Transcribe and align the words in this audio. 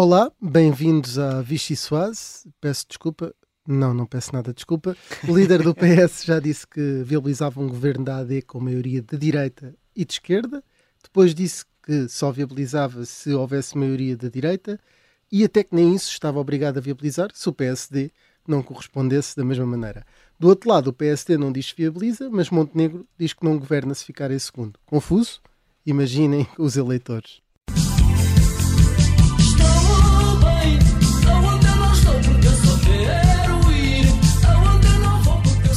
Olá, 0.00 0.30
bem-vindos 0.40 1.18
à 1.18 1.42
Vichy 1.42 1.74
Soase. 1.74 2.48
Peço 2.60 2.86
desculpa, 2.88 3.34
não, 3.66 3.92
não 3.92 4.06
peço 4.06 4.32
nada 4.32 4.50
de 4.50 4.54
desculpa. 4.54 4.96
O 5.28 5.36
líder 5.36 5.60
do 5.60 5.74
PS 5.74 6.24
já 6.24 6.38
disse 6.38 6.64
que 6.64 7.02
viabilizava 7.02 7.60
um 7.60 7.66
governo 7.66 8.04
da 8.04 8.18
AD 8.18 8.42
com 8.42 8.60
maioria 8.60 9.02
de 9.02 9.18
direita 9.18 9.74
e 9.96 10.04
de 10.04 10.12
esquerda. 10.12 10.62
Depois 11.02 11.34
disse 11.34 11.64
que 11.82 12.08
só 12.08 12.30
viabilizava 12.30 13.04
se 13.04 13.32
houvesse 13.32 13.76
maioria 13.76 14.16
da 14.16 14.28
direita 14.28 14.78
e 15.32 15.42
até 15.42 15.64
que 15.64 15.74
nem 15.74 15.92
isso 15.92 16.12
estava 16.12 16.38
obrigado 16.38 16.78
a 16.78 16.80
viabilizar 16.80 17.30
se 17.34 17.48
o 17.48 17.52
PSD 17.52 18.12
não 18.46 18.62
correspondesse 18.62 19.36
da 19.36 19.44
mesma 19.44 19.66
maneira. 19.66 20.06
Do 20.38 20.46
outro 20.46 20.70
lado, 20.70 20.90
o 20.90 20.92
PSD 20.92 21.36
não 21.36 21.50
diz 21.50 21.72
que 21.72 21.82
viabiliza, 21.82 22.30
mas 22.30 22.50
Montenegro 22.50 23.04
diz 23.18 23.32
que 23.32 23.44
não 23.44 23.58
governa 23.58 23.92
se 23.94 24.04
ficar 24.04 24.30
em 24.30 24.38
segundo. 24.38 24.78
Confuso? 24.86 25.40
Imaginem 25.84 26.46
os 26.56 26.76
eleitores. 26.76 27.42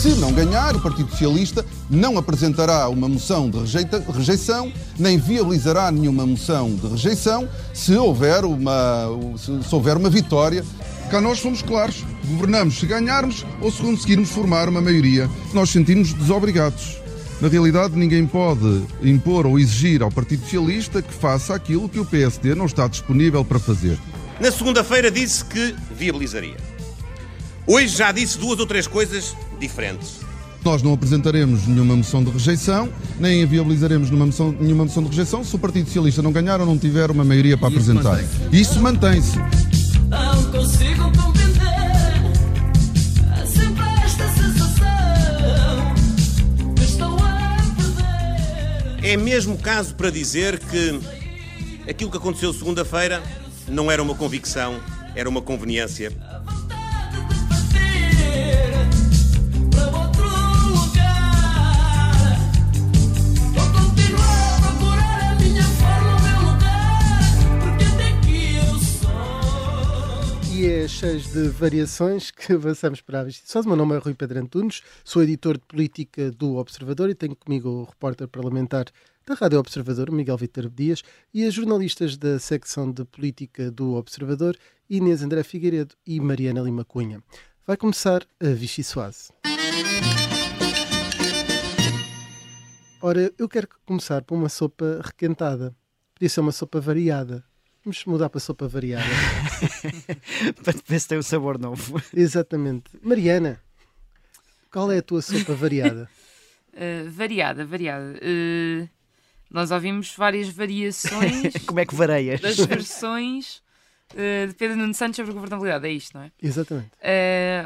Se 0.02 0.16
não 0.16 0.34
ganhar, 0.34 0.76
o 0.76 0.80
Partido 0.80 1.12
Socialista 1.12 1.64
não 1.88 2.18
apresentará 2.18 2.90
uma 2.90 3.08
moção 3.08 3.48
de 3.48 3.60
rejeita, 3.60 4.04
rejeição, 4.12 4.74
nem 4.98 5.20
viabilizará 5.20 5.92
nenhuma 5.92 6.26
moção 6.26 6.74
de 6.74 6.88
rejeição 6.88 7.48
se 7.72 7.96
houver 7.96 8.44
uma, 8.44 9.06
se, 9.38 9.62
se 9.62 9.76
houver 9.76 9.98
uma 9.98 10.10
vitória. 10.10 10.66
Cá 11.12 11.22
nós 11.22 11.38
somos 11.38 11.62
claros. 11.62 12.04
Governamos 12.26 12.80
se 12.80 12.88
ganharmos 12.88 13.46
ou 13.62 13.72
se 13.72 13.80
conseguirmos 13.80 14.32
formar 14.32 14.68
uma 14.68 14.82
maioria. 14.82 15.30
Nós 15.54 15.70
sentimos 15.70 16.14
desobrigados. 16.14 17.00
Na 17.40 17.48
realidade, 17.48 17.96
ninguém 17.96 18.26
pode 18.26 18.82
impor 19.04 19.46
ou 19.46 19.60
exigir 19.60 20.02
ao 20.02 20.10
Partido 20.10 20.42
Socialista 20.42 21.04
que 21.04 21.14
faça 21.14 21.54
aquilo 21.54 21.88
que 21.88 22.00
o 22.00 22.06
PSD 22.06 22.56
não 22.56 22.66
está 22.66 22.88
disponível 22.88 23.46
para 23.46 23.60
fazer. 23.60 24.00
Na 24.40 24.52
segunda-feira 24.52 25.12
disse 25.12 25.46
que 25.46 25.76
viabilizaria. 25.96 26.71
Hoje 27.68 27.96
já 27.96 28.12
disse 28.12 28.38
duas 28.38 28.60
ou 28.60 28.66
três 28.66 28.88
coisas 28.88 29.36
diferentes. 29.60 30.20
Nós 30.64 30.84
não 30.84 30.94
apresentaremos 30.94 31.66
nenhuma 31.68 31.96
moção 31.96 32.24
de 32.24 32.30
rejeição, 32.30 32.90
nem 33.20 33.46
viabilizaremos 33.46 34.10
nenhuma 34.10 34.28
moção, 34.28 34.56
nenhuma 34.60 34.84
moção 34.86 35.02
de 35.04 35.10
rejeição 35.10 35.44
se 35.44 35.56
o 35.56 35.60
Partido 35.60 35.86
Socialista 35.86 36.22
não 36.22 36.32
ganhar 36.32 36.60
ou 36.60 36.68
não 36.68 36.78
tiver 36.78 37.10
uma 37.10 37.24
maioria 37.24 37.58
para 37.58 37.70
Isso 37.70 37.78
apresentar. 37.92 38.22
Mantém 38.22 38.62
Isso 38.62 38.80
mantém-se. 38.80 39.38
Não 40.08 40.52
consigo 40.52 41.04
compreender 41.18 41.62
é 43.36 43.46
sempre 43.46 43.84
esta 44.06 44.28
sensação 44.34 44.86
estou 46.80 47.16
a 47.16 47.58
perder. 49.02 49.10
É 49.10 49.18
mesmo 49.18 49.58
caso 49.58 49.96
para 49.96 50.12
dizer 50.12 50.60
que 50.60 51.00
aquilo 51.90 52.12
que 52.12 52.18
aconteceu 52.18 52.54
segunda-feira 52.54 53.24
não 53.68 53.90
era 53.90 54.04
uma 54.04 54.14
convicção, 54.14 54.80
era 55.16 55.28
uma 55.28 55.42
conveniência 55.42 56.12
cheios 70.88 71.34
de 71.34 71.50
variações 71.50 72.30
que 72.30 72.54
avançamos 72.54 73.02
para 73.02 73.22
a 73.22 73.26
Justiça. 73.26 73.62
O 73.62 73.66
meu 73.66 73.76
nome 73.76 73.96
é 73.96 73.98
Rui 73.98 74.14
Pedro 74.14 74.40
Antunes, 74.40 74.84
sou 75.04 75.24
editor 75.24 75.58
de 75.58 75.66
política 75.66 76.30
do 76.30 76.58
Observador 76.58 77.10
e 77.10 77.16
tenho 77.16 77.36
comigo 77.36 77.68
o 77.68 77.84
repórter 77.84 78.28
parlamentar 78.28 78.86
da 79.26 79.34
Rádio 79.34 79.58
Observador, 79.58 80.12
Miguel 80.12 80.38
Vitor 80.38 80.70
Dias, 80.70 81.02
e 81.34 81.44
as 81.46 81.56
jornalistas 81.56 82.16
da 82.16 82.38
secção 82.38 82.92
de 82.92 83.04
política 83.06 83.72
do 83.72 83.94
Observador, 83.96 84.56
Inês 84.88 85.24
André 85.24 85.42
Figueiredo 85.42 85.96
e 86.06 86.20
Mariana 86.20 86.62
Lima 86.62 86.86
Cunha. 86.86 87.24
Vai 87.66 87.76
começar 87.76 88.24
a 88.40 88.48
Vichy 88.50 88.84
Soase. 88.84 89.32
Ora, 93.02 93.34
eu 93.36 93.50
quero 93.50 93.68
começar 93.84 94.22
por 94.22 94.36
uma 94.36 94.50
sopa 94.50 95.02
requentada. 95.04 95.76
Podia 96.14 96.30
ser 96.30 96.42
uma 96.42 96.52
sopa 96.52 96.80
variada, 96.80 97.44
Vamos 97.84 98.06
mudar 98.06 98.30
para 98.30 98.40
sopa 98.40 98.68
variada. 98.68 99.06
para 100.64 100.74
ver 100.88 101.00
se 101.00 101.08
tem 101.08 101.18
um 101.18 101.24
sabor 101.24 101.58
novo. 101.58 102.00
Exatamente. 102.14 102.92
Mariana, 103.02 103.60
qual 104.72 104.92
é 104.92 105.00
a 105.00 105.02
tua 105.02 105.22
sopa 105.22 105.56
variada? 105.56 106.08
Uh, 106.74 107.10
variada, 107.12 107.66
variada. 107.66 108.20
Uh, 108.22 108.88
nós 109.50 109.72
ouvimos 109.72 110.16
várias 110.16 110.48
variações. 110.50 111.54
Como 111.66 111.80
é 111.80 111.86
que 111.86 111.96
vareias? 111.96 112.40
Das 112.40 112.58
versões 112.58 113.64
uh, 114.14 114.48
de 114.48 114.54
Pedro 114.54 114.78
Nuno 114.78 114.94
Santos 114.94 115.16
sobre 115.16 115.32
a 115.32 115.34
governabilidade. 115.34 115.88
É 115.88 115.92
isto, 115.92 116.16
não 116.16 116.24
é? 116.24 116.32
Exatamente. 116.40 116.92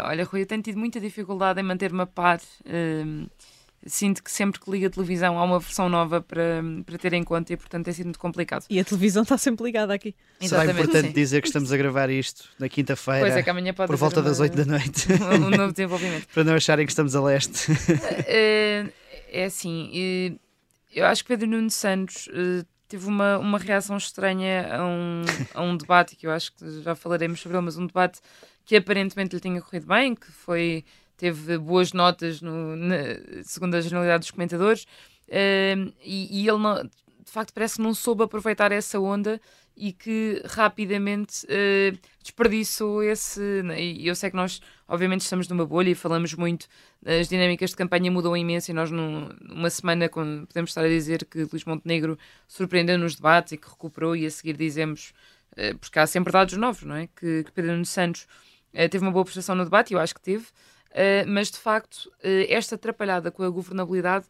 olha, 0.02 0.24
Rui, 0.24 0.44
eu 0.44 0.46
tenho 0.46 0.62
tido 0.62 0.80
muita 0.80 0.97
dificuldade 0.97 1.59
em 1.59 1.64
manter-me 1.64 2.02
a 2.02 2.06
par 2.06 2.40
sinto 3.85 4.23
que 4.23 4.31
sempre 4.31 4.59
que 4.59 4.69
ligo 4.69 4.88
a 4.88 4.90
televisão 4.90 5.38
há 5.38 5.44
uma 5.44 5.59
versão 5.59 5.88
nova 5.88 6.22
para, 6.22 6.63
para 6.85 6.97
ter 6.97 7.13
em 7.13 7.23
conta 7.23 7.53
e, 7.53 7.57
portanto, 7.57 7.85
tem 7.85 7.94
sido 7.94 8.06
muito 8.06 8.19
complicado. 8.19 8.66
E 8.69 8.79
a 8.79 8.84
televisão 8.84 9.23
está 9.23 9.38
sempre 9.38 9.66
ligada 9.66 9.94
aqui. 9.94 10.16
Será 10.41 10.66
importante 10.66 11.07
sim. 11.07 11.13
dizer 11.13 11.41
que 11.41 11.47
estamos 11.47 11.72
a 11.72 11.78
gravar 11.78 12.09
isto 12.09 12.50
na 12.57 12.68
quinta-feira, 12.68 13.40
é, 13.40 13.73
por 13.73 13.96
volta 13.96 14.22
das 14.22 14.40
8 14.40 14.56
da 14.56 14.66
noite. 14.66 15.07
Um 15.35 15.50
novo 15.50 15.72
desenvolvimento. 15.72 16.28
para 16.34 16.44
não 16.44 16.53
acharem 16.56 16.85
que 16.85 16.91
estamos 16.91 17.16
a 17.16 17.22
leste. 17.22 17.72
É, 18.28 18.85
é 19.31 19.46
assim, 19.46 20.40
eu 20.94 21.06
acho 21.06 21.23
que 21.23 21.28
Pedro 21.28 21.47
Nuno 21.47 21.69
Santos 21.69 22.28
eh, 22.31 22.66
teve 22.88 23.07
uma, 23.07 23.38
uma 23.38 23.57
reação 23.57 23.97
estranha 23.97 24.75
a 24.75 24.85
um, 24.85 25.22
a 25.53 25.62
um 25.62 25.75
debate, 25.75 26.16
que 26.16 26.25
eu 26.25 26.31
acho 26.31 26.53
que 26.53 26.81
já 26.81 26.96
falaremos 26.96 27.41
sobre 27.41 27.57
ele, 27.57 27.66
mas 27.66 27.78
um 27.78 27.85
debate 27.85 28.19
que 28.66 28.75
aparentemente 28.75 29.35
lhe 29.35 29.41
tinha 29.41 29.62
corrido 29.62 29.88
bem, 29.88 30.16
que 30.16 30.31
foi 30.31 30.84
teve 31.18 31.58
boas 31.58 31.94
notas 31.94 32.42
no, 32.42 32.76
na, 32.76 32.96
segundo 33.44 33.76
a 33.76 33.81
generalidade 33.81 34.22
dos 34.22 34.31
comentadores, 34.31 34.84
uh, 34.84 35.94
e, 36.03 36.42
e, 36.42 36.48
ele 36.48 36.58
não, 36.58 36.84
de 36.84 37.31
facto 37.31 37.53
parece 37.53 37.78
que 37.78 37.81
não 37.81 37.94
soube 37.94 38.24
aproveitar 38.24 38.72
essa 38.72 39.00
onda 39.00 39.40
e 39.78 39.92
que 39.92 40.42
rapidamente 40.46 41.46
uh, 41.46 41.98
desperdiçou 42.22 43.03
esse. 43.03 43.42
Né? 43.64 43.81
E 43.81 44.08
eu 44.08 44.16
sei 44.16 44.30
que 44.30 44.36
nós, 44.36 44.62
obviamente, 44.88 45.22
estamos 45.22 45.48
numa 45.48 45.66
bolha 45.66 45.90
e 45.90 45.96
falamos 45.96 46.34
muito, 46.34 46.68
as 47.06 47.28
dinâmicas 47.28 47.72
de 47.72 47.76
campanha 47.76 48.09
mudam 48.09 48.38
imenso 48.38 48.72
e 48.72 48.74
nós, 48.74 48.90
num, 48.90 49.30
numa 49.42 49.70
semana, 49.70 50.08
podemos 50.09 50.70
estar 50.70 50.84
a 50.86 50.88
dizer 50.88 51.26
que 51.26 51.44
Luís 51.44 51.66
Montenegro 51.66 52.18
surpreendeu 52.47 52.97
nos 52.97 53.16
debates 53.16 53.53
e 53.53 53.58
que 53.58 53.68
recuperou, 53.68 54.16
e 54.16 54.26
a 54.26 54.32
seguir 54.32 54.56
dizemos, 54.56 55.14
uh, 55.53 55.78
porque 55.78 56.00
há 56.00 56.08
sempre 56.08 56.32
dados 56.32 56.56
novos, 56.56 56.84
não 56.84 56.96
é? 56.96 57.08
Que, 57.08 57.44
que 57.44 57.52
Pedro 57.52 57.74
Nunes 57.74 57.90
Santos 57.90 58.28
teve 58.92 59.06
uma 59.06 59.12
boa 59.12 59.24
prestação 59.24 59.56
no 59.56 59.64
debate, 59.64 59.92
e 59.92 59.94
eu 59.94 60.00
acho 60.02 60.14
que 60.14 60.20
teve. 60.20 60.47
Uh, 60.95 61.28
mas 61.28 61.51
de 61.51 61.57
facto, 61.57 62.06
uh, 62.06 62.45
esta 62.47 62.75
atrapalhada 62.75 63.29
com 63.29 63.44
a 63.44 63.50
governabilidade 63.50 64.25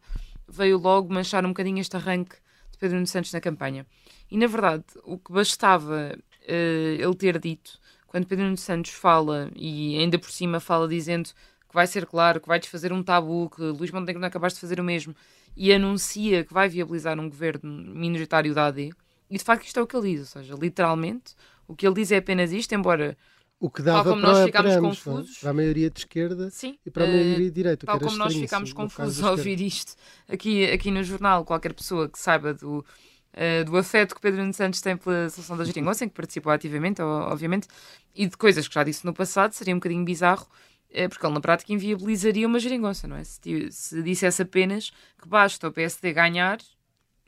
veio 0.48 0.76
logo 0.78 1.14
manchar 1.14 1.44
um 1.44 1.50
bocadinho 1.50 1.78
este 1.78 1.96
arranque 1.96 2.34
de 2.72 2.78
Pedro 2.78 2.96
Nuno 2.96 3.06
Santos 3.06 3.32
na 3.32 3.40
campanha. 3.40 3.86
E 4.28 4.36
na 4.36 4.48
verdade, 4.48 4.84
o 5.04 5.16
que 5.16 5.32
bastava 5.32 6.12
uh, 6.16 6.50
ele 6.50 7.14
ter 7.14 7.38
dito, 7.38 7.78
quando 8.08 8.26
Pedro 8.26 8.44
Nuno 8.44 8.56
Santos 8.56 8.90
fala, 8.90 9.48
e 9.54 9.96
ainda 9.96 10.18
por 10.18 10.28
cima 10.28 10.58
fala 10.58 10.88
dizendo 10.88 11.28
que 11.68 11.74
vai 11.74 11.86
ser 11.86 12.04
claro, 12.04 12.40
que 12.40 12.48
vai 12.48 12.58
desfazer 12.58 12.92
um 12.92 13.00
tabu, 13.00 13.48
que 13.48 13.62
Luís 13.62 13.92
Montenegro 13.92 14.20
não 14.20 14.26
é 14.26 14.30
capaz 14.30 14.54
de 14.54 14.60
fazer 14.60 14.80
o 14.80 14.84
mesmo, 14.84 15.14
e 15.56 15.72
anuncia 15.72 16.42
que 16.42 16.52
vai 16.52 16.68
viabilizar 16.68 17.16
um 17.20 17.28
governo 17.28 17.70
minoritário 17.94 18.52
da 18.52 18.66
AD, 18.66 18.92
e 19.30 19.38
de 19.38 19.44
facto 19.44 19.64
isto 19.66 19.78
é 19.78 19.82
o 19.82 19.86
que 19.86 19.96
ele 19.96 20.10
diz, 20.10 20.20
ou 20.20 20.42
seja, 20.42 20.54
literalmente, 20.60 21.34
o 21.68 21.76
que 21.76 21.86
ele 21.86 21.94
diz 21.94 22.10
é 22.10 22.16
apenas 22.16 22.50
isto, 22.50 22.74
embora 22.74 23.16
o 23.58 23.70
que 23.70 23.82
dava 23.82 24.12
para, 24.12 24.20
nós 24.20 24.44
ficámos 24.44 24.72
ambos, 24.72 25.02
confusos. 25.02 25.38
para 25.38 25.50
a 25.50 25.52
maioria 25.54 25.90
de 25.90 26.00
esquerda 26.00 26.50
Sim, 26.50 26.78
e 26.84 26.90
para 26.90 27.04
a 27.04 27.06
maioria 27.06 27.46
de 27.46 27.50
direita. 27.50 27.86
Tal 27.86 27.98
como 27.98 28.16
nós 28.16 28.34
ficámos 28.34 28.72
confusos 28.72 29.22
ao 29.22 29.32
ouvir 29.32 29.60
isto 29.60 29.94
aqui, 30.28 30.64
aqui 30.66 30.90
no 30.90 31.02
jornal, 31.02 31.44
qualquer 31.44 31.72
pessoa 31.72 32.08
que 32.08 32.18
saiba 32.18 32.52
do, 32.52 32.78
uh, 32.80 33.64
do 33.64 33.76
afeto 33.78 34.14
que 34.14 34.20
Pedro 34.20 34.40
Nuno 34.40 34.52
Santos 34.52 34.80
tem 34.80 34.96
pela 34.96 35.30
solução 35.30 35.56
da 35.56 35.64
geringonça, 35.64 36.04
em 36.04 36.08
que 36.08 36.14
participou 36.14 36.52
ativamente, 36.52 37.00
obviamente, 37.00 37.66
e 38.14 38.26
de 38.26 38.36
coisas 38.36 38.68
que 38.68 38.74
já 38.74 38.84
disse 38.84 39.06
no 39.06 39.14
passado, 39.14 39.52
seria 39.52 39.74
um 39.74 39.78
bocadinho 39.78 40.04
bizarro, 40.04 40.46
uh, 40.90 41.08
porque 41.08 41.24
ele 41.24 41.34
na 41.34 41.40
prática 41.40 41.72
inviabilizaria 41.72 42.46
uma 42.46 42.58
geringonça, 42.58 43.08
não 43.08 43.16
é? 43.16 43.24
Se, 43.24 43.72
se 43.72 44.02
dissesse 44.02 44.42
apenas 44.42 44.90
que 45.20 45.26
basta 45.26 45.66
o 45.66 45.72
PSD 45.72 46.12
ganhar 46.12 46.58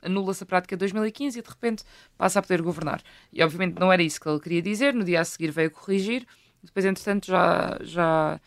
anula-se 0.03 0.43
a 0.43 0.47
prática 0.47 0.77
de 0.77 0.81
2015 0.81 1.39
e 1.39 1.43
de 1.43 1.49
repente 1.49 1.85
passa 2.17 2.39
a 2.39 2.43
poder 2.43 2.63
governar. 2.63 3.03
E 3.33 3.43
obviamente 3.43 3.79
não 3.79 3.93
era 3.93 4.03
isso 4.03 4.21
que 4.21 4.29
ele 4.29 4.41
queria 4.41 4.63
dizer, 4.63 4.95
no 4.95 5.05
dia 5.05 5.21
a 5.21 5.25
seguir 5.25 5.51
veio 5.51 5.71
corrigir, 5.71 6.27
depois 6.63 6.85
entretanto 6.85 7.27
já, 7.27 7.79
já, 7.83 8.41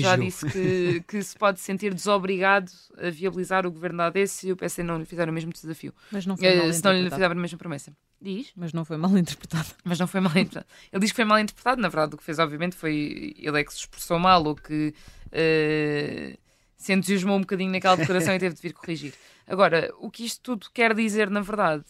já 0.00 0.16
disse 0.16 0.46
que, 0.50 1.02
que 1.08 1.22
se 1.22 1.36
pode 1.36 1.60
sentir 1.60 1.94
desobrigado 1.94 2.70
a 2.98 3.10
viabilizar 3.10 3.66
o 3.66 3.70
governo 3.70 3.98
da 3.98 4.06
AD 4.06 4.26
se 4.26 4.52
o 4.52 4.56
PS 4.56 4.78
não 4.78 4.98
lhe 4.98 5.04
fizer 5.04 5.28
o 5.28 5.32
mesmo 5.32 5.52
desafio. 5.52 5.94
Mas 6.10 6.26
não 6.26 6.36
foi 6.36 6.46
eh, 6.46 6.56
mal 6.56 6.72
Se 6.72 6.84
não 6.84 6.92
lhe 6.92 7.10
fizer 7.10 7.30
a 7.30 7.34
mesma 7.34 7.58
promessa. 7.58 7.92
Diz? 8.20 8.52
Mas 8.56 8.72
não 8.72 8.84
foi 8.84 8.96
mal 8.96 9.16
interpretado. 9.16 9.68
Mas 9.84 9.98
não 9.98 10.06
foi 10.06 10.20
mal 10.20 10.32
interpretado. 10.32 10.66
Ele 10.92 11.00
diz 11.00 11.10
que 11.10 11.16
foi 11.16 11.24
mal 11.24 11.38
interpretado, 11.38 11.80
na 11.80 11.88
verdade 11.88 12.14
o 12.14 12.18
que 12.18 12.24
fez 12.24 12.38
obviamente 12.38 12.76
foi 12.76 13.34
ele 13.38 13.60
é 13.60 13.64
que 13.64 13.72
se 13.72 13.80
expressou 13.80 14.18
mal 14.18 14.44
ou 14.44 14.54
que 14.54 14.94
uh, 15.28 16.41
se 16.82 16.92
entusiasmou 16.92 17.36
um 17.36 17.40
bocadinho 17.40 17.70
naquela 17.70 17.96
declaração 17.96 18.34
e 18.34 18.38
teve 18.38 18.54
de 18.54 18.62
vir 18.62 18.72
corrigir. 18.72 19.14
Agora, 19.46 19.92
o 19.98 20.10
que 20.10 20.24
isto 20.24 20.40
tudo 20.42 20.66
quer 20.72 20.94
dizer, 20.94 21.30
na 21.30 21.40
verdade, 21.40 21.84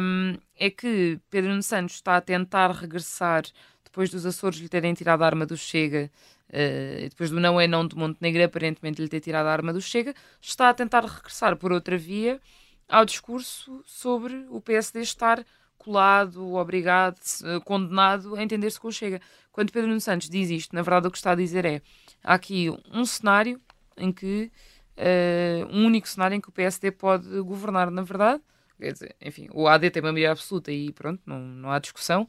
um, 0.00 0.36
é 0.58 0.70
que 0.70 1.18
Pedro 1.30 1.50
Nuno 1.50 1.62
Santos 1.62 1.96
está 1.96 2.16
a 2.16 2.20
tentar 2.20 2.70
regressar 2.70 3.44
depois 3.84 4.10
dos 4.10 4.24
Açores 4.24 4.58
lhe 4.58 4.68
terem 4.68 4.94
tirado 4.94 5.22
a 5.22 5.26
arma 5.26 5.44
do 5.44 5.56
Chega, 5.56 6.10
uh, 6.48 7.08
depois 7.08 7.30
do 7.30 7.40
não 7.40 7.60
é 7.60 7.66
não 7.66 7.86
de 7.86 7.96
Montenegro 7.96 8.44
aparentemente 8.44 9.00
lhe 9.00 9.08
ter 9.08 9.20
tirado 9.20 9.46
a 9.46 9.52
arma 9.52 9.72
do 9.72 9.80
Chega, 9.80 10.14
está 10.40 10.68
a 10.68 10.74
tentar 10.74 11.04
regressar 11.04 11.56
por 11.56 11.72
outra 11.72 11.98
via 11.98 12.40
ao 12.88 13.04
discurso 13.04 13.82
sobre 13.86 14.46
o 14.50 14.60
PSD 14.60 15.00
estar 15.00 15.44
colado, 15.76 16.54
obrigado, 16.54 17.18
condenado 17.64 18.34
a 18.36 18.42
entender-se 18.42 18.80
com 18.80 18.88
o 18.88 18.92
Chega. 18.92 19.20
Quando 19.52 19.70
Pedro 19.70 19.88
Nuno 19.88 20.00
Santos 20.00 20.28
diz 20.30 20.50
isto, 20.50 20.74
na 20.74 20.82
verdade 20.82 21.08
o 21.08 21.10
que 21.10 21.18
está 21.18 21.32
a 21.32 21.36
dizer 21.36 21.64
é 21.64 21.82
há 22.22 22.34
aqui 22.34 22.70
um 22.90 23.04
cenário 23.04 23.60
em 23.96 24.12
que 24.12 24.50
uh, 24.96 25.66
um 25.70 25.86
único 25.86 26.08
cenário 26.08 26.34
em 26.34 26.40
que 26.40 26.48
o 26.48 26.52
PSD 26.52 26.90
pode 26.90 27.28
governar, 27.40 27.90
na 27.90 28.02
verdade, 28.02 28.42
quer 28.78 28.92
dizer, 28.92 29.16
enfim, 29.20 29.48
o 29.52 29.66
AD 29.66 29.90
tem 29.90 30.02
uma 30.02 30.12
maioria 30.12 30.32
absoluta 30.32 30.70
e 30.72 30.92
pronto, 30.92 31.22
não, 31.26 31.40
não 31.40 31.70
há 31.70 31.78
discussão, 31.78 32.28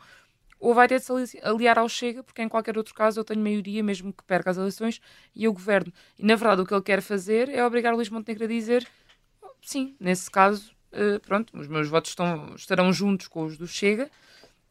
ou 0.59 0.73
vai 0.73 0.87
ter 0.87 0.99
de 0.99 1.27
se 1.27 1.39
aliar 1.43 1.77
ao 1.77 1.89
Chega, 1.89 2.23
porque 2.23 2.41
em 2.41 2.49
qualquer 2.49 2.77
outro 2.77 2.93
caso 2.93 3.19
eu 3.19 3.23
tenho 3.23 3.41
maioria, 3.41 3.83
mesmo 3.83 4.13
que 4.13 4.23
perca 4.23 4.49
as 4.51 4.57
eleições, 4.57 5.01
e 5.35 5.43
eu 5.43 5.53
governo. 5.53 5.91
E 6.17 6.25
na 6.25 6.35
verdade 6.35 6.61
o 6.61 6.65
que 6.65 6.73
ele 6.73 6.81
quer 6.81 7.01
fazer 7.01 7.49
é 7.49 7.65
obrigar 7.65 7.93
o 7.93 7.97
Luís 7.97 8.09
Montenegro 8.09 8.45
a 8.45 8.47
dizer 8.47 8.87
sim, 9.65 9.95
nesse 9.99 10.29
caso, 10.29 10.71
uh, 10.93 11.19
pronto, 11.21 11.57
os 11.57 11.67
meus 11.67 11.89
votos 11.89 12.11
estão, 12.11 12.55
estarão 12.55 12.93
juntos 12.93 13.27
com 13.27 13.43
os 13.43 13.57
do 13.57 13.67
Chega, 13.67 14.09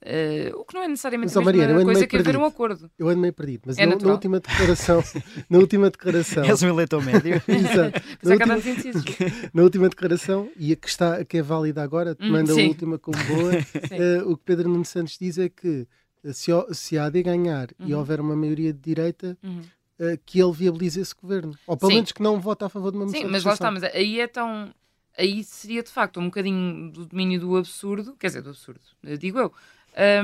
Uh, 0.05 0.61
o 0.61 0.67
que 0.67 0.75
não 0.75 0.83
é 0.83 0.89
necessariamente 0.89 1.35
mas, 1.35 1.37
a 1.37 1.51
mesma 1.51 1.67
Maria, 1.67 1.85
coisa 1.87 2.07
que 2.07 2.17
haver 2.19 2.37
um 2.37 2.45
acordo. 2.45 2.91
Eu 2.99 3.09
ando 3.09 3.21
meio 3.21 3.33
perdido, 3.33 3.63
mas 3.65 3.79
é 3.79 3.87
na, 3.87 3.97
na, 3.97 4.13
última 4.13 4.39
declaração. 4.39 5.03
na 5.49 5.59
última 5.59 5.91
declaração. 5.91 6.45
És 6.45 6.63
um 6.63 6.69
eleitor 6.69 7.03
médio. 7.03 7.41
Exato. 7.49 8.03
Na, 8.23 8.55
última, 8.55 9.51
na 9.55 9.63
última 9.63 9.89
declaração, 9.89 10.51
e 10.59 10.75
a 10.75 10.77
que, 10.77 10.89
está, 10.89 11.25
que 11.25 11.39
é 11.39 11.43
válida 11.43 11.83
agora, 11.83 12.15
te 12.15 12.23
hum, 12.23 12.33
manda 12.33 12.53
a 12.53 12.57
última 12.57 12.99
como 12.99 13.17
boa. 13.25 13.53
uh, 13.55 14.31
o 14.31 14.37
que 14.37 14.45
Pedro 14.45 14.69
Nuno 14.69 14.85
Santos 14.85 15.17
diz 15.19 15.39
é 15.39 15.49
que 15.49 15.89
eh, 16.23 16.33
se, 16.35 16.51
se 16.75 16.99
a 16.99 17.07
AD 17.07 17.23
ganhar 17.23 17.69
uhum. 17.81 17.89
e 17.89 17.95
houver 17.95 18.21
uma 18.21 18.37
maioria 18.37 18.75
de 18.75 18.81
direita. 18.81 19.39
Uhum. 19.43 19.63
Uh, 19.97 20.19
que 20.27 20.43
ele 20.43 20.53
viabilize 20.53 21.01
esse 21.01 21.15
governo. 21.15 21.57
Ou 21.69 21.77
pelo 21.77 21.89
Sim. 21.93 21.95
menos 21.99 22.11
que 22.11 22.21
não 22.21 22.41
vote 22.41 22.65
a 22.65 22.69
favor 22.69 22.91
de 22.91 22.97
uma 22.97 23.05
moção 23.05 23.21
Sim, 23.21 23.29
mas 23.29 23.45
lá 23.45 23.53
está, 23.53 23.71
mas 23.71 23.85
aí 23.85 24.19
é 24.19 24.27
tão. 24.27 24.75
Aí 25.17 25.45
seria 25.45 25.85
de 25.85 25.89
facto 25.89 26.19
um 26.19 26.25
bocadinho 26.25 26.91
do 26.91 27.07
domínio 27.07 27.39
do 27.39 27.57
absurdo, 27.57 28.17
quer 28.19 28.27
dizer, 28.27 28.43
do 28.43 28.51
absurdo, 28.51 28.81
digo 29.17 29.39
eu, 29.39 29.53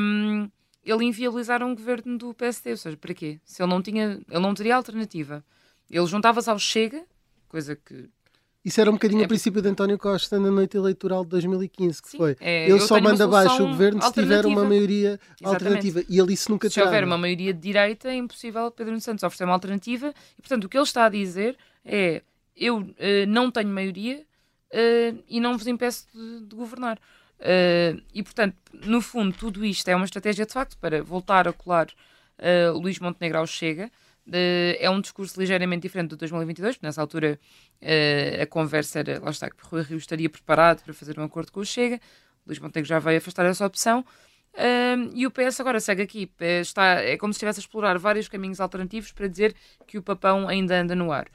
um, 0.00 0.50
ele 0.84 1.05
inviabilizar 1.05 1.62
um 1.62 1.75
governo 1.75 2.19
do 2.19 2.34
PSD. 2.34 2.70
Ou 2.70 2.76
seja, 2.76 2.96
para 2.96 3.14
quê? 3.14 3.40
Se 3.44 3.62
ele 3.62 3.70
não 3.70 3.82
tinha, 3.82 4.20
ele 4.28 4.40
não 4.40 4.55
teria 4.55 4.76
alternativa. 4.76 5.44
Ele 5.88 6.06
juntava-se 6.06 6.49
ao 6.49 6.58
Chega, 6.58 7.05
coisa 7.49 7.75
que 7.76 8.08
isso 8.64 8.78
era 8.78 8.90
um 8.90 8.94
bocadinho 8.94 9.22
é... 9.22 9.25
o 9.25 9.28
princípio 9.28 9.62
de 9.62 9.69
António 9.69 9.99
Costa 9.99 10.38
na 10.38 10.50
noite 10.50 10.76
eleitoral 10.76 11.25
de 11.25 11.31
2015, 11.31 12.02
que 12.02 12.11
Sim, 12.11 12.19
foi. 12.19 12.37
É, 12.40 12.69
ele 12.69 12.81
só 12.81 13.00
manda 13.00 13.25
abaixo 13.25 13.62
o 13.62 13.69
governo 13.69 14.02
se 14.02 14.12
tiver 14.12 14.44
uma 14.44 14.64
maioria 14.64 15.19
Exatamente. 15.40 15.46
alternativa. 15.46 16.05
E 16.08 16.19
ele 16.19 16.34
isso 16.34 16.50
nunca 16.50 16.69
Se 16.69 16.81
houver 16.81 17.02
uma 17.02 17.17
maioria 17.17 17.55
de 17.55 17.61
direita, 17.61 18.11
é 18.11 18.17
impossível 18.17 18.70
Pedro 18.70 19.00
Santos 19.00 19.25
oferecer 19.25 19.44
uma 19.44 19.55
alternativa. 19.55 20.12
E, 20.38 20.43
portanto, 20.43 20.64
o 20.64 20.69
que 20.69 20.76
ele 20.76 20.84
está 20.84 21.06
a 21.06 21.08
dizer 21.08 21.56
é: 21.84 22.22
eu 22.55 22.78
uh, 22.78 22.94
não 23.26 23.50
tenho 23.50 23.70
maioria 23.70 24.19
uh, 24.19 25.22
e 25.26 25.40
não 25.40 25.56
vos 25.56 25.67
impeço 25.67 26.06
de, 26.12 26.46
de 26.46 26.55
governar. 26.55 26.99
Uh, 27.40 28.00
e, 28.12 28.22
portanto, 28.22 28.54
no 28.84 29.00
fundo, 29.00 29.34
tudo 29.37 29.64
isto 29.64 29.88
é 29.88 29.96
uma 29.96 30.04
estratégia 30.04 30.44
de 30.44 30.52
facto 30.52 30.76
para 30.78 31.02
voltar 31.02 31.48
a 31.48 31.52
colar 31.52 31.87
uh, 32.38 32.78
Luís 32.78 32.98
Montenegro 32.98 33.38
ao 33.38 33.46
Chega. 33.46 33.90
Uh, 34.26 34.76
é 34.78 34.90
um 34.90 35.00
discurso 35.00 35.40
ligeiramente 35.40 35.82
diferente 35.82 36.10
do 36.10 36.16
2022, 36.16 36.76
porque 36.76 36.87
nessa 36.87 37.00
altura 37.00 37.40
a 38.40 38.46
conversa 38.46 38.98
era, 38.98 39.19
lá 39.20 39.31
está, 39.31 39.48
que 39.48 39.56
Rui 39.62 39.82
Rio 39.82 39.96
estaria 39.96 40.28
preparado 40.28 40.82
para 40.84 40.92
fazer 40.92 41.19
um 41.19 41.25
acordo 41.25 41.50
com 41.50 41.60
o 41.60 41.64
Chega. 41.64 41.98
Luís 42.46 42.58
Montenegro 42.58 42.88
já 42.88 42.98
veio 42.98 43.19
afastar 43.19 43.46
essa 43.46 43.64
opção. 43.64 44.04
e 45.14 45.26
o 45.26 45.31
PS 45.31 45.60
agora 45.60 45.81
segue 45.81 46.02
aqui. 46.02 46.31
Está, 46.60 47.00
é 47.00 47.16
como 47.16 47.32
se 47.32 47.38
estivesse 47.38 47.60
a 47.60 47.62
explorar 47.62 47.98
vários 47.98 48.28
caminhos 48.28 48.60
alternativos 48.60 49.12
para 49.12 49.26
dizer 49.26 49.54
que 49.86 49.96
o 49.96 50.02
papão 50.02 50.46
ainda 50.46 50.78
anda 50.78 50.94
no 50.94 51.10
ar. 51.10 51.26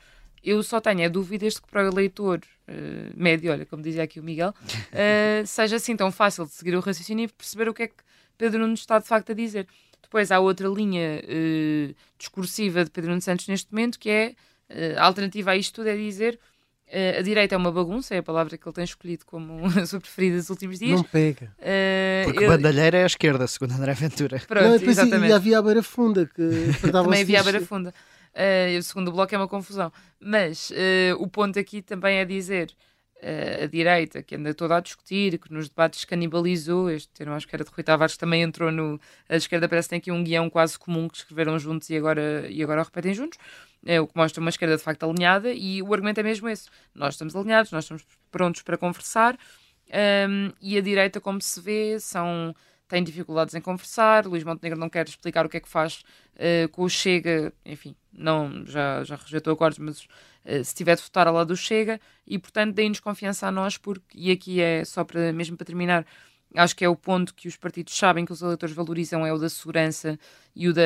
Eu 0.46 0.62
só 0.62 0.80
tenho 0.80 1.02
é 1.02 1.10
dúvidas 1.10 1.56
de 1.56 1.62
que 1.62 1.68
para 1.68 1.84
o 1.84 1.92
eleitor 1.92 2.40
uh, 2.68 3.14
médio, 3.16 3.52
olha, 3.52 3.66
como 3.66 3.82
dizia 3.82 4.04
aqui 4.04 4.20
o 4.20 4.24
Miguel, 4.24 4.50
uh, 4.50 5.46
seja 5.48 5.78
assim 5.78 5.96
tão 5.96 6.12
fácil 6.12 6.46
de 6.46 6.52
seguir 6.52 6.76
o 6.76 6.80
raciocínio 6.80 7.26
e 7.26 7.28
perceber 7.28 7.68
o 7.68 7.74
que 7.74 7.84
é 7.84 7.88
que 7.88 7.96
Pedro 8.38 8.60
Nuno 8.60 8.76
está 8.76 9.00
de 9.00 9.08
facto 9.08 9.32
a 9.32 9.36
dizer. 9.36 9.68
Depois 10.02 10.32
há 10.32 10.40
outra 10.40 10.68
linha 10.68 11.22
uh, 11.24 11.96
discursiva 12.18 12.86
de 12.86 12.92
Pedro 12.92 13.10
Nuno 13.10 13.22
Santos 13.22 13.48
neste 13.48 13.74
momento, 13.74 13.98
que 13.98 14.10
é 14.10 14.36
a 14.98 15.06
alternativa 15.06 15.52
a 15.52 15.56
isto 15.56 15.76
tudo 15.76 15.90
é 15.90 15.96
dizer 15.96 16.40
a 17.18 17.22
direita 17.22 17.56
é 17.56 17.58
uma 17.58 17.72
bagunça, 17.72 18.14
é 18.14 18.20
a 18.20 18.24
palavra 18.24 18.58
que 18.58 18.68
ele 18.68 18.74
tem 18.74 18.84
escolhido 18.84 19.26
como 19.26 19.66
a 19.80 19.86
sua 19.86 20.00
preferida 20.00 20.38
nos 20.38 20.50
últimos 20.50 20.80
dias. 20.80 20.92
Não 20.92 21.04
pega. 21.04 21.52
Uh, 21.60 22.26
Porque 22.26 22.44
eu... 22.44 22.50
bandalheira 22.50 23.00
é 23.00 23.04
a 23.04 23.08
esquerda, 23.08 23.48
segundo 23.48 23.74
André 23.74 23.94
Ventura. 23.94 24.42
Pronto, 24.48 24.84
não, 24.84 24.90
exatamente. 24.90 25.30
E 25.30 25.34
havia 25.34 25.60
a 25.60 25.62
beira 25.62 25.84
funda. 25.84 26.26
Que 26.28 26.72
Também 26.92 27.22
havia 27.22 27.40
a 27.40 27.44
beira 27.44 27.62
funda. 27.62 27.94
Uh, 28.36 28.78
o 28.78 28.84
segundo 28.84 29.12
bloco 29.12 29.34
é 29.34 29.38
uma 29.38 29.48
confusão. 29.48 29.92
Mas 30.20 30.70
uh, 30.72 31.16
o 31.20 31.28
ponto 31.28 31.58
aqui 31.58 31.82
também 31.82 32.18
é 32.18 32.26
dizer 32.26 32.76
uh, 33.18 33.64
a 33.64 33.68
direita, 33.68 34.22
que 34.22 34.36
anda 34.36 34.54
toda 34.54 34.76
a 34.76 34.80
discutir, 34.82 35.40
que 35.40 35.54
nos 35.54 35.70
debates 35.70 36.04
canibalizou, 36.04 36.90
este 36.90 37.10
termo 37.14 37.34
acho 37.34 37.48
que 37.48 37.56
era 37.56 37.64
de 37.64 37.72
Rui 37.72 37.84
Tavares, 37.84 38.18
também 38.18 38.42
entrou 38.42 38.72
no. 38.72 39.00
A 39.30 39.38
esquerda 39.38 39.70
parece 39.70 39.88
que 39.88 39.92
tem 39.92 39.98
aqui 40.00 40.12
um 40.12 40.24
guião 40.24 40.50
quase 40.50 40.78
comum 40.78 41.08
que 41.08 41.18
escreveram 41.18 41.58
juntos 41.58 41.90
e 41.90 41.96
agora, 41.96 42.46
e 42.50 42.62
agora 42.62 42.84
repetem 42.84 43.14
juntos. 43.14 43.40
É 43.86 44.02
o 44.02 44.08
que 44.08 44.18
mostra 44.18 44.42
uma 44.42 44.50
esquerda 44.50 44.76
de 44.76 44.84
facto 44.84 45.04
alinhada, 45.04 45.52
e 45.54 45.82
o 45.82 45.94
argumento 45.94 46.20
é 46.20 46.24
mesmo 46.24 46.50
esse. 46.50 46.70
Nós 46.94 47.14
estamos 47.14 47.36
alinhados, 47.36 47.72
nós 47.72 47.86
estamos 47.86 48.04
prontos 48.32 48.64
para 48.64 48.78
conversar, 48.78 49.38
um, 50.28 50.52
e 50.60 50.78
a 50.78 50.82
direita, 50.82 51.22
como 51.22 51.40
se 51.42 51.62
vê, 51.62 52.00
são 52.00 52.54
tem 52.88 53.04
dificuldades 53.04 53.56
em 53.56 53.62
conversar. 53.62 54.26
Luís 54.26 54.44
Montenegro 54.44 54.80
não 54.80 54.90
quer 54.90 55.08
explicar 55.08 55.46
o 55.46 55.50
que 55.50 55.58
é 55.58 55.60
que 55.60 55.70
faz 55.70 56.04
uh, 56.36 56.70
com 56.70 56.84
o 56.84 56.90
Chega, 56.90 57.54
enfim, 57.66 57.96
não, 58.16 58.66
já, 58.66 59.04
já 59.04 59.16
rejeitou 59.16 59.54
acordos, 59.54 59.80
mas 59.80 60.04
uh, 60.46 60.64
se 60.64 60.74
tiver 60.74 60.96
de 60.96 61.04
votar 61.04 61.28
ao 61.28 61.34
lado 61.34 61.48
do 61.48 61.58
Chega, 61.58 62.00
e 62.26 62.40
portanto 62.40 62.74
deem-nos 62.74 63.00
confiança 63.00 63.48
a 63.48 63.52
nós, 63.52 63.78
porque, 63.78 64.18
e 64.18 64.32
aqui 64.32 64.62
é 64.62 64.84
só 64.86 65.04
para 65.04 65.34
mesmo 65.34 65.58
para 65.58 65.66
terminar, 65.66 66.06
acho 66.56 66.76
que 66.76 66.86
é 66.86 66.90
o 66.90 66.96
ponto 66.96 67.34
que 67.34 67.48
os 67.48 67.58
partidos 67.58 67.96
sabem 67.96 68.26
que 68.26 68.32
os 68.32 68.42
eleitores 68.42 68.74
valorizam, 68.76 69.26
é 69.26 69.34
o 69.34 69.38
da 69.38 69.50
segurança 69.50 70.18
e 70.56 70.68
o 70.68 70.74
da, 70.74 70.82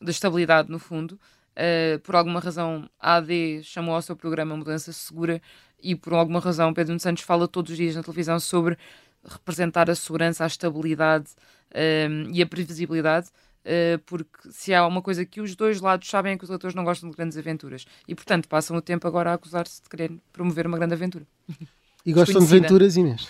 da 0.00 0.10
estabilidade, 0.10 0.70
no 0.70 0.78
fundo. 0.78 1.18
Uh, 1.52 1.98
por 2.00 2.16
alguma 2.16 2.40
razão, 2.40 2.88
a 2.98 3.16
AD 3.16 3.62
chamou 3.62 3.94
ao 3.94 4.02
seu 4.02 4.16
programa 4.16 4.56
Mudança 4.56 4.92
Segura 4.92 5.40
e 5.82 5.94
por 5.94 6.14
alguma 6.14 6.40
razão 6.40 6.72
Pedro 6.72 6.98
Santos 6.98 7.24
fala 7.24 7.46
todos 7.46 7.72
os 7.72 7.76
dias 7.76 7.94
na 7.94 8.02
televisão 8.02 8.40
sobre 8.40 8.78
representar 9.24 9.90
a 9.90 9.94
segurança, 9.94 10.44
a 10.44 10.46
estabilidade 10.46 11.30
um, 11.74 12.30
e 12.32 12.42
a 12.42 12.46
previsibilidade. 12.46 13.28
Uh, 13.64 13.98
porque 14.06 14.50
se 14.50 14.74
há 14.74 14.84
uma 14.86 15.00
coisa 15.00 15.24
que 15.24 15.40
os 15.40 15.54
dois 15.54 15.80
lados 15.80 16.08
sabem 16.08 16.32
é 16.32 16.38
que 16.38 16.44
os 16.44 16.50
leitores 16.50 16.74
não 16.74 16.84
gostam 16.84 17.08
de 17.08 17.16
grandes 17.16 17.38
aventuras 17.38 17.86
e, 18.08 18.14
portanto, 18.14 18.48
passam 18.48 18.76
o 18.76 18.82
tempo 18.82 19.06
agora 19.06 19.30
a 19.30 19.34
acusar-se 19.34 19.82
de 19.82 19.88
querer 19.88 20.12
promover 20.32 20.66
uma 20.66 20.78
grande 20.78 20.94
aventura. 20.94 21.26
E 22.04 22.12
gostam 22.12 22.44
de 22.44 22.46
aventuras, 22.46 22.96
Inês? 22.96 23.28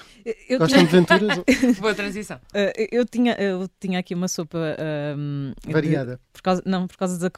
Eu 0.48 0.58
gostam 0.58 0.86
tinha... 0.86 1.02
de 1.02 1.12
aventuras? 1.12 1.44
Boa 1.78 1.94
transição. 1.94 2.36
Uh, 2.36 2.86
eu, 2.90 3.04
tinha, 3.04 3.32
eu 3.34 3.68
tinha 3.80 3.98
aqui 3.98 4.14
uma 4.14 4.28
sopa 4.28 4.58
uh, 4.58 5.70
variada. 5.70 6.16
De, 6.16 6.22
por 6.32 6.42
causa, 6.42 6.62
não, 6.64 6.86
por 6.86 6.96
causa 6.96 7.18
das 7.18 7.30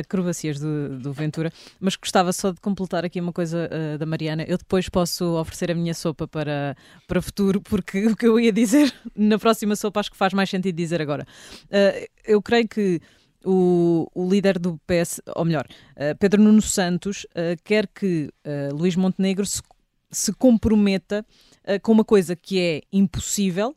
acrobacias 0.00 0.58
do, 0.58 0.98
do 0.98 1.12
Ventura, 1.12 1.52
mas 1.78 1.96
gostava 1.96 2.32
só 2.32 2.52
de 2.52 2.60
completar 2.60 3.04
aqui 3.04 3.20
uma 3.20 3.32
coisa 3.32 3.68
uh, 3.68 3.98
da 3.98 4.06
Mariana. 4.06 4.44
Eu 4.46 4.56
depois 4.56 4.88
posso 4.88 5.36
oferecer 5.38 5.70
a 5.70 5.74
minha 5.74 5.92
sopa 5.92 6.26
para, 6.26 6.76
para 7.06 7.20
futuro, 7.20 7.60
porque 7.60 8.06
o 8.08 8.16
que 8.16 8.26
eu 8.26 8.38
ia 8.38 8.52
dizer 8.52 8.92
na 9.14 9.38
próxima 9.38 9.76
sopa 9.76 10.00
acho 10.00 10.10
que 10.10 10.16
faz 10.16 10.32
mais 10.32 10.48
sentido 10.48 10.74
dizer 10.74 11.02
agora. 11.02 11.26
Uh, 11.66 12.06
eu 12.24 12.40
creio 12.40 12.68
que 12.68 13.00
o, 13.44 14.06
o, 14.14 14.28
líder 14.28 14.58
do 14.58 14.78
PS, 14.86 15.20
ou 15.34 15.44
melhor, 15.44 15.66
uh, 15.96 16.16
Pedro 16.18 16.42
Nuno 16.42 16.62
Santos, 16.62 17.24
uh, 17.30 17.56
quer 17.64 17.86
que 17.86 18.30
uh, 18.46 18.74
Luís 18.74 18.96
Montenegro 18.96 19.46
se 19.46 19.62
se 20.10 20.32
comprometa 20.32 21.24
uh, 21.64 21.80
com 21.82 21.92
uma 21.92 22.04
coisa 22.04 22.34
que 22.34 22.60
é 22.60 22.82
impossível 22.92 23.74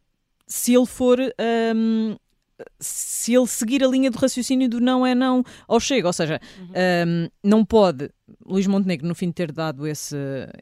se 0.48 0.74
ele 0.74 0.86
for. 0.86 1.20
Um, 1.76 2.16
se 2.80 3.34
ele 3.34 3.48
seguir 3.48 3.84
a 3.84 3.88
linha 3.88 4.12
do 4.12 4.18
raciocínio 4.18 4.70
do 4.70 4.80
não 4.80 5.06
é 5.06 5.16
não 5.16 5.44
ao 5.68 5.80
chega, 5.80 6.08
ou 6.08 6.14
seja, 6.14 6.40
uhum. 6.60 6.68
um, 7.08 7.30
não 7.44 7.66
pode 7.66 8.10
Luís 8.46 8.68
Montenegro, 8.68 9.08
no 9.08 9.16
fim 9.16 9.28
de 9.28 9.34
ter 9.34 9.52
dado 9.52 9.88
esse, 9.88 10.16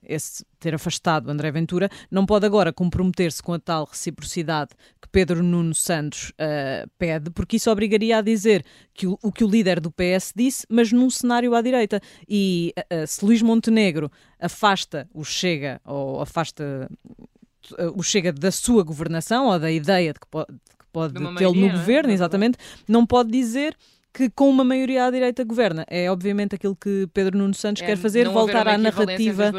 esse 0.04 0.46
ter 0.60 0.76
afastado 0.76 1.30
André 1.30 1.52
Ventura, 1.52 1.90
não 2.10 2.26
pode 2.26 2.46
agora 2.46 2.74
comprometer-se 2.74 3.42
com 3.42 3.54
a 3.54 3.60
tal 3.60 3.86
reciprocidade 3.86 4.72
que 5.02 5.08
Pedro 5.10 5.44
Nuno 5.44 5.74
Santos 5.74 6.32
uh, 6.32 6.90
pede, 6.98 7.30
porque 7.32 7.58
isso 7.58 7.72
obrigaria 7.72 8.18
a 8.18 8.22
dizer 8.22 8.66
que 8.94 9.08
o, 9.08 9.18
o, 9.22 9.32
que 9.32 9.44
o 9.44 9.50
líder 9.50 9.80
do 9.80 9.92
PS 9.92 10.34
disse, 10.36 10.66
mas 10.70 10.92
num 10.92 11.10
cenário 11.10 11.56
à 11.56 11.62
direita. 11.62 12.00
E 12.28 12.74
uh, 12.78 13.08
se 13.08 13.24
Luís 13.24 13.42
Montenegro 13.42 14.12
afasta 14.40 15.08
o 15.14 15.24
Chega, 15.24 15.80
ou 15.86 16.22
afasta 16.22 16.90
o 17.96 18.04
Chega 18.04 18.32
da 18.32 18.52
sua 18.52 18.84
governação, 18.84 19.48
ou 19.48 19.60
da 19.60 19.72
ideia 19.72 20.14
de 20.14 20.20
que 20.20 20.28
pode, 20.28 20.54
pode 20.92 21.14
tê-lo 21.36 21.56
no 21.56 21.70
governo, 21.70 22.12
é? 22.12 22.14
exatamente, 22.14 22.58
não 22.88 23.06
pode 23.06 23.32
dizer 23.32 23.76
que 24.14 24.30
com 24.30 24.50
uma 24.50 24.64
maioria 24.64 25.06
à 25.06 25.12
direita 25.12 25.44
governa. 25.44 25.86
É 25.90 26.12
obviamente 26.12 26.56
aquilo 26.56 26.76
que 26.76 27.08
Pedro 27.14 27.38
Nuno 27.38 27.54
Santos 27.54 27.82
é, 27.82 27.86
quer 27.86 27.98
fazer, 27.98 28.28
voltar 28.28 28.68
à 28.68 28.78
narrativa. 28.78 29.52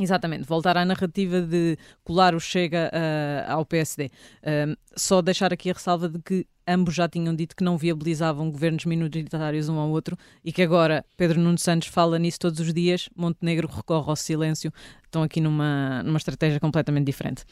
Exatamente, 0.00 0.44
voltar 0.44 0.76
à 0.76 0.84
narrativa 0.84 1.40
de 1.40 1.78
colar 2.02 2.34
o 2.34 2.40
Chega 2.40 2.90
uh, 2.92 3.52
ao 3.52 3.64
PSD. 3.64 4.06
Uh, 4.06 4.76
só 4.96 5.22
deixar 5.22 5.52
aqui 5.52 5.70
a 5.70 5.72
ressalva 5.72 6.08
de 6.08 6.18
que 6.20 6.46
ambos 6.66 6.94
já 6.94 7.08
tinham 7.08 7.34
dito 7.34 7.54
que 7.54 7.62
não 7.62 7.76
viabilizavam 7.76 8.50
governos 8.50 8.84
minoritários 8.84 9.68
um 9.68 9.78
ao 9.78 9.90
outro 9.90 10.16
e 10.44 10.50
que 10.50 10.62
agora 10.62 11.04
Pedro 11.16 11.40
Nuno 11.40 11.58
Santos 11.58 11.88
fala 11.88 12.18
nisso 12.18 12.38
todos 12.40 12.58
os 12.58 12.72
dias, 12.72 13.08
Montenegro 13.14 13.68
recorre 13.68 14.08
ao 14.08 14.16
silêncio, 14.16 14.72
estão 15.04 15.22
aqui 15.22 15.40
numa, 15.40 16.02
numa 16.02 16.16
estratégia 16.16 16.58
completamente 16.58 17.06
diferente. 17.06 17.44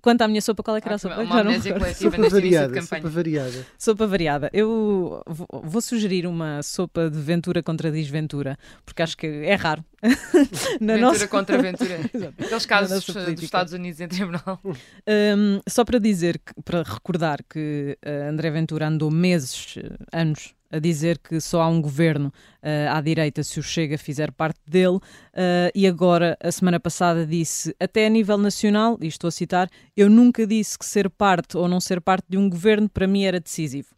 Quanto 0.00 0.22
à 0.22 0.28
minha 0.28 0.40
sopa, 0.40 0.62
qual 0.62 0.76
é 0.76 0.80
que 0.80 0.86
era 0.86 0.94
a 0.94 0.98
sopa? 0.98 1.20
Uma 1.20 1.40
amnésia 1.40 1.72
coletiva 1.72 2.16
sopa 2.16 2.28
variada, 2.28 2.82
sopa 2.82 3.08
variada. 3.08 3.66
Sopa 3.78 4.06
variada. 4.06 4.50
Eu 4.52 5.22
vou 5.64 5.80
sugerir 5.80 6.26
uma 6.26 6.62
sopa 6.62 7.10
de 7.10 7.18
Ventura 7.18 7.62
contra 7.62 7.90
Desventura, 7.90 8.56
porque 8.84 9.02
acho 9.02 9.16
que 9.16 9.26
é 9.26 9.54
raro. 9.54 9.84
Na 10.80 10.94
Ventura 10.94 10.98
nossa... 10.98 11.28
contra 11.28 11.60
Ventura. 11.60 11.98
Aqueles 12.38 12.66
casos 12.66 13.04
dos 13.04 13.42
Estados 13.42 13.72
Unidos 13.72 14.00
em 14.00 14.06
tribunal. 14.06 14.60
Um, 14.64 15.60
só 15.68 15.84
para 15.84 15.98
dizer, 15.98 16.38
que, 16.38 16.54
para 16.62 16.82
recordar 16.84 17.42
que 17.48 17.98
uh, 18.06 18.30
André 18.30 18.50
Ventura 18.50 18.86
andou 18.86 19.10
meses, 19.10 19.74
anos, 20.12 20.54
a 20.70 20.78
dizer 20.78 21.18
que 21.18 21.40
só 21.40 21.62
há 21.62 21.68
um 21.68 21.80
governo 21.80 22.28
uh, 22.28 22.94
à 22.94 23.00
direita 23.00 23.42
se 23.42 23.58
o 23.58 23.62
Chega 23.62 23.96
fizer 23.98 24.30
parte 24.32 24.60
dele, 24.66 24.96
uh, 24.96 25.70
e 25.74 25.86
agora, 25.86 26.36
a 26.42 26.52
semana 26.52 26.78
passada, 26.78 27.26
disse, 27.26 27.74
até 27.80 28.06
a 28.06 28.10
nível 28.10 28.38
nacional, 28.38 28.98
e 29.00 29.06
estou 29.06 29.28
a 29.28 29.32
citar, 29.32 29.68
eu 29.96 30.08
nunca 30.10 30.46
disse 30.46 30.78
que 30.78 30.84
ser 30.84 31.08
parte 31.08 31.56
ou 31.56 31.68
não 31.68 31.80
ser 31.80 32.00
parte 32.00 32.26
de 32.28 32.36
um 32.36 32.48
governo 32.48 32.88
para 32.88 33.06
mim 33.06 33.24
era 33.24 33.40
decisivo. 33.40 33.88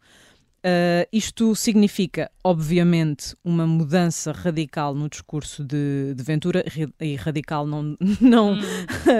Uh, 0.61 1.09
isto 1.11 1.55
significa, 1.55 2.29
obviamente, 2.43 3.35
uma 3.43 3.65
mudança 3.65 4.31
radical 4.31 4.93
no 4.93 5.09
discurso 5.09 5.63
de, 5.63 6.13
de 6.15 6.23
Ventura, 6.23 6.63
e 6.99 7.15
radical 7.15 7.65
não, 7.65 7.97
não 8.21 8.53
hum. 8.53 8.61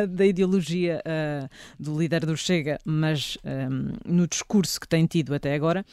da 0.07 0.23
ideologia 0.23 1.01
uh, 1.01 1.49
do 1.79 1.97
líder 1.97 2.27
do 2.27 2.37
Chega, 2.37 2.77
mas 2.85 3.39
um, 3.43 3.91
no 4.05 4.27
discurso 4.27 4.79
que 4.79 4.87
tem 4.87 5.07
tido 5.07 5.33
até 5.33 5.55
agora, 5.55 5.83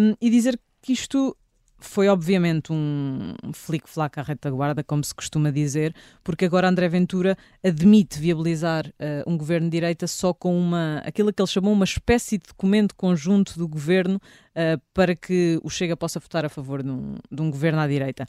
um, 0.00 0.14
e 0.20 0.30
dizer 0.30 0.56
que 0.80 0.92
isto 0.92 1.36
foi 1.80 2.08
obviamente 2.08 2.72
um 2.72 3.34
flic-flac 3.52 4.18
à 4.18 4.22
retaguarda, 4.22 4.82
como 4.82 5.04
se 5.04 5.14
costuma 5.14 5.50
dizer, 5.50 5.94
porque 6.24 6.44
agora 6.44 6.68
André 6.68 6.88
Ventura 6.88 7.36
admite 7.64 8.18
viabilizar 8.18 8.86
uh, 8.88 9.30
um 9.30 9.36
governo 9.36 9.68
de 9.68 9.76
direita 9.76 10.06
só 10.06 10.34
com 10.34 10.58
uma, 10.58 10.98
aquilo 11.04 11.32
que 11.32 11.40
ele 11.40 11.48
chamou 11.48 11.72
uma 11.72 11.84
espécie 11.84 12.38
de 12.38 12.48
documento 12.48 12.96
conjunto 12.96 13.56
do 13.56 13.68
governo 13.68 14.16
uh, 14.16 14.80
para 14.92 15.14
que 15.14 15.60
o 15.62 15.70
Chega 15.70 15.96
possa 15.96 16.18
votar 16.18 16.44
a 16.44 16.48
favor 16.48 16.82
de 16.82 16.90
um, 16.90 17.14
de 17.30 17.42
um 17.42 17.50
governo 17.50 17.78
à 17.78 17.86
direita. 17.86 18.26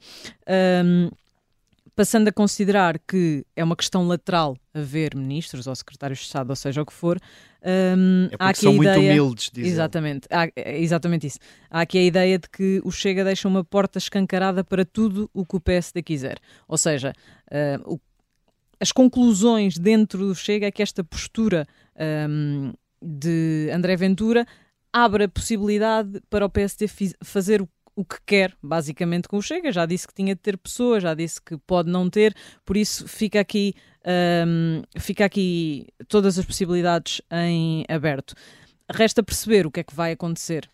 Um, 0.85 1.09
passando 1.99 2.29
a 2.29 2.31
considerar 2.31 2.97
que 2.97 3.45
é 3.57 3.61
uma 3.61 3.75
questão 3.75 4.07
lateral 4.07 4.55
haver 4.73 5.13
ministros 5.13 5.67
ou 5.67 5.75
secretários 5.75 6.19
de 6.19 6.25
Estado, 6.27 6.49
ou 6.49 6.55
seja 6.55 6.81
o 6.81 6.85
que 6.85 6.93
for, 6.93 7.19
um, 7.97 8.29
é 8.31 8.35
há 8.39 8.49
aqui 8.51 8.61
são 8.61 8.71
a 8.71 8.75
ideia, 8.75 8.95
muito 8.95 9.05
humildes, 9.05 9.51
dizem. 9.51 9.69
Exatamente, 9.69 10.25
há, 10.31 10.49
é 10.55 10.79
exatamente 10.79 11.27
isso. 11.27 11.39
Há 11.69 11.81
aqui 11.81 11.97
a 11.97 12.01
ideia 12.01 12.39
de 12.39 12.47
que 12.47 12.79
o 12.85 12.89
Chega 12.89 13.25
deixa 13.25 13.49
uma 13.49 13.65
porta 13.65 13.97
escancarada 13.97 14.63
para 14.63 14.85
tudo 14.85 15.29
o 15.33 15.45
que 15.45 15.57
o 15.57 15.59
PSD 15.59 16.01
quiser. 16.01 16.37
Ou 16.69 16.77
seja, 16.77 17.11
uh, 17.51 17.95
o, 17.95 17.99
as 18.79 18.93
conclusões 18.93 19.77
dentro 19.77 20.25
do 20.25 20.33
Chega 20.33 20.67
é 20.67 20.71
que 20.71 20.81
esta 20.81 21.03
postura 21.03 21.67
um, 22.29 22.71
de 23.03 23.69
André 23.73 23.97
Ventura 23.97 24.47
abre 24.93 25.25
a 25.25 25.29
possibilidade 25.29 26.21
para 26.29 26.45
o 26.45 26.49
PSD 26.49 26.87
fazer 27.25 27.61
o 27.61 27.67
o 27.99 28.05
que 28.05 28.15
quer, 28.25 28.55
basicamente, 28.63 29.27
com 29.27 29.37
o 29.37 29.41
Chega. 29.41 29.73
Já 29.73 29.85
disse 29.85 30.07
que 30.07 30.13
tinha 30.13 30.33
de 30.33 30.39
ter 30.39 30.57
pessoas, 30.57 31.03
já 31.03 31.13
disse 31.13 31.41
que 31.41 31.57
pode 31.57 31.91
não 31.91 32.09
ter, 32.09 32.33
por 32.65 32.77
isso 32.77 33.05
fica 33.05 33.41
aqui, 33.41 33.73
um, 34.47 34.81
fica 34.97 35.25
aqui 35.25 35.85
todas 36.07 36.39
as 36.39 36.45
possibilidades 36.45 37.21
em 37.29 37.83
aberto. 37.89 38.35
Resta 38.89 39.21
perceber 39.21 39.67
o 39.67 39.71
que 39.71 39.81
é 39.81 39.83
que 39.83 39.93
vai 39.93 40.13
acontecer 40.13 40.69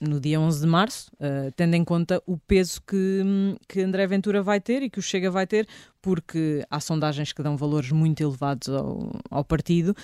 no 0.00 0.20
dia 0.20 0.40
11 0.40 0.60
de 0.60 0.66
março, 0.66 1.10
uh, 1.14 1.50
tendo 1.56 1.74
em 1.74 1.84
conta 1.84 2.22
o 2.24 2.38
peso 2.38 2.80
que, 2.82 3.22
que 3.68 3.80
André 3.80 4.06
Ventura 4.06 4.42
vai 4.42 4.60
ter 4.60 4.84
e 4.84 4.90
que 4.90 5.00
o 5.00 5.02
Chega 5.02 5.28
vai 5.28 5.46
ter, 5.46 5.66
porque 6.02 6.64
há 6.68 6.80
sondagens 6.80 7.32
que 7.32 7.40
dão 7.44 7.56
valores 7.56 7.92
muito 7.92 8.20
elevados 8.20 8.68
ao, 8.68 9.12
ao 9.30 9.44
partido 9.44 9.96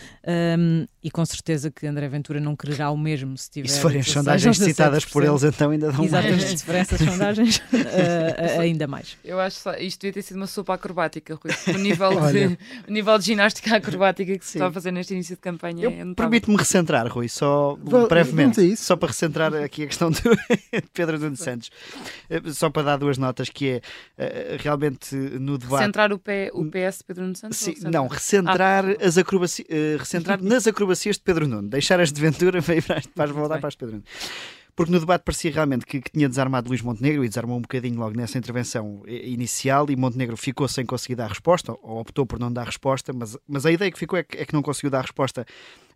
um, 0.56 0.86
e 1.02 1.10
com 1.10 1.26
certeza 1.26 1.72
que 1.72 1.86
André 1.88 2.08
Ventura 2.08 2.38
não 2.38 2.54
quererá 2.54 2.90
o 2.90 2.96
mesmo 2.96 3.36
se 3.36 3.50
tiver. 3.50 3.66
E 3.66 3.70
se 3.70 3.80
forem 3.80 4.02
sondagens 4.04 4.56
citadas 4.56 5.04
por 5.04 5.24
eles, 5.24 5.42
então 5.42 5.70
ainda 5.70 5.90
dão 5.90 6.04
Exatamente, 6.04 6.44
mais. 6.44 6.60
se 6.60 6.64
forem 6.64 6.80
essas 6.80 7.00
sondagens, 7.00 7.56
uh, 7.58 8.60
ainda 8.62 8.86
mais. 8.86 9.16
Eu 9.24 9.40
acho 9.40 9.60
que 9.62 9.82
isto 9.82 10.00
devia 10.00 10.12
ter 10.12 10.22
sido 10.22 10.36
uma 10.36 10.46
sopa 10.46 10.74
acrobática, 10.74 11.34
Rui. 11.34 11.52
O 11.74 11.78
nível, 11.78 12.10
de, 12.30 12.58
o 12.88 12.92
nível 12.92 13.18
de 13.18 13.24
ginástica 13.24 13.76
acrobática 13.76 14.38
que 14.38 14.44
se 14.44 14.52
Sim. 14.52 14.58
está 14.58 14.68
a 14.68 14.72
fazer 14.72 14.92
neste 14.92 15.14
início 15.14 15.34
de 15.34 15.40
campanha 15.40 15.84
Eu 15.84 15.90
é 15.90 16.14
Permite-me 16.14 16.56
recentrar, 16.56 17.08
Rui, 17.08 17.28
só 17.28 17.76
brevemente, 18.08 18.76
só 18.76 18.94
para 18.94 19.08
recentrar 19.08 19.52
aqui 19.52 19.82
a 19.82 19.86
questão 19.88 20.10
de 20.12 20.22
Pedro 20.94 21.18
Nuno 21.18 21.36
Santos, 21.36 21.70
eh, 22.30 22.40
só 22.52 22.70
para 22.70 22.82
dar 22.82 22.96
duas 22.98 23.18
notas, 23.18 23.48
que 23.48 23.82
é 24.16 24.56
realmente 24.60 25.14
no 25.14 25.58
debate 25.58 25.87
Recentrar 25.88 26.12
o, 26.12 26.18
P, 26.18 26.50
o 26.52 26.64
PS 26.64 27.02
Pedro 27.02 27.24
Nuno 27.24 27.36
Santos? 27.36 27.58
Sim, 27.58 27.74
não, 27.90 28.06
recentrar, 28.06 28.84
ah. 28.84 29.06
as 29.06 29.18
acrobaci, 29.18 29.62
uh, 29.62 29.98
recentrar 29.98 30.42
nas 30.42 30.66
acrobacias 30.66 31.16
de 31.16 31.22
Pedro 31.22 31.46
Nuno. 31.46 31.68
Deixar 31.68 32.00
as 32.00 32.12
de 32.12 32.20
Ventura 32.20 32.60
para, 33.14 33.32
voltar 33.32 33.58
para 33.58 33.68
as 33.68 33.74
de 33.74 33.78
Pedro 33.78 33.94
Nuno 33.96 34.04
porque 34.78 34.92
no 34.92 35.00
debate 35.00 35.24
parecia 35.24 35.50
realmente 35.50 35.84
que, 35.84 36.00
que, 36.00 36.12
tinha 36.12 36.28
desarmado 36.28 36.68
Luís 36.68 36.82
Montenegro 36.82 37.24
e 37.24 37.28
desarmou 37.28 37.58
um 37.58 37.62
bocadinho 37.62 37.98
logo 37.98 38.16
nessa 38.16 38.38
intervenção 38.38 39.02
inicial 39.08 39.90
e 39.90 39.96
Montenegro 39.96 40.36
ficou 40.36 40.68
sem 40.68 40.86
conseguir 40.86 41.16
dar 41.16 41.26
resposta, 41.26 41.72
ou 41.82 41.98
optou 41.98 42.24
por 42.24 42.38
não 42.38 42.52
dar 42.52 42.66
resposta, 42.66 43.12
mas, 43.12 43.36
mas 43.48 43.66
a 43.66 43.72
ideia 43.72 43.90
que 43.90 43.98
ficou 43.98 44.16
é 44.16 44.22
que, 44.22 44.38
é 44.38 44.44
que 44.44 44.54
não 44.54 44.62
conseguiu 44.62 44.88
dar 44.88 45.00
resposta 45.00 45.44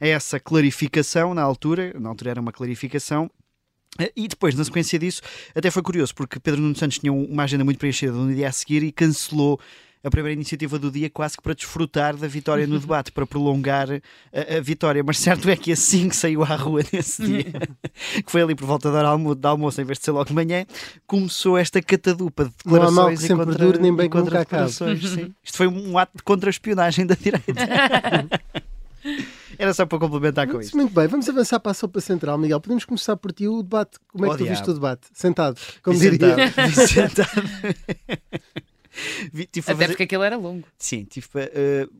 a 0.00 0.04
essa 0.04 0.40
clarificação 0.40 1.32
na 1.32 1.42
altura, 1.42 1.94
na 1.96 2.08
altura 2.08 2.32
era 2.32 2.40
uma 2.40 2.50
clarificação, 2.50 3.30
eh, 3.30 3.41
e 4.16 4.26
depois, 4.26 4.54
na 4.54 4.64
sequência 4.64 4.98
disso, 4.98 5.20
até 5.54 5.70
foi 5.70 5.82
curioso, 5.82 6.14
porque 6.14 6.40
Pedro 6.40 6.60
Nuno 6.60 6.76
Santos 6.76 6.98
tinha 6.98 7.12
uma 7.12 7.44
agenda 7.44 7.64
muito 7.64 7.78
preenchida 7.78 8.12
no 8.12 8.34
dia 8.34 8.48
a 8.48 8.52
seguir 8.52 8.82
e 8.82 8.90
cancelou 8.90 9.60
a 10.04 10.10
primeira 10.10 10.34
iniciativa 10.34 10.78
do 10.78 10.90
dia 10.90 11.08
quase 11.08 11.36
que 11.36 11.42
para 11.42 11.54
desfrutar 11.54 12.16
da 12.16 12.26
vitória 12.26 12.66
no 12.66 12.78
debate, 12.80 13.12
para 13.12 13.26
prolongar 13.26 13.88
a, 13.90 14.56
a 14.56 14.60
vitória. 14.60 15.02
Mas 15.04 15.18
certo 15.18 15.48
é 15.48 15.56
que 15.56 15.72
assim 15.72 16.08
que 16.08 16.16
saiu 16.16 16.42
à 16.42 16.56
rua 16.56 16.82
nesse 16.92 17.22
dia, 17.24 17.44
que 18.24 18.32
foi 18.32 18.42
ali 18.42 18.54
por 18.54 18.66
volta 18.66 18.90
da 18.90 19.06
almo 19.06 19.38
almoço, 19.42 19.80
em 19.80 19.84
vez 19.84 19.98
de 19.98 20.04
ser 20.04 20.10
logo 20.10 20.24
de 20.24 20.34
manhã, 20.34 20.64
começou 21.06 21.56
esta 21.56 21.80
catadupa 21.80 22.46
de 22.46 22.50
declarações 22.64 22.94
Não 22.94 23.02
há 23.02 23.06
mal 23.06 23.16
que 23.16 23.24
e 23.24 23.28
contra, 23.28 23.66
dure, 23.66 23.78
nem 23.78 23.94
bem 23.94 24.08
contra 24.08 24.38
declarações. 24.40 25.08
Sim. 25.08 25.34
Isto 25.42 25.56
foi 25.56 25.68
um 25.68 25.96
ato 25.98 26.16
de 26.16 26.22
contra-espionagem 26.22 27.06
da 27.06 27.14
direita. 27.14 27.52
Era 29.58 29.74
só 29.74 29.86
para 29.86 29.98
complementar 29.98 30.48
com 30.48 30.60
isso. 30.60 30.76
Muito 30.76 30.92
bem, 30.92 31.06
vamos 31.06 31.28
avançar 31.28 31.60
para 31.60 31.72
a 31.72 31.74
sopa 31.74 32.00
central, 32.00 32.38
Miguel. 32.38 32.60
Podemos 32.60 32.84
começar 32.84 33.16
por 33.16 33.32
ti 33.32 33.48
o 33.48 33.62
debate. 33.62 33.98
Como 34.08 34.24
é 34.24 34.28
que 34.28 34.34
oh, 34.34 34.38
tu 34.38 34.46
viste 34.46 34.70
o 34.70 34.74
debate? 34.74 35.08
Sentado, 35.12 35.60
como 35.82 35.98
diria. 35.98 36.36
Sentado. 36.86 36.86
sentado. 36.86 37.42
tive 39.32 39.60
Até 39.60 39.62
fazer... 39.62 39.86
porque 39.88 40.02
aquilo 40.04 40.22
era 40.22 40.36
longo. 40.36 40.66
Sim, 40.78 41.04
tive 41.04 41.26
uh, 41.26 41.90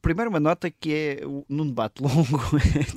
primeiro 0.00 0.30
uma 0.30 0.40
nota 0.40 0.70
que 0.70 0.92
é 0.92 1.20
num 1.48 1.66
debate 1.66 2.00
longo, 2.02 2.40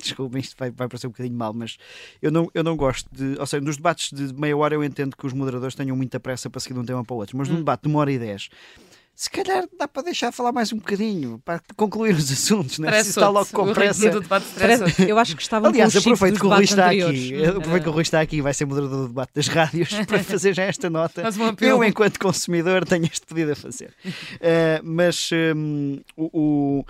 desculpa, 0.00 0.38
isto 0.38 0.56
vai, 0.58 0.70
vai 0.70 0.88
parecer 0.88 1.06
um 1.06 1.10
bocadinho 1.10 1.36
mal, 1.36 1.52
mas 1.52 1.76
eu 2.20 2.30
não, 2.30 2.48
eu 2.54 2.62
não 2.62 2.76
gosto 2.76 3.08
de, 3.12 3.38
ou 3.38 3.46
seja, 3.46 3.62
nos 3.62 3.76
debates 3.76 4.12
de 4.12 4.32
meia 4.34 4.56
hora 4.56 4.74
eu 4.74 4.84
entendo 4.84 5.16
que 5.16 5.26
os 5.26 5.32
moderadores 5.32 5.74
tenham 5.74 5.96
muita 5.96 6.18
pressa 6.20 6.48
para 6.48 6.60
seguir 6.60 6.74
de 6.74 6.80
um 6.80 6.84
tema 6.84 7.04
para 7.04 7.14
o 7.14 7.18
outro, 7.18 7.36
mas 7.36 7.48
hum. 7.48 7.52
num 7.52 7.58
debate 7.58 7.82
de 7.82 7.88
uma 7.88 8.00
hora 8.00 8.12
e 8.12 8.18
dez 8.18 8.48
se 9.22 9.30
calhar 9.30 9.68
dá 9.78 9.86
para 9.86 10.02
deixar 10.02 10.32
falar 10.32 10.50
mais 10.50 10.72
um 10.72 10.78
bocadinho 10.78 11.40
para 11.44 11.62
concluir 11.76 12.12
os 12.12 12.28
assuntos, 12.32 12.80
não 12.80 12.88
é? 12.88 13.04
Se 13.04 13.10
está 13.10 13.28
logo 13.28 13.46
com 13.52 13.72
pressa. 13.72 14.10
Eu 15.06 15.16
acho 15.16 15.36
que 15.36 15.42
estava 15.42 15.68
Aliás, 15.68 15.96
aproveito 15.96 16.40
que 16.40 16.46
o 16.46 16.48
Rui 16.48 16.64
está 16.64 16.86
aqui. 16.90 17.44
Aproveito 17.44 17.82
que 17.84 17.88
o 17.88 17.92
Rui 17.92 18.02
está 18.02 18.20
aqui 18.20 18.36
e 18.38 18.40
vai 18.40 18.52
ser 18.52 18.64
moderador 18.64 19.02
do 19.02 19.06
debate 19.06 19.30
das 19.32 19.46
rádios 19.46 19.90
para 20.08 20.24
fazer 20.24 20.52
já 20.52 20.64
esta 20.64 20.90
nota. 20.90 21.22
Eu, 21.60 21.84
enquanto 21.84 22.18
consumidor, 22.18 22.84
tenho 22.84 23.04
este 23.04 23.24
pedido 23.24 23.52
a 23.52 23.54
fazer. 23.54 23.94
Uh, 24.04 24.82
mas 24.82 25.30
um, 25.54 26.00
o, 26.16 26.84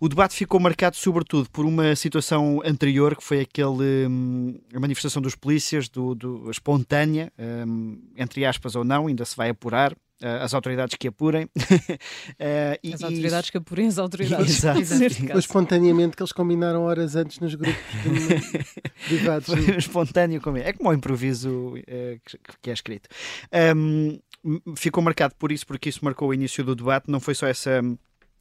o 0.00 0.08
debate 0.08 0.34
ficou 0.34 0.58
marcado 0.58 0.96
sobretudo 0.96 1.48
por 1.50 1.64
uma 1.64 1.94
situação 1.94 2.60
anterior, 2.64 3.14
que 3.14 3.22
foi 3.22 3.42
aquele 3.42 4.08
hum, 4.08 4.58
a 4.74 4.80
manifestação 4.80 5.22
dos 5.22 5.36
polícias, 5.36 5.88
do, 5.88 6.16
do 6.16 6.50
espontânea, 6.50 7.32
hum, 7.38 7.96
entre 8.16 8.44
aspas 8.44 8.74
ou 8.74 8.82
não, 8.82 9.06
ainda 9.06 9.24
se 9.24 9.36
vai 9.36 9.50
apurar. 9.50 9.94
Uh, 10.22 10.42
as 10.42 10.52
autoridades 10.52 10.96
que 10.98 11.08
apurem. 11.08 11.44
uh, 11.44 11.48
e, 12.82 12.92
as 12.92 13.02
autoridades 13.02 13.46
isso... 13.46 13.52
que 13.52 13.58
apurem 13.58 13.86
as 13.86 13.98
autoridades. 13.98 14.50
Exato. 14.50 14.80
Ou 15.32 15.38
espontaneamente 15.38 16.14
que 16.14 16.22
eles 16.22 16.32
combinaram 16.32 16.82
horas 16.82 17.16
antes 17.16 17.38
nos 17.38 17.54
grupos 17.54 17.80
privados. 19.08 19.48
espontâneo 19.78 20.40
como 20.40 20.58
é. 20.58 20.74
como 20.74 20.90
o 20.90 20.92
improviso 20.92 21.74
uh, 21.74 22.20
que, 22.24 22.38
que, 22.60 22.70
é 22.70 22.72
escrito. 22.72 23.08
Um, 23.74 24.18
ficou 24.76 25.02
marcado 25.02 25.34
por 25.38 25.50
isso, 25.50 25.66
porque 25.66 25.88
isso 25.88 26.04
marcou 26.04 26.28
o 26.28 26.34
início 26.34 26.62
do 26.62 26.74
debate. 26.74 27.10
Não 27.10 27.18
foi 27.20 27.34
só 27.34 27.46
essa 27.46 27.80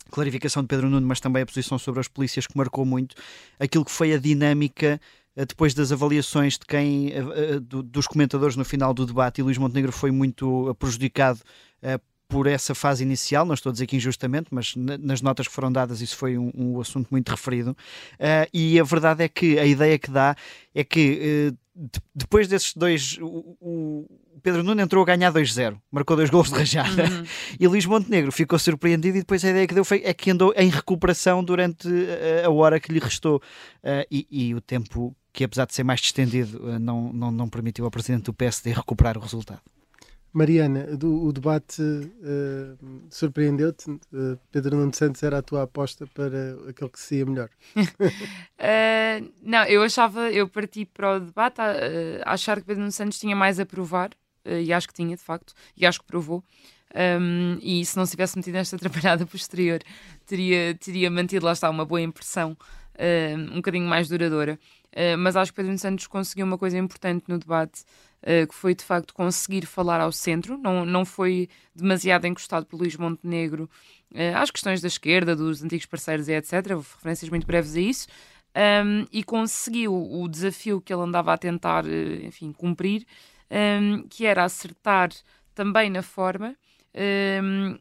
clarificação 0.09 0.63
de 0.63 0.67
Pedro 0.67 0.89
Nuno, 0.89 1.07
mas 1.07 1.19
também 1.19 1.43
a 1.43 1.45
posição 1.45 1.79
sobre 1.79 2.01
as 2.01 2.07
polícias 2.07 2.45
que 2.45 2.57
marcou 2.57 2.85
muito 2.85 3.15
aquilo 3.59 3.85
que 3.85 3.91
foi 3.91 4.13
a 4.13 4.17
dinâmica 4.17 4.99
depois 5.47 5.73
das 5.73 5.91
avaliações 5.91 6.53
de 6.53 6.65
quem, 6.65 7.11
dos 7.85 8.07
comentadores 8.07 8.55
no 8.55 8.65
final 8.65 8.93
do 8.93 9.05
debate, 9.05 9.39
e 9.39 9.43
Luís 9.43 9.57
Montenegro 9.57 9.91
foi 9.91 10.11
muito 10.11 10.75
prejudicado 10.79 11.39
por 12.29 12.45
essa 12.45 12.75
fase 12.75 13.03
inicial, 13.03 13.43
não 13.43 13.55
estou 13.55 13.71
a 13.71 13.73
dizer 13.73 13.87
que 13.87 13.95
injustamente, 13.95 14.49
mas 14.51 14.75
nas 14.75 15.19
notas 15.19 15.47
que 15.47 15.53
foram 15.53 15.71
dadas 15.71 15.99
isso 15.99 16.15
foi 16.15 16.37
um, 16.37 16.51
um 16.53 16.79
assunto 16.79 17.07
muito 17.09 17.27
referido. 17.29 17.71
Uh, 17.71 18.47
e 18.53 18.79
a 18.79 18.83
verdade 18.83 19.23
é 19.23 19.27
que 19.27 19.57
a 19.57 19.65
ideia 19.65 19.97
que 19.97 20.11
dá 20.11 20.35
é 20.73 20.83
que 20.83 21.51
uh, 21.51 21.57
de, 21.75 21.99
depois 22.13 22.47
desses 22.47 22.75
dois, 22.75 23.17
o, 23.19 23.57
o, 23.59 24.05
Pedro 24.43 24.63
Nuno 24.63 24.79
entrou 24.79 25.01
a 25.01 25.05
ganhar 25.07 25.33
2-0, 25.33 25.77
marcou 25.91 26.15
dois 26.15 26.29
gols 26.29 26.49
de 26.49 26.55
rajada, 26.55 27.03
uhum. 27.03 27.23
e 27.59 27.67
Luís 27.67 27.87
Montenegro 27.87 28.31
ficou 28.31 28.59
surpreendido 28.59 29.17
e 29.17 29.21
depois 29.21 29.43
a 29.43 29.49
ideia 29.49 29.65
que 29.65 29.73
deu 29.73 29.83
foi 29.83 30.03
é 30.05 30.13
que 30.13 30.29
andou 30.29 30.53
em 30.55 30.69
recuperação 30.69 31.43
durante 31.43 31.87
a, 32.43 32.45
a 32.47 32.51
hora 32.51 32.79
que 32.79 32.91
lhe 32.91 32.99
restou. 32.99 33.37
Uh, 33.83 34.05
e, 34.11 34.27
e 34.29 34.53
o 34.53 34.61
tempo 34.61 35.15
que 35.31 35.43
apesar 35.43 35.65
de 35.65 35.73
ser 35.73 35.83
mais 35.83 35.99
distendido, 35.99 36.79
não, 36.79 37.13
não, 37.13 37.31
não 37.31 37.49
permitiu 37.49 37.85
ao 37.85 37.91
Presidente 37.91 38.23
do 38.23 38.33
PSD 38.33 38.71
recuperar 38.71 39.17
o 39.17 39.21
resultado. 39.21 39.61
Mariana, 40.31 40.85
do, 40.95 41.25
o 41.25 41.33
debate 41.33 41.81
uh, 41.81 42.77
surpreendeu-te? 43.09 43.89
Uh, 43.89 44.37
Pedro 44.51 44.77
Nuno 44.77 44.93
Santos 44.93 45.23
era 45.23 45.39
a 45.39 45.41
tua 45.41 45.63
aposta 45.63 46.05
para 46.07 46.55
aquele 46.69 46.89
que 46.89 46.99
seria 46.99 47.25
melhor? 47.25 47.49
uh, 47.75 49.31
não, 49.41 49.63
eu 49.65 49.81
achava, 49.81 50.29
eu 50.31 50.47
parti 50.47 50.85
para 50.85 51.15
o 51.15 51.19
debate 51.19 51.59
a, 51.59 51.73
a 52.25 52.33
achar 52.33 52.59
que 52.59 52.67
Pedro 52.67 52.81
Nuno 52.81 52.91
Santos 52.91 53.19
tinha 53.19 53.35
mais 53.35 53.59
a 53.59 53.65
provar, 53.65 54.11
e 54.45 54.71
acho 54.71 54.87
que 54.87 54.93
tinha, 54.93 55.15
de 55.15 55.21
facto, 55.21 55.53
e 55.75 55.85
acho 55.85 55.99
que 55.99 56.05
provou. 56.05 56.43
Um, 57.21 57.59
e 57.61 57.85
se 57.85 57.95
não 57.97 58.05
se 58.05 58.11
tivesse 58.11 58.35
metido 58.35 58.53
nesta 58.53 58.75
atrapalhada 58.77 59.25
posterior, 59.25 59.79
teria, 60.25 60.75
teria 60.75 61.09
mantido, 61.09 61.45
lá 61.45 61.51
está, 61.51 61.69
uma 61.69 61.85
boa 61.85 62.01
impressão, 62.01 62.57
um 63.51 63.55
bocadinho 63.57 63.87
mais 63.87 64.07
duradoura. 64.07 64.57
Mas 65.19 65.35
acho 65.35 65.51
que 65.51 65.57
Pedro 65.57 65.77
Santos 65.77 66.07
conseguiu 66.07 66.45
uma 66.45 66.57
coisa 66.57 66.77
importante 66.77 67.25
no 67.27 67.37
debate 67.37 67.83
uh, 68.23 68.47
que 68.47 68.55
foi 68.55 68.75
de 68.75 68.83
facto 68.83 69.13
conseguir 69.13 69.65
falar 69.65 70.01
ao 70.01 70.11
centro, 70.11 70.57
não, 70.57 70.85
não 70.85 71.05
foi 71.05 71.49
demasiado 71.75 72.25
encostado 72.25 72.65
por 72.65 72.77
Luís 72.77 72.95
Montenegro 72.95 73.69
uh, 74.13 74.37
às 74.37 74.51
questões 74.51 74.81
da 74.81 74.87
esquerda, 74.87 75.35
dos 75.35 75.63
antigos 75.63 75.85
parceiros 75.85 76.27
e 76.27 76.33
etc. 76.33 76.53
Referências 76.75 77.29
muito 77.29 77.47
breves 77.47 77.75
a 77.75 77.81
isso. 77.81 78.07
Um, 78.83 79.05
e 79.11 79.23
conseguiu 79.23 79.93
o 79.93 80.27
desafio 80.27 80.81
que 80.81 80.91
ele 80.91 81.03
andava 81.03 81.31
a 81.31 81.37
tentar, 81.37 81.85
enfim, 82.23 82.51
cumprir, 82.51 83.05
um, 83.51 84.03
que 84.09 84.25
era 84.25 84.43
acertar 84.43 85.11
também 85.53 85.87
na 85.89 86.01
forma. 86.01 86.55
Um, 87.43 87.77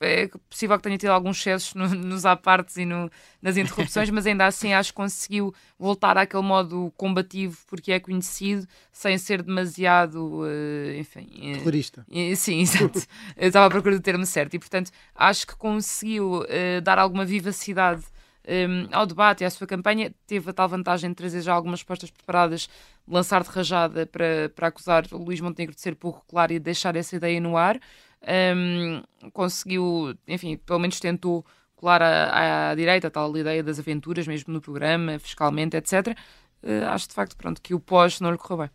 é 0.00 0.28
possível 0.48 0.76
que 0.76 0.82
tenha 0.82 0.98
tido 0.98 1.10
alguns 1.10 1.38
excessos 1.38 1.74
no, 1.74 1.88
nos 1.94 2.26
apartes 2.26 2.76
e 2.76 2.84
no, 2.84 3.10
nas 3.40 3.56
interrupções, 3.56 4.10
mas 4.10 4.26
ainda 4.26 4.46
assim 4.46 4.72
acho 4.72 4.92
que 4.92 4.96
conseguiu 4.96 5.54
voltar 5.78 6.18
àquele 6.18 6.42
modo 6.42 6.92
combativo 6.96 7.56
porque 7.66 7.92
é 7.92 8.00
conhecido, 8.00 8.66
sem 8.92 9.16
ser 9.18 9.42
demasiado, 9.42 10.42
uh, 10.42 10.98
enfim... 10.98 11.28
Uh, 11.52 11.58
Terrorista. 11.58 12.06
Uh, 12.08 12.36
sim, 12.36 12.60
exato. 12.62 13.00
Eu 13.36 13.48
estava 13.48 13.66
à 13.66 13.70
procura 13.70 13.96
do 13.96 14.02
termo 14.02 14.26
certo 14.26 14.54
e, 14.54 14.58
portanto, 14.58 14.90
acho 15.14 15.46
que 15.46 15.56
conseguiu 15.56 16.44
dar 16.82 16.98
alguma 16.98 17.24
vivacidade 17.24 18.04
um, 18.46 18.88
ao 18.92 19.06
debate 19.06 19.42
e 19.42 19.44
à 19.44 19.50
sua 19.50 19.66
campanha. 19.66 20.14
Teve 20.26 20.50
a 20.50 20.52
tal 20.52 20.68
vantagem 20.68 21.10
de 21.10 21.16
trazer 21.16 21.42
já 21.42 21.52
algumas 21.52 21.80
respostas 21.80 22.10
preparadas, 22.10 22.68
lançar 23.06 23.42
de 23.42 23.50
rajada 23.50 24.06
para, 24.06 24.50
para 24.54 24.68
acusar 24.68 25.04
o 25.12 25.18
Luís 25.18 25.40
Montenegro 25.40 25.74
de 25.74 25.80
ser 25.80 25.96
pouco 25.96 26.24
claro 26.28 26.52
e 26.52 26.58
deixar 26.58 26.96
essa 26.96 27.16
ideia 27.16 27.40
no 27.40 27.56
ar 27.56 27.78
um, 28.26 29.02
conseguiu, 29.32 30.14
enfim, 30.26 30.56
pelo 30.56 30.78
menos 30.78 30.98
tentou 30.98 31.44
colar 31.76 32.02
à, 32.02 32.70
à, 32.70 32.74
direita 32.74 33.08
a 33.08 33.10
tal 33.10 33.36
ideia 33.36 33.62
das 33.62 33.78
aventuras, 33.78 34.26
mesmo 34.26 34.52
no 34.52 34.60
programa, 34.60 35.18
fiscalmente, 35.18 35.76
etc. 35.76 36.08
Uh, 36.08 36.14
eh, 36.62 36.84
acho 36.86 37.08
de 37.08 37.14
facto 37.14 37.36
pronto, 37.36 37.60
que 37.60 37.74
o 37.74 37.80
pós 37.80 38.20
não 38.20 38.30
lhe 38.30 38.38
correu 38.38 38.58
bem. 38.58 38.70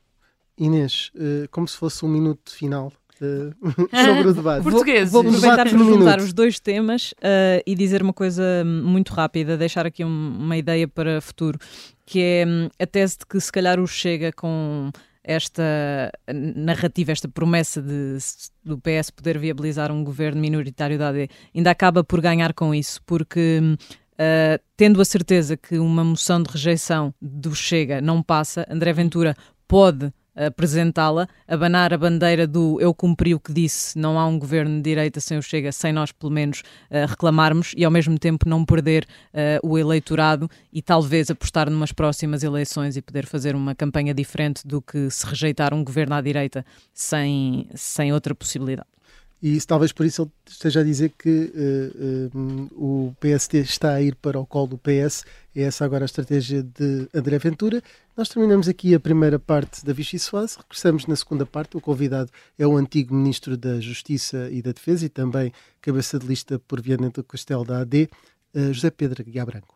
Inês, 0.58 1.12
uh, 1.16 1.50
como 1.50 1.68
se 1.68 1.76
fosse 1.76 2.06
um 2.06 2.10
minuto 2.10 2.52
final. 2.52 2.94
Uh, 3.20 3.54
sobre 3.94 4.28
o 4.28 4.34
debate. 4.34 4.64
Português. 4.64 5.12
Vou, 5.12 5.24
vou 5.24 5.32
aproveitar 5.32 5.70
para 5.70 5.78
juntar 5.78 6.20
os 6.20 6.34
dois 6.34 6.60
temas 6.60 7.12
uh, 7.14 7.62
e 7.66 7.76
dizer 7.76 8.02
uma 8.02 8.14
coisa 8.14 8.64
muito 8.66 9.14
rápida, 9.14 9.58
deixar 9.58 9.86
aqui 9.86 10.04
um, 10.04 10.38
uma 10.40 10.58
ideia 10.58 10.88
para 10.88 11.22
futuro, 11.22 11.60
que 12.06 12.20
é 12.20 12.46
um, 12.48 12.70
a 12.80 12.86
tese 12.86 13.20
de 13.20 13.26
que 13.26 13.40
se 13.40 13.52
calhar 13.52 13.80
o 13.80 13.88
Chega 13.88 14.32
com 14.32 14.92
esta 15.24 16.12
narrativa, 16.56 17.12
esta 17.12 17.28
promessa 17.28 17.82
de, 17.82 18.18
do 18.64 18.80
PS 18.80 19.12
poder 19.12 19.38
viabilizar 19.38 19.92
um 19.92 20.04
governo 20.04 20.42
minoritário 20.42 20.98
da 20.98 21.10
AD, 21.10 21.30
ainda 21.56 21.72
acaba 21.72 22.04
por 22.04 22.22
ganhar 22.22 22.54
com 22.54 22.74
isso, 22.74 23.02
porque 23.06 23.60
uh, 24.14 24.64
tendo 24.76 25.02
a 25.02 25.06
certeza 25.06 25.56
que 25.56 25.78
uma 25.78 26.04
moção 26.04 26.42
de 26.42 26.52
rejeição 26.52 27.14
do 27.22 27.56
Chega 27.56 28.02
não 28.02 28.24
passa, 28.24 28.66
André 28.70 28.94
Ventura 28.94 29.36
pode 29.68 30.12
apresentá-la, 30.48 31.28
abanar 31.48 31.94
a 31.94 31.98
bandeira 31.98 32.48
do 32.48 32.80
eu 32.82 32.94
cumpri 32.94 33.34
o 33.34 33.40
que 33.40 33.54
disse, 33.54 33.98
não 33.98 34.20
há 34.20 34.26
um 34.26 34.38
governo 34.38 34.78
de 34.78 34.82
direita 34.82 35.20
sem 35.20 35.38
o 35.38 35.42
Chega, 35.42 35.72
sem 35.72 35.94
nós 35.94 36.12
pelo 36.12 36.32
menos 36.32 36.64
reclamarmos 37.08 37.74
e 37.76 37.86
ao 37.86 37.92
mesmo 37.92 38.18
tempo 38.18 38.48
não 38.48 38.66
perder 38.66 39.06
o 39.64 39.78
eleitorado 39.78 40.50
e 40.72 40.82
talvez 40.82 41.30
apostar 41.30 41.70
numas 41.70 41.92
próximas 41.92 42.44
eleições 42.44 42.98
e 42.98 43.02
poder 43.02 43.26
fazer 43.26 43.56
uma 43.56 43.76
campanha 43.76 44.14
diferente 44.14 44.66
do 44.66 44.82
que 44.82 45.10
se 45.10 45.26
rejeitar 45.26 45.74
um 45.74 45.84
governo 45.84 46.16
à 46.16 46.22
direita 46.22 46.66
sem, 46.94 47.68
sem 47.76 48.14
outra 48.14 48.34
possibilidade. 48.34 48.88
E 49.42 49.60
talvez 49.62 49.92
por 49.92 50.06
isso 50.06 50.22
ele 50.22 50.32
esteja 50.48 50.82
a 50.82 50.84
dizer 50.84 51.12
que 51.18 51.52
uh, 51.56 52.38
uh, 52.38 52.70
o 52.76 53.16
PSD 53.20 53.62
está 53.62 53.94
a 53.94 54.02
ir 54.02 54.14
para 54.16 54.40
o 54.40 54.46
colo 54.46 54.68
do 54.68 54.78
PS. 54.78 55.26
É 55.54 55.64
essa 55.64 55.84
agora 55.84 56.06
a 56.06 56.08
estratégia 56.08 56.64
de 56.64 57.10
André 57.14 57.38
Ventura. 57.38 57.84
Nós 58.16 58.30
terminamos 58.30 58.70
aqui 58.70 58.96
a 58.96 59.00
primeira 59.02 59.38
parte 59.38 59.86
da 59.86 59.92
Vichy 59.92 60.18
Soase. 60.18 60.58
Regressamos 60.58 61.06
na 61.08 61.16
segunda 61.18 61.46
parte. 61.46 61.76
O 61.76 61.82
convidado 61.82 62.32
é 62.58 62.66
o 62.66 62.78
antigo 62.78 63.14
Ministro 63.14 63.58
da 63.58 63.78
Justiça 63.82 64.48
e 64.50 64.62
da 64.62 64.72
Defesa 64.72 65.06
e 65.06 65.10
também 65.10 65.52
cabeça 65.82 66.18
de 66.18 66.26
lista 66.26 66.58
por 66.58 66.82
Viana 66.82 67.10
do 67.10 67.22
Castelo 67.22 67.66
da 67.66 67.82
AD, 67.82 68.10
eh, 68.54 68.72
José 68.72 68.90
Pedro 68.92 69.26
Guiá 69.26 69.46
Branco. 69.46 69.76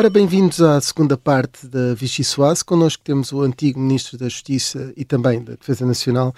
Ora, 0.00 0.08
bem-vindos 0.08 0.62
à 0.62 0.80
segunda 0.80 1.18
parte 1.18 1.66
da 1.66 1.92
Vichy 1.94 2.24
Soase. 2.24 2.64
Connosco 2.64 3.02
temos 3.04 3.32
o 3.32 3.42
antigo 3.42 3.78
Ministro 3.78 4.16
da 4.16 4.30
Justiça 4.30 4.94
e 4.96 5.04
também 5.04 5.44
da 5.44 5.56
Defesa 5.56 5.84
Nacional, 5.84 6.32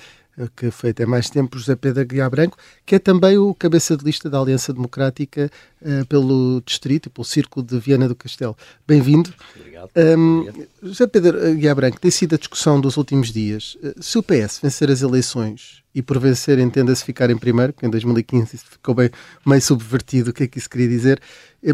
que 0.57 0.71
foi 0.71 0.91
até 0.91 1.05
mais 1.05 1.29
tempo, 1.29 1.59
José 1.59 1.77
Pedro 1.77 2.01
Aguiar 2.01 2.31
Branco, 2.31 2.57
que 2.87 2.95
é 2.95 2.99
também 2.99 3.37
o 3.37 3.55
cabeça 3.55 3.97
de 3.97 4.05
lista 4.05 4.31
da 4.31 4.39
Aliança 4.39 4.73
Democrática 4.73 5.51
uh, 5.81 6.07
pelo 6.07 6.63
Distrito 6.65 7.07
e 7.07 7.11
pelo 7.11 7.25
Círculo 7.25 7.65
de 7.65 7.79
Viana 7.79 8.09
do 8.09 8.15
Castelo. 8.15 8.57
Bem-vindo. 8.87 9.33
Obrigado. 9.55 9.91
Um, 9.97 10.41
Obrigado. 10.41 10.69
José 10.83 11.07
Pedro 11.07 11.47
Aguiar 11.47 11.77
Branco, 11.77 12.01
tem 12.01 12.11
sido 12.11 12.35
a 12.35 12.39
discussão 12.39 12.81
dos 12.81 12.97
últimos 12.97 13.33
dias. 13.33 13.77
Uh, 13.83 14.03
se 14.03 14.19
o 14.19 14.23
PS 14.23 14.59
vencer 14.63 14.91
as 14.91 15.03
eleições 15.03 15.83
e 15.95 16.01
por 16.01 16.19
vencer 16.19 16.59
entenda-se 16.59 17.05
ficar 17.05 17.29
em 17.29 17.37
primeiro, 17.37 17.75
que 17.75 17.85
em 17.85 17.91
2015 17.91 18.57
isso 18.57 18.65
ficou 18.71 18.95
bem 18.95 19.11
meio 19.45 19.61
subvertido, 19.61 20.31
o 20.31 20.33
que 20.33 20.45
é 20.45 20.47
que 20.47 20.57
isso 20.57 20.71
queria 20.71 20.89
dizer, 20.89 21.21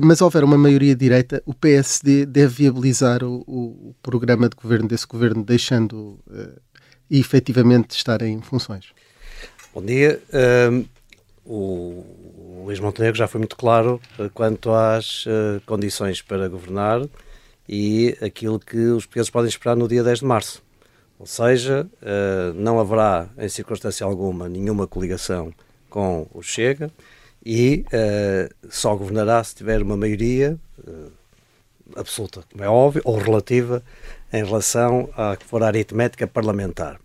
mas 0.02 0.20
houver 0.20 0.42
uma 0.42 0.58
maioria 0.58 0.94
direita, 0.96 1.40
o 1.46 1.54
PSD 1.54 2.26
deve 2.26 2.64
viabilizar 2.64 3.22
o, 3.22 3.44
o 3.46 3.94
programa 4.02 4.48
de 4.48 4.56
governo 4.56 4.88
desse 4.88 5.06
governo, 5.06 5.44
deixando 5.44 6.18
uh, 6.26 6.60
e 7.10 7.20
efetivamente 7.20 7.96
estar 7.96 8.22
em 8.22 8.40
funções. 8.40 8.86
Bom 9.74 9.82
dia. 9.82 10.20
O 11.50 12.04
Luís 12.66 12.78
Montenegro 12.78 13.16
já 13.16 13.26
foi 13.26 13.38
muito 13.38 13.56
claro 13.56 13.98
uh, 14.18 14.28
quanto 14.34 14.70
às 14.70 15.24
uh, 15.24 15.58
condições 15.64 16.20
para 16.20 16.46
governar 16.46 17.00
e 17.66 18.14
aquilo 18.20 18.60
que 18.60 18.76
os 18.76 19.06
portugueses 19.06 19.30
podem 19.30 19.48
esperar 19.48 19.74
no 19.74 19.88
dia 19.88 20.04
10 20.04 20.18
de 20.18 20.24
março. 20.26 20.62
Ou 21.18 21.24
seja, 21.24 21.88
uh, 22.02 22.52
não 22.52 22.78
haverá, 22.78 23.30
em 23.38 23.48
circunstância 23.48 24.04
alguma, 24.04 24.46
nenhuma 24.46 24.86
coligação 24.86 25.50
com 25.88 26.28
o 26.34 26.42
Chega 26.42 26.90
e 27.42 27.86
só 28.68 28.94
governará 28.94 29.42
se 29.42 29.54
tiver 29.54 29.80
uma 29.80 29.96
maioria 29.96 30.58
absoluta, 31.96 32.44
como 32.52 32.62
é 32.62 32.68
óbvio, 32.68 33.00
ou 33.06 33.16
relativa 33.16 33.82
em 34.32 34.44
relação 34.44 35.08
à 35.16 35.36
que 35.36 35.44
for 35.44 35.62
a 35.62 35.66
aritmética 35.66 36.26
parlamentar. 36.26 36.96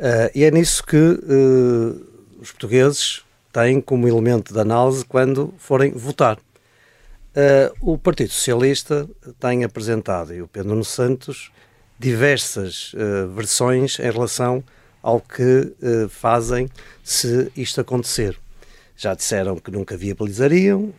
Uh, 0.00 0.30
e 0.34 0.44
é 0.44 0.50
nisso 0.50 0.82
que 0.84 0.96
uh, 0.96 2.40
os 2.40 2.50
portugueses 2.52 3.22
têm 3.52 3.82
como 3.82 4.08
elemento 4.08 4.52
de 4.52 4.58
análise 4.58 5.04
quando 5.04 5.52
forem 5.58 5.92
votar. 5.92 6.38
Uh, 6.38 7.92
o 7.92 7.98
Partido 7.98 8.30
Socialista 8.30 9.06
tem 9.38 9.62
apresentado, 9.62 10.34
e 10.34 10.40
o 10.40 10.48
Pedro 10.48 10.70
Nuno 10.70 10.84
Santos, 10.84 11.52
diversas 11.98 12.94
versões 13.36 13.98
em 13.98 14.10
relação 14.10 14.64
ao 15.02 15.20
que 15.20 15.74
fazem 16.08 16.66
se 17.04 17.52
isto 17.54 17.78
acontecer. 17.78 18.38
Já 18.96 19.12
disseram 19.12 19.58
que 19.58 19.70
nunca 19.70 19.98
viabilizariam, 19.98 20.94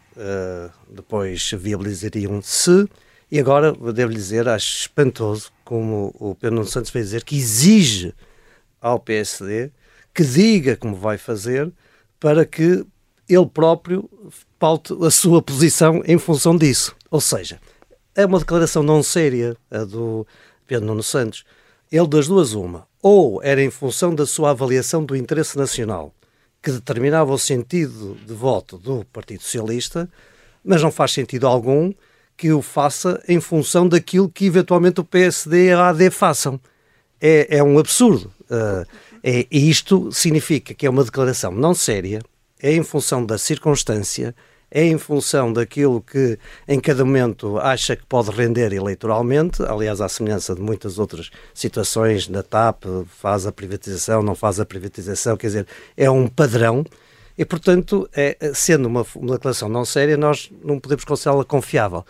depois 0.88 1.50
viabilizariam 1.58 2.40
se, 2.44 2.88
e 3.32 3.40
agora, 3.40 3.72
devo 3.94 4.14
dizer, 4.14 4.50
acho 4.50 4.82
espantoso 4.82 5.52
como 5.64 6.14
o 6.20 6.36
Pedro 6.36 6.58
Nuno 6.58 6.68
Santos 6.68 6.92
vai 6.92 7.02
dizer 7.02 7.24
que 7.24 7.38
exige 7.38 8.14
ao 8.82 9.00
PSD 9.00 9.72
que 10.14 10.24
diga 10.24 10.76
como 10.76 10.96
vai 10.96 11.18
fazer 11.18 11.72
para 12.20 12.46
que 12.46 12.86
ele 13.30 13.46
próprio 13.46 14.10
paute 14.60 14.94
a 15.02 15.10
sua 15.10 15.42
posição 15.42 16.04
em 16.06 16.18
função 16.18 16.58
disso. 16.58 16.94
Ou 17.10 17.22
seja, 17.22 17.60
é 18.14 18.26
uma 18.26 18.40
declaração 18.40 18.84
não 18.84 19.02
séria, 19.02 19.56
a 19.70 19.86
do 19.86 20.28
Pedro 20.68 20.88
Nuno 20.88 21.04
Santos. 21.04 21.46
Ele 21.90 22.08
das 22.08 22.28
duas 22.28 22.52
uma, 22.52 22.86
ou 23.02 23.42
era 23.42 23.64
em 23.64 23.70
função 23.70 24.14
da 24.14 24.26
sua 24.26 24.50
avaliação 24.50 25.06
do 25.06 25.16
interesse 25.16 25.58
nacional, 25.58 26.14
que 26.62 26.72
determinava 26.72 27.32
o 27.32 27.40
sentido 27.40 28.18
de 28.26 28.34
voto 28.34 28.78
do 28.78 29.06
Partido 29.06 29.42
Socialista, 29.42 30.10
mas 30.64 30.82
não 30.82 30.92
faz 30.92 31.12
sentido 31.14 31.48
algum 31.48 31.94
que 32.42 32.52
o 32.52 32.60
faça 32.60 33.22
em 33.28 33.40
função 33.40 33.88
daquilo 33.88 34.28
que 34.28 34.48
eventualmente 34.48 35.00
o 35.00 35.04
PSD 35.04 35.68
e 35.68 35.72
a 35.72 35.90
AD 35.90 36.10
façam. 36.10 36.60
É, 37.22 37.58
é 37.58 37.64
um 37.64 37.78
absurdo. 37.78 38.34
Uh, 38.50 38.84
é, 39.24 39.46
e 39.52 39.70
isto 39.70 40.12
significa 40.12 40.74
que 40.74 40.88
é 40.88 40.90
uma 40.90 41.04
declaração 41.04 41.52
não 41.52 41.76
séria, 41.76 42.20
é 42.60 42.74
em 42.74 42.82
função 42.82 43.24
da 43.24 43.38
circunstância, 43.38 44.34
é 44.72 44.84
em 44.84 44.98
função 44.98 45.54
daquilo 45.54 46.02
que 46.02 46.40
em 46.68 46.80
cada 46.80 47.06
momento 47.06 47.60
acha 47.60 47.96
que 47.96 48.08
pode 48.08 48.32
render 48.32 48.74
eleitoralmente, 48.74 49.62
aliás, 49.62 50.02
à 50.02 50.10
semelhança 50.10 50.56
de 50.56 50.62
muitas 50.62 50.98
outras 50.98 51.30
situações 51.54 52.28
na 52.28 52.42
TAP, 52.42 52.86
faz 53.20 53.46
a 53.46 53.52
privatização, 53.52 54.24
não 54.24 54.34
faz 54.34 54.60
a 54.60 54.66
privatização, 54.66 55.38
quer 55.38 55.46
dizer, 55.46 55.68
é 55.96 56.10
um 56.10 56.28
padrão 56.28 56.84
e, 57.38 57.46
portanto, 57.46 58.10
é, 58.12 58.36
sendo 58.56 58.88
uma, 58.88 59.06
uma 59.16 59.36
declaração 59.36 59.70
não 59.70 59.86
séria, 59.86 60.18
nós 60.18 60.52
não 60.64 60.80
podemos 60.80 61.06
considerá-la 61.06 61.46
confiável. 61.46 62.04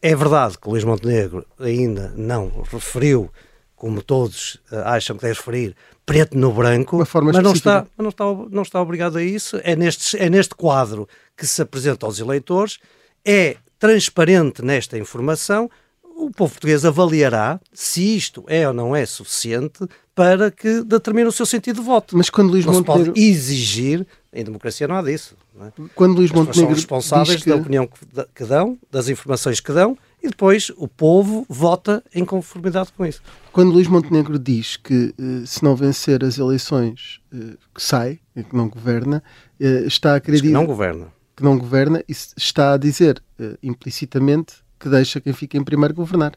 É 0.00 0.14
verdade 0.14 0.58
que 0.58 0.68
o 0.68 0.70
Luís 0.70 0.84
Montenegro 0.84 1.44
ainda 1.58 2.12
não 2.16 2.62
referiu, 2.70 3.30
como 3.74 4.02
todos 4.02 4.60
uh, 4.70 4.78
acham 4.84 5.16
que 5.16 5.22
deve 5.22 5.34
referir, 5.34 5.76
preto 6.06 6.38
no 6.38 6.52
branco, 6.52 6.96
mas 7.22 7.42
não 7.42 7.52
está, 7.52 7.86
não, 7.96 8.08
está, 8.08 8.24
não 8.50 8.62
está 8.62 8.80
obrigado 8.80 9.18
a 9.18 9.22
isso. 9.22 9.60
É 9.62 9.74
neste, 9.74 10.16
é 10.16 10.30
neste 10.30 10.54
quadro 10.54 11.08
que 11.36 11.46
se 11.46 11.60
apresenta 11.60 12.06
aos 12.06 12.18
eleitores, 12.18 12.78
é 13.24 13.56
transparente 13.78 14.62
nesta 14.62 14.96
informação, 14.98 15.70
o 16.02 16.30
povo 16.30 16.52
português 16.52 16.84
avaliará 16.84 17.60
se 17.72 18.16
isto 18.16 18.44
é 18.48 18.66
ou 18.66 18.74
não 18.74 18.94
é 18.94 19.06
suficiente 19.06 19.86
para 20.14 20.50
que 20.50 20.82
determine 20.82 21.28
o 21.28 21.32
seu 21.32 21.46
sentido 21.46 21.76
de 21.76 21.86
voto. 21.86 22.16
Mas 22.16 22.28
quando 22.28 22.50
Luís 22.50 22.64
não 22.64 22.72
Montenegro... 22.72 23.04
se 23.04 23.10
pode 23.10 23.20
exigir, 23.20 24.06
em 24.32 24.44
democracia 24.44 24.86
não 24.86 24.96
há 24.96 25.02
disso. 25.02 25.36
Não 25.54 25.66
é? 25.66 25.72
Quando 25.94 26.16
Luís 26.16 26.30
Montenegro 26.30 26.54
são 26.54 26.68
responsáveis 26.68 27.42
que... 27.42 27.48
da 27.48 27.56
opinião 27.56 27.88
que 28.34 28.44
dão, 28.44 28.78
das 28.90 29.08
informações 29.08 29.60
que 29.60 29.72
dão, 29.72 29.96
e 30.22 30.28
depois 30.28 30.70
o 30.76 30.88
povo 30.88 31.46
vota 31.48 32.02
em 32.14 32.24
conformidade 32.24 32.92
com 32.96 33.06
isso. 33.06 33.22
Quando 33.52 33.72
Luís 33.72 33.86
Montenegro 33.86 34.38
diz 34.38 34.76
que 34.76 35.14
eh, 35.18 35.46
se 35.46 35.62
não 35.62 35.76
vencer 35.76 36.24
as 36.24 36.38
eleições 36.38 37.20
eh, 37.32 37.56
que 37.74 37.82
sai, 37.82 38.18
que 38.34 38.54
não 38.54 38.68
governa, 38.68 39.22
eh, 39.60 39.84
está 39.86 40.16
a 40.16 40.20
querer 40.20 40.36
dizer... 40.36 40.48
que 40.48 40.52
não 40.52 40.66
governa 40.66 41.18
que 41.38 41.44
não 41.44 41.56
governa 41.56 42.02
e 42.08 42.12
está 42.36 42.74
a 42.74 42.76
dizer 42.76 43.22
implicitamente 43.62 44.54
que 44.76 44.88
deixa 44.88 45.20
quem 45.20 45.32
fica 45.32 45.56
em 45.56 45.62
primeiro 45.62 45.94
governar. 45.94 46.32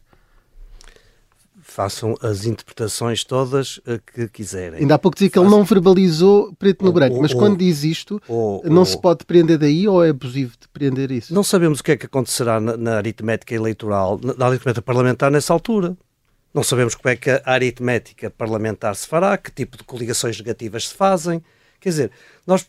Façam 1.73 2.17
as 2.21 2.45
interpretações 2.45 3.23
todas 3.23 3.77
uh, 3.77 3.97
que 4.13 4.27
quiserem. 4.27 4.81
Ainda 4.81 4.95
há 4.95 4.99
pouco 4.99 5.15
dizia 5.15 5.29
que 5.29 5.39
ele 5.39 5.47
não 5.47 5.63
verbalizou 5.63 6.53
preto 6.59 6.83
no 6.83 6.91
branco, 6.91 7.21
mas 7.21 7.31
ou, 7.31 7.39
quando 7.39 7.57
diz 7.57 7.85
isto, 7.85 8.21
ou, 8.27 8.61
não 8.65 8.79
ou, 8.79 8.85
se 8.85 8.99
pode 8.99 9.23
prender 9.23 9.57
daí 9.57 9.87
ou 9.87 10.03
é 10.03 10.09
abusivo 10.09 10.51
de 10.59 10.67
prender 10.67 11.11
isso? 11.11 11.33
Não 11.33 11.43
sabemos 11.43 11.79
o 11.79 11.83
que 11.83 11.93
é 11.93 11.97
que 11.97 12.07
acontecerá 12.07 12.59
na, 12.59 12.75
na 12.75 12.97
aritmética 12.97 13.55
eleitoral, 13.55 14.19
na, 14.21 14.33
na 14.33 14.47
aritmética 14.47 14.81
parlamentar 14.81 15.31
nessa 15.31 15.53
altura. 15.53 15.95
Não 16.53 16.61
sabemos 16.61 16.93
como 16.93 17.09
é 17.09 17.15
que 17.15 17.29
a 17.29 17.41
aritmética 17.45 18.29
parlamentar 18.29 18.93
se 18.97 19.07
fará, 19.07 19.37
que 19.37 19.49
tipo 19.49 19.77
de 19.77 19.85
coligações 19.85 20.37
negativas 20.37 20.89
se 20.89 20.93
fazem. 20.93 21.41
Quer 21.79 21.89
dizer, 21.89 22.11
nós 22.45 22.61
eh, 22.61 22.65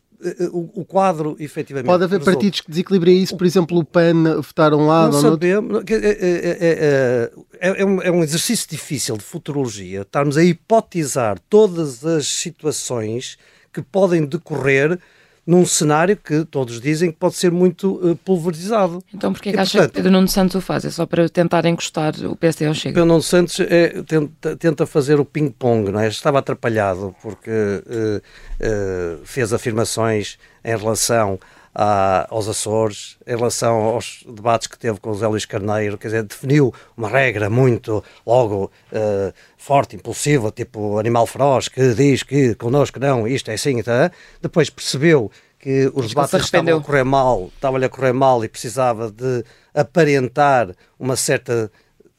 o, 0.52 0.80
o 0.80 0.84
quadro, 0.84 1.36
efetivamente. 1.38 1.86
Pode 1.86 2.04
haver 2.04 2.22
partidos 2.22 2.60
que 2.60 2.70
desequilibrem 2.70 3.22
isso, 3.22 3.36
por 3.36 3.46
exemplo, 3.46 3.78
o 3.78 3.84
PAN 3.84 4.40
votar 4.40 4.72
um 4.72 4.86
lado 4.86 5.14
não 5.14 5.20
sabemos. 5.20 5.82
É, 5.88 5.94
é, 5.94 7.30
é, 7.60 7.80
é, 7.80 7.84
um, 7.84 8.00
é 8.02 8.10
um 8.10 8.22
exercício 8.22 8.68
difícil 8.68 9.16
de 9.16 9.22
futurologia 9.22 10.02
estarmos 10.02 10.36
a 10.36 10.44
hipotizar 10.44 11.38
todas 11.48 12.04
as 12.04 12.26
situações 12.26 13.36
que 13.72 13.82
podem 13.82 14.24
decorrer 14.24 14.98
num 15.46 15.66
cenário 15.66 16.16
que 16.16 16.44
todos 16.44 16.80
dizem 16.80 17.10
que 17.10 17.18
pode 17.18 17.34
ser 17.34 17.50
muito 17.50 17.94
uh, 17.96 18.16
pulverizado. 18.16 19.02
Então 19.12 19.32
porquê 19.32 19.52
que 19.52 19.58
acha 19.58 19.78
portanto, 19.78 19.90
que 19.90 19.96
Pedro 19.96 20.12
Nuno 20.12 20.28
Santos 20.28 20.54
o 20.54 20.60
faz? 20.60 20.84
É 20.84 20.90
só 20.90 21.04
para 21.04 21.28
tentar 21.28 21.64
encostar 21.66 22.14
o 22.24 22.36
PSD 22.36 22.66
ao 22.66 22.74
Chega? 22.74 22.94
Pedro 22.94 23.06
Nuno 23.06 23.22
Santos 23.22 23.58
é, 23.60 24.02
tenta, 24.02 24.56
tenta, 24.56 24.86
fazer 24.86 25.18
o 25.18 25.24
ping-pong, 25.24 25.90
não 25.90 26.00
é? 26.00 26.08
Estava 26.08 26.38
atrapalhado 26.38 27.14
porque 27.20 27.50
uh, 27.50 28.18
uh, 28.18 29.20
fez 29.24 29.52
afirmações 29.52 30.38
em 30.64 30.76
relação 30.76 31.38
a, 31.74 32.26
aos 32.30 32.48
Açores, 32.48 33.16
em 33.26 33.36
relação 33.36 33.74
aos 33.82 34.24
debates 34.26 34.66
que 34.66 34.78
teve 34.78 35.00
com 35.00 35.10
o 35.10 35.14
Zé 35.14 35.26
Luís 35.26 35.44
Carneiro, 35.44 35.96
quer 35.96 36.08
dizer, 36.08 36.22
definiu 36.24 36.72
uma 36.96 37.08
regra 37.08 37.48
muito 37.48 38.04
logo 38.26 38.70
uh, 38.92 39.32
forte, 39.56 39.96
impulsiva, 39.96 40.50
tipo 40.50 40.98
animal 40.98 41.26
feroz, 41.26 41.68
que 41.68 41.94
diz 41.94 42.22
que 42.22 42.54
connosco 42.54 43.00
não, 43.00 43.26
isto 43.26 43.50
é 43.50 43.54
assim, 43.54 43.82
tá? 43.82 44.10
depois 44.40 44.68
percebeu 44.68 45.30
que 45.58 45.90
os 45.94 46.08
debates 46.08 46.44
estavam 46.44 46.76
a 46.76 46.82
correr 46.82 47.04
mal, 47.04 47.50
estavam-lhe 47.54 47.84
a 47.84 47.88
correr 47.88 48.12
mal 48.12 48.44
e 48.44 48.48
precisava 48.48 49.10
de 49.10 49.44
aparentar 49.72 50.74
uma 50.98 51.16
certa 51.16 51.70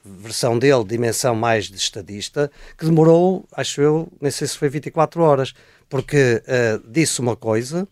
versão 0.03 0.57
dele, 0.57 0.83
dimensão 0.83 1.35
mais 1.35 1.65
de 1.65 1.77
estadista, 1.77 2.49
que 2.77 2.85
demorou, 2.85 3.45
acho 3.53 3.81
eu, 3.81 4.09
nem 4.19 4.31
sei 4.31 4.47
se 4.47 4.57
foi 4.57 4.69
24 4.69 5.21
horas, 5.21 5.53
porque 5.89 6.41
uh, 6.43 6.83
disse 6.89 7.19
uma 7.19 7.35
coisa, 7.35 7.87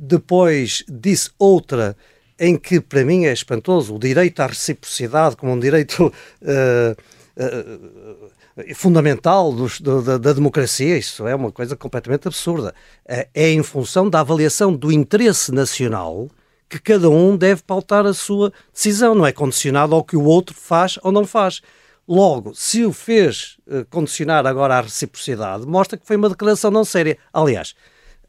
depois 0.00 0.82
disse 0.88 1.30
outra 1.38 1.94
em 2.38 2.56
que 2.56 2.80
para 2.80 3.04
mim 3.04 3.26
é 3.26 3.32
espantoso, 3.34 3.94
o 3.94 3.98
direito 3.98 4.40
à 4.40 4.46
reciprocidade 4.46 5.36
como 5.36 5.52
um 5.52 5.60
direito 5.60 6.06
uh, 6.06 6.96
uh, 7.36 8.74
fundamental 8.74 9.52
dos, 9.52 9.78
do, 9.78 10.00
da, 10.00 10.16
da, 10.16 10.32
democracia, 10.32 10.96
isso 10.96 11.26
é 11.26 11.34
uma 11.34 11.52
coisa 11.52 11.76
completamente 11.76 12.26
absurda. 12.26 12.74
Uh, 13.04 13.28
é 13.34 13.50
em 13.50 13.62
função 13.62 14.08
da 14.08 14.20
avaliação 14.20 14.74
do 14.74 14.90
interesse 14.90 15.52
nacional 15.52 16.30
que 16.66 16.78
cada 16.78 17.10
um 17.10 17.36
deve 17.36 17.62
pautar 17.62 18.06
a 18.06 18.14
sua 18.14 18.50
decisão, 18.72 19.14
não 19.14 19.26
é 19.26 19.32
condicionado 19.32 19.94
ao 19.94 20.02
que 20.02 20.16
o 20.16 20.24
outro 20.24 20.54
faz 20.54 20.98
ou 21.02 21.12
não 21.12 21.26
faz. 21.26 21.60
Logo, 22.08 22.54
se 22.54 22.84
o 22.84 22.92
fez 22.92 23.58
condicionar 23.90 24.46
agora 24.46 24.78
à 24.78 24.80
reciprocidade, 24.80 25.66
mostra 25.66 25.98
que 25.98 26.06
foi 26.06 26.16
uma 26.16 26.28
declaração 26.28 26.70
não 26.70 26.84
séria. 26.84 27.18
Aliás, 27.32 27.74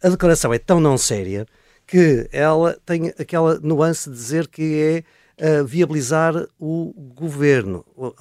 a 0.04 0.10
declaração 0.10 0.54
é 0.54 0.60
tão 0.60 0.80
não 0.80 0.98
séria 0.98 1.48
que 1.91 2.30
ela 2.32 2.77
tem 2.86 3.10
aquela 3.19 3.60
nuance 3.60 4.10
de 4.10 4.15
dizer 4.15 4.47
que 4.47 5.04
é 5.38 5.60
uh, 5.60 5.65
viabilizar 5.65 6.47
o 6.58 6.93
governo, 7.13 7.84
o, 7.97 8.08
uh, 8.08 8.13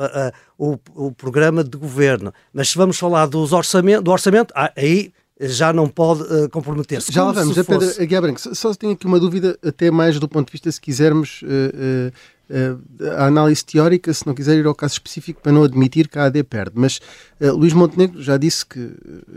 o, 0.58 0.78
o, 0.96 1.12
programa 1.12 1.62
de 1.62 1.78
governo. 1.78 2.34
Mas 2.52 2.70
se 2.70 2.76
vamos 2.76 2.98
falar 2.98 3.26
dos 3.26 3.52
orçamento, 3.52 4.02
do 4.02 4.10
orçamento, 4.10 4.52
ah, 4.56 4.72
aí 4.76 5.12
já 5.40 5.72
não 5.72 5.86
pode 5.86 6.22
uh, 6.22 6.50
comprometer-se. 6.50 7.12
Já 7.12 7.22
lá 7.22 7.30
vamos, 7.30 7.54
se 7.54 7.62
Pedro 7.62 8.32
fosse... 8.32 8.56
só 8.56 8.74
tenho 8.74 8.94
aqui 8.94 9.06
uma 9.06 9.20
dúvida, 9.20 9.56
até 9.64 9.88
mais 9.88 10.18
do 10.18 10.28
ponto 10.28 10.46
de 10.46 10.52
vista, 10.52 10.72
se 10.72 10.80
quisermos, 10.80 11.42
uh, 11.42 12.12
uh, 12.52 13.16
a 13.16 13.26
análise 13.26 13.64
teórica, 13.64 14.12
se 14.12 14.26
não 14.26 14.34
quiser 14.34 14.58
ir 14.58 14.66
ao 14.66 14.74
caso 14.74 14.94
específico, 14.94 15.40
para 15.40 15.52
não 15.52 15.62
admitir 15.62 16.08
que 16.08 16.18
a 16.18 16.24
AD 16.24 16.42
perde. 16.42 16.72
Mas 16.74 16.98
Luís 17.40 17.72
Montenegro 17.72 18.20
já 18.20 18.36
disse 18.36 18.66
que 18.66 18.90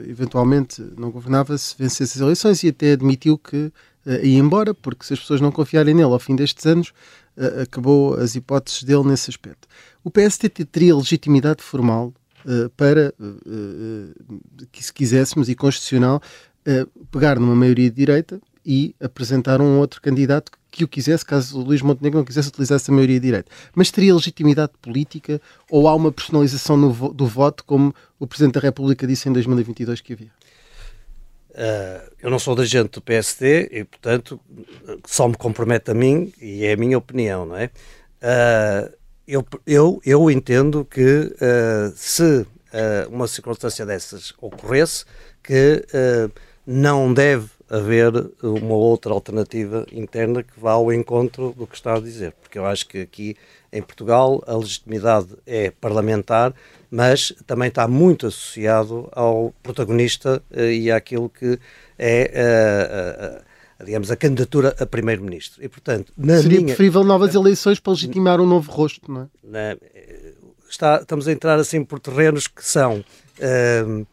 eventualmente 0.10 0.84
não 0.98 1.12
governava 1.12 1.56
se 1.56 1.76
vencesse 1.78 2.18
as 2.18 2.22
eleições 2.22 2.64
e 2.64 2.70
até 2.70 2.94
admitiu 2.94 3.38
que 3.38 3.72
uh, 4.06 4.26
ir 4.26 4.38
embora, 4.38 4.74
porque 4.74 5.06
se 5.06 5.14
as 5.14 5.20
pessoas 5.20 5.42
não 5.42 5.52
confiarem 5.52 5.94
nele 5.94 6.12
ao 6.12 6.20
fim 6.20 6.36
destes 6.36 6.66
anos, 6.66 6.90
uh, 7.38 7.62
acabou 7.62 8.16
as 8.16 8.36
hipóteses 8.36 8.84
dele 8.84 9.04
nesse 9.04 9.30
aspecto. 9.30 9.68
O 10.04 10.12
PST 10.12 10.50
teria 10.66 10.96
legitimidade 10.96 11.62
formal 11.64 12.14
uh, 12.46 12.70
para, 12.72 13.14
que 14.72 14.84
se 14.84 14.94
quiséssemos, 14.94 15.50
e 15.50 15.56
constitucional, 15.56 16.22
pegar 17.12 17.40
numa 17.40 17.56
maioria 17.56 17.90
de 17.90 17.96
direita 17.96 18.42
e 18.66 18.96
apresentar 19.02 19.60
um 19.60 19.78
outro 19.80 20.02
candidato 20.02 20.52
que 20.72 20.84
o 20.84 20.88
quisesse, 20.88 21.24
caso 21.24 21.60
o 21.60 21.64
Luís 21.64 21.82
Montenegro 21.82 22.18
não 22.18 22.26
quisesse 22.26 22.48
utilizar 22.48 22.78
essa 22.78 22.92
maioria 22.92 23.20
direita. 23.20 23.52
Mas 23.76 23.92
teria 23.92 24.16
legitimidade 24.16 24.72
política 24.82 25.40
ou 25.70 25.88
há 25.88 25.94
uma 25.94 26.12
personalização 26.12 26.76
no, 26.76 27.14
do 27.14 27.28
voto, 27.28 27.64
como 27.64 27.94
o 28.20 28.26
Presidente 28.26 28.56
da 28.56 28.62
República 28.62 29.06
disse 29.06 29.30
em 29.30 29.34
2022 29.34 30.02
que 30.02 30.14
havia? 30.14 30.32
Uh, 31.54 32.12
eu 32.20 32.32
não 32.32 32.40
sou 32.40 32.56
dirigente 32.56 32.94
do 32.94 33.02
PSD 33.02 33.70
e, 33.72 33.84
portanto, 33.84 34.40
só 35.06 35.28
me 35.28 35.36
compromete 35.36 35.92
a 35.92 35.94
mim 35.94 36.34
e 36.42 36.66
é 36.66 36.74
a 36.74 36.78
minha 36.78 36.98
opinião, 36.98 37.46
não 37.46 37.56
é? 37.56 37.70
Uh, 38.22 38.94
eu, 39.28 39.46
eu, 39.66 40.02
eu 40.04 40.32
entendo 40.32 40.84
que 40.84 41.02
uh, 41.36 41.94
se 41.96 42.46
uma 43.12 43.28
circunstância 43.28 43.86
dessas 43.86 44.34
ocorresse, 44.42 45.06
que 45.44 45.86
não 46.66 47.14
deve 47.14 47.48
haver 47.70 48.12
uma 48.42 48.74
outra 48.74 49.14
alternativa 49.14 49.86
interna 49.92 50.42
que 50.42 50.60
vá 50.60 50.72
ao 50.72 50.92
encontro 50.92 51.54
do 51.56 51.68
que 51.68 51.76
está 51.76 51.94
a 51.94 52.00
dizer, 52.00 52.34
porque 52.42 52.58
eu 52.58 52.66
acho 52.66 52.88
que 52.88 53.02
aqui 53.02 53.38
em 53.72 53.82
Portugal 53.82 54.44
a 54.48 54.56
legitimidade 54.56 55.28
é 55.46 55.70
parlamentar 55.70 56.52
mas 56.94 57.34
também 57.48 57.70
está 57.70 57.88
muito 57.88 58.28
associado 58.28 59.10
ao 59.14 59.52
protagonista 59.64 60.44
uh, 60.52 60.62
e 60.62 60.92
àquilo 60.92 61.28
que 61.28 61.58
é 61.98 63.42
uh, 63.42 63.84
digamos, 63.84 64.12
a 64.12 64.16
candidatura 64.16 64.76
a 64.80 64.86
primeiro-ministro. 64.86 65.64
E, 65.64 65.68
portanto, 65.68 66.14
Seria 66.16 66.62
minha, 66.62 66.68
preferível 66.68 67.04
novas 67.04 67.34
eleições 67.34 67.80
para 67.80 67.94
legitimar 67.94 68.40
um 68.40 68.46
novo 68.46 68.72
rosto, 68.72 69.12
não 69.12 69.28
é? 69.56 69.78
está- 70.70 71.00
estamos 71.02 71.28
a 71.28 71.32
entrar 71.32 71.58
assim 71.60 71.84
por 71.84 72.00
terrenos 72.00 72.48
que 72.48 72.64
são 72.64 73.04
ahm, 73.42 74.04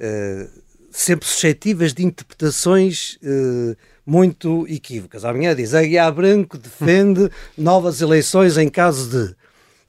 ah, 0.00 0.48
sempre 0.90 1.28
suscetíveis 1.28 1.94
de 1.94 2.04
interpretações 2.04 3.16
ah, 3.22 3.76
muito 4.04 4.66
equívocas. 4.68 5.24
Amanhã 5.24 5.54
diz, 5.54 5.72
Aguiar 5.72 6.12
Branco 6.12 6.58
defende 6.58 7.30
novas 7.56 8.00
eleições 8.00 8.58
em 8.58 8.68
caso 8.68 9.08
de... 9.08 9.36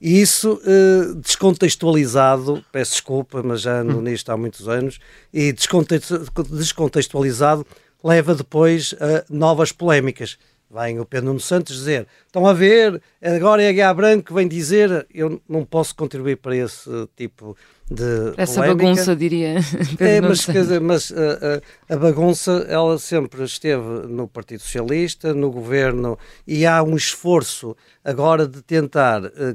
E 0.00 0.20
isso 0.20 0.60
ah, 0.64 1.14
descontextualizado, 1.22 2.64
peço 2.70 2.92
desculpa, 2.92 3.42
mas 3.42 3.62
já 3.62 3.80
ando 3.80 4.00
nisto 4.00 4.30
há 4.30 4.36
muitos 4.36 4.68
anos, 4.68 4.98
e 5.32 5.52
descontext- 5.52 6.12
descontextualizado 6.50 7.66
leva 8.04 8.34
depois 8.34 8.94
a 9.00 9.24
novas 9.28 9.72
polémicas. 9.72 10.38
Vem 10.68 10.98
o 10.98 11.04
Pedro 11.06 11.26
Nuno 11.28 11.38
Santos 11.40 11.76
dizer: 11.76 12.08
estão 12.26 12.44
a 12.44 12.52
ver, 12.52 13.00
agora 13.22 13.62
é 13.62 13.68
Aguiar 13.68 13.94
Branco 13.94 14.24
que 14.24 14.34
vem 14.34 14.48
dizer. 14.48 15.06
Eu 15.14 15.40
não 15.48 15.64
posso 15.64 15.94
contribuir 15.94 16.36
para 16.38 16.56
esse 16.56 16.90
tipo 17.16 17.56
de. 17.88 18.02
Essa 18.36 18.54
polémica. 18.62 18.84
bagunça, 18.84 19.14
diria. 19.16 19.54
É, 20.00 20.20
mas, 20.20 20.40
dizer, 20.40 20.80
mas 20.80 21.12
a, 21.12 21.92
a- 21.92 21.94
a 21.94 21.96
bagunça 21.96 22.66
ela 22.68 22.98
sempre 22.98 23.44
esteve 23.44 24.08
no 24.08 24.26
Partido 24.26 24.58
Socialista, 24.60 25.32
no 25.32 25.52
governo, 25.52 26.18
e 26.44 26.66
há 26.66 26.82
um 26.82 26.96
esforço 26.96 27.76
agora 28.04 28.44
de 28.48 28.60
tentar, 28.60 29.24
eh, 29.24 29.54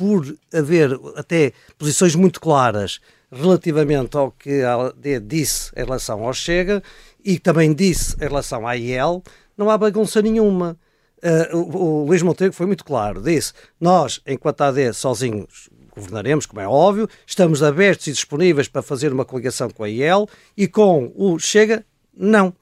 por 0.00 0.34
haver 0.50 0.98
até 1.14 1.52
posições 1.76 2.14
muito 2.14 2.40
claras 2.40 3.00
relativamente 3.30 4.16
ao 4.16 4.32
que 4.32 4.62
a 4.62 4.86
AD 4.86 5.20
disse 5.20 5.70
em 5.76 5.84
relação 5.84 6.24
ao 6.24 6.32
Chega 6.32 6.82
e 7.22 7.38
também 7.38 7.74
disse 7.74 8.16
em 8.16 8.26
relação 8.26 8.66
à 8.66 8.72
IEL, 8.78 9.22
não 9.58 9.68
há 9.68 9.76
bagunça 9.76 10.22
nenhuma. 10.22 10.78
Eh, 11.20 11.50
o, 11.52 11.76
o 11.76 12.04
Luís 12.06 12.22
Montenegro 12.22 12.56
foi 12.56 12.64
muito 12.64 12.82
claro, 12.82 13.20
disse, 13.20 13.52
nós, 13.78 14.22
enquanto 14.26 14.62
AD 14.62 14.94
sozinhos 14.94 15.68
governaremos, 15.94 16.46
como 16.46 16.62
é 16.62 16.66
óbvio, 16.66 17.06
estamos 17.26 17.62
abertos 17.62 18.06
e 18.06 18.12
disponíveis 18.12 18.68
para 18.68 18.80
fazer 18.80 19.12
uma 19.12 19.26
coligação 19.26 19.68
com 19.68 19.84
a 19.84 19.88
IEL 19.90 20.26
e 20.56 20.66
com 20.66 21.12
o 21.14 21.38
Chega, 21.38 21.84
não. 22.16 22.54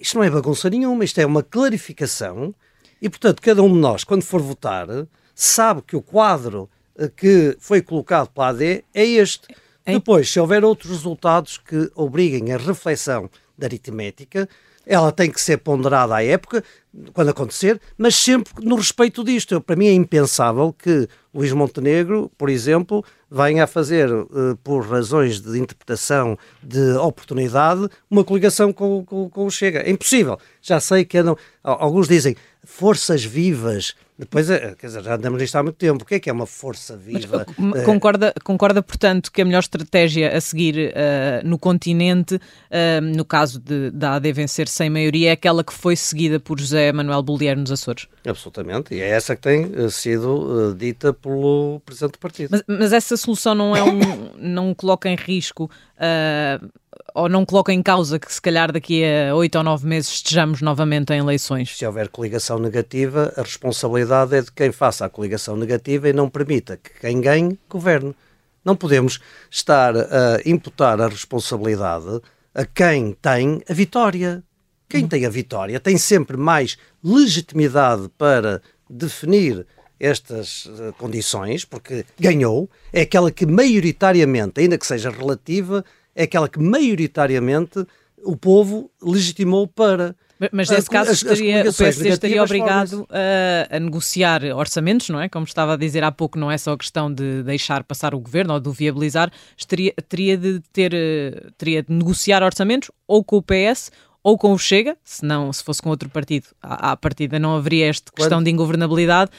Isto 0.00 0.16
não 0.16 0.24
é 0.24 0.30
bagunça 0.30 0.70
nenhuma, 0.70 1.04
isto 1.04 1.20
é 1.20 1.26
uma 1.26 1.42
clarificação 1.42 2.54
e, 3.02 3.10
portanto, 3.10 3.42
cada 3.42 3.62
um 3.62 3.70
de 3.70 3.78
nós, 3.78 4.04
quando 4.04 4.22
for 4.22 4.40
votar, 4.40 4.86
sabe 5.44 5.82
que 5.82 5.96
o 5.96 6.02
quadro 6.02 6.68
eh, 6.96 7.10
que 7.14 7.56
foi 7.58 7.80
colocado 7.82 8.28
pela 8.28 8.48
AD 8.48 8.84
é 8.94 9.04
este. 9.04 9.48
Depois, 9.84 10.30
se 10.30 10.38
houver 10.38 10.64
outros 10.64 10.90
resultados 10.92 11.58
que 11.58 11.90
obriguem 11.94 12.52
a 12.52 12.56
reflexão 12.56 13.28
da 13.58 13.66
aritmética, 13.66 14.48
ela 14.86 15.10
tem 15.12 15.30
que 15.30 15.40
ser 15.40 15.58
ponderada 15.58 16.14
à 16.16 16.24
época, 16.24 16.62
quando 17.12 17.28
acontecer, 17.30 17.80
mas 17.96 18.14
sempre 18.16 18.52
no 18.64 18.76
respeito 18.76 19.22
disto. 19.24 19.54
Eu, 19.54 19.60
para 19.60 19.76
mim 19.76 19.86
é 19.86 19.92
impensável 19.92 20.72
que 20.72 21.08
Luís 21.34 21.52
Montenegro, 21.52 22.30
por 22.36 22.48
exemplo, 22.48 23.04
venha 23.30 23.64
a 23.64 23.66
fazer, 23.66 24.08
eh, 24.10 24.56
por 24.62 24.84
razões 24.86 25.40
de 25.40 25.58
interpretação 25.58 26.36
de 26.62 26.92
oportunidade, 26.94 27.88
uma 28.10 28.22
coligação 28.24 28.72
com, 28.72 29.04
com, 29.04 29.28
com 29.30 29.46
o 29.46 29.50
Chega. 29.50 29.80
É 29.80 29.90
impossível. 29.90 30.38
Já 30.60 30.78
sei 30.80 31.04
que 31.04 31.18
andam. 31.18 31.36
al- 31.62 31.78
Alguns 31.82 32.06
dizem 32.08 32.36
forças 32.64 33.24
vivas. 33.24 33.94
Depois, 34.22 34.48
eh, 34.48 34.74
quer 34.78 34.86
dizer, 34.86 35.02
já 35.02 35.16
andamos 35.16 35.40
nisto 35.40 35.56
há 35.56 35.62
muito 35.64 35.76
tempo. 35.76 36.04
O 36.04 36.06
que 36.06 36.14
é 36.14 36.20
que 36.20 36.30
é 36.30 36.32
uma 36.32 36.46
força 36.46 36.94
Mas, 36.94 37.24
viva? 37.24 37.44
uh, 37.58 37.76
Eh, 37.76 37.82
concorda, 37.82 38.32
concorda, 38.44 38.80
portanto, 38.82 39.32
que 39.32 39.42
a 39.42 39.44
melhor 39.44 39.58
estratégia 39.60 40.36
a 40.36 40.40
seguir 40.40 40.76
uh, 40.76 41.46
no 41.46 41.58
continente, 41.58 42.36
uh, 42.36 43.00
no 43.00 43.24
caso 43.24 43.58
de, 43.58 43.90
da 43.90 44.14
AD 44.14 44.32
vencer 44.32 44.68
sem 44.68 44.88
maioria, 44.88 45.30
é 45.30 45.32
aquela 45.32 45.64
que 45.64 45.72
foi 45.72 45.96
seguida 45.96 46.38
por 46.38 46.60
José 46.60 46.92
Manuel 46.92 47.22
Bolieiro 47.22 47.60
nos 47.60 47.72
Açores? 47.72 48.06
Absolutamente. 48.24 48.94
E 48.94 49.00
é 49.00 49.08
essa 49.08 49.34
que 49.34 49.42
tem 49.42 49.90
sido 49.90 50.70
eh, 50.70 50.74
dita 50.76 51.12
pelo 51.12 51.80
Presidente 51.84 52.12
do 52.12 52.18
Partido. 52.20 52.50
Mas, 52.52 52.62
mas 52.66 52.92
essa 52.92 53.16
solução 53.16 53.54
não 53.54 53.74
é 53.74 53.82
um, 53.82 53.98
não 54.38 54.72
coloca 54.74 55.08
em 55.08 55.16
risco 55.16 55.68
uh, 55.96 56.70
ou 57.14 57.28
não 57.28 57.44
coloca 57.44 57.72
em 57.72 57.82
causa 57.82 58.18
que 58.18 58.32
se 58.32 58.40
calhar 58.40 58.72
daqui 58.72 59.02
a 59.04 59.34
oito 59.34 59.56
ou 59.56 59.64
nove 59.64 59.86
meses 59.86 60.10
estejamos 60.10 60.60
novamente 60.60 61.12
em 61.12 61.18
eleições? 61.18 61.76
Se 61.76 61.86
houver 61.86 62.08
coligação 62.08 62.58
negativa, 62.58 63.32
a 63.36 63.42
responsabilidade 63.42 64.34
é 64.34 64.42
de 64.42 64.52
quem 64.52 64.72
faça 64.72 65.04
a 65.04 65.08
coligação 65.08 65.56
negativa 65.56 66.08
e 66.08 66.12
não 66.12 66.28
permita 66.28 66.76
que 66.76 66.90
quem 67.00 67.20
ganhe 67.20 67.58
governe. 67.68 68.14
Não 68.64 68.76
podemos 68.76 69.20
estar 69.50 69.94
a 69.96 70.40
imputar 70.46 71.00
a 71.00 71.08
responsabilidade 71.08 72.20
a 72.54 72.64
quem 72.64 73.12
tem 73.20 73.62
a 73.68 73.74
vitória. 73.74 74.42
Quem 74.88 75.08
tem 75.08 75.24
a 75.24 75.30
vitória 75.30 75.80
tem 75.80 75.96
sempre 75.96 76.36
mais 76.36 76.76
legitimidade 77.02 78.10
para 78.16 78.62
definir 78.88 79.66
estas 79.98 80.68
eh, 80.68 80.92
condições, 80.98 81.64
porque 81.64 82.04
ganhou, 82.18 82.68
é 82.92 83.02
aquela 83.02 83.30
que 83.30 83.46
maioritariamente, 83.46 84.60
ainda 84.60 84.76
que 84.76 84.84
seja 84.84 85.10
relativa, 85.10 85.84
é 86.14 86.24
aquela 86.24 86.48
que 86.48 86.58
maioritariamente 86.58 87.84
o 88.24 88.36
povo 88.36 88.90
legitimou 89.02 89.66
para. 89.66 90.14
Mas- 90.52 90.68
nesse 90.70 90.90
caso 90.90 91.10
as- 91.10 91.18
as 91.18 91.22
estaria, 91.22 91.60
o 91.70 91.72
PSD 91.74 92.08
estaria 92.08 92.42
obrigado 92.42 93.06
a, 93.10 93.76
a 93.76 93.80
negociar 93.80 94.42
orçamentos, 94.56 95.08
não 95.08 95.20
é? 95.20 95.28
Como 95.28 95.44
estava 95.44 95.74
a 95.74 95.76
dizer 95.76 96.02
há 96.02 96.10
pouco, 96.10 96.36
não 96.38 96.50
é 96.50 96.58
só 96.58 96.76
questão 96.76 97.12
de 97.12 97.42
deixar 97.44 97.84
passar 97.84 98.12
o 98.14 98.18
governo 98.18 98.54
ou 98.54 98.60
de 98.60 98.68
o 98.68 98.72
viabilizar, 98.72 99.30
estaria, 99.56 99.92
teria 100.08 100.36
de 100.36 100.60
ter, 100.72 100.92
teria 101.56 101.82
de 101.84 101.92
negociar 101.92 102.42
orçamentos 102.42 102.90
ou 103.06 103.22
com 103.22 103.36
o 103.36 103.42
PS 103.42 103.92
ou 104.20 104.36
com 104.36 104.52
o 104.52 104.58
Chega, 104.58 104.96
se 105.04 105.24
não, 105.24 105.52
se 105.52 105.62
fosse 105.62 105.80
com 105.80 105.90
outro 105.90 106.08
partido, 106.08 106.46
à, 106.60 106.92
à 106.92 106.96
partida 106.96 107.38
não 107.38 107.56
haveria 107.56 107.88
esta 107.88 108.10
questão 108.12 108.42
de 108.42 108.50
ingovernabilidade. 108.50 109.30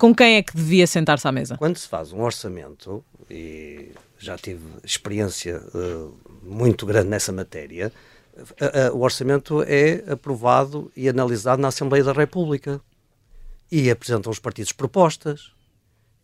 Com 0.00 0.12
quem 0.12 0.36
é 0.36 0.42
que 0.42 0.56
devia 0.56 0.86
sentar-se 0.88 1.26
à 1.28 1.30
mesa? 1.32 1.56
Quando 1.56 1.76
se 1.76 1.86
faz 1.88 2.12
um 2.12 2.20
orçamento, 2.22 3.04
e 3.30 3.90
já 4.18 4.36
tive 4.36 4.64
experiência 4.82 5.62
eh, 5.74 6.08
muito 6.42 6.86
grande 6.86 7.08
nessa 7.08 7.32
matéria, 7.32 7.92
o 8.92 9.00
orçamento 9.00 9.62
é 9.62 10.02
aprovado 10.10 10.90
e 10.96 11.08
analisado 11.08 11.62
na 11.62 11.68
Assembleia 11.68 12.02
da 12.02 12.12
República. 12.12 12.80
E 13.70 13.90
apresentam 13.90 14.30
os 14.30 14.38
partidos 14.38 14.72
propostas. 14.72 15.52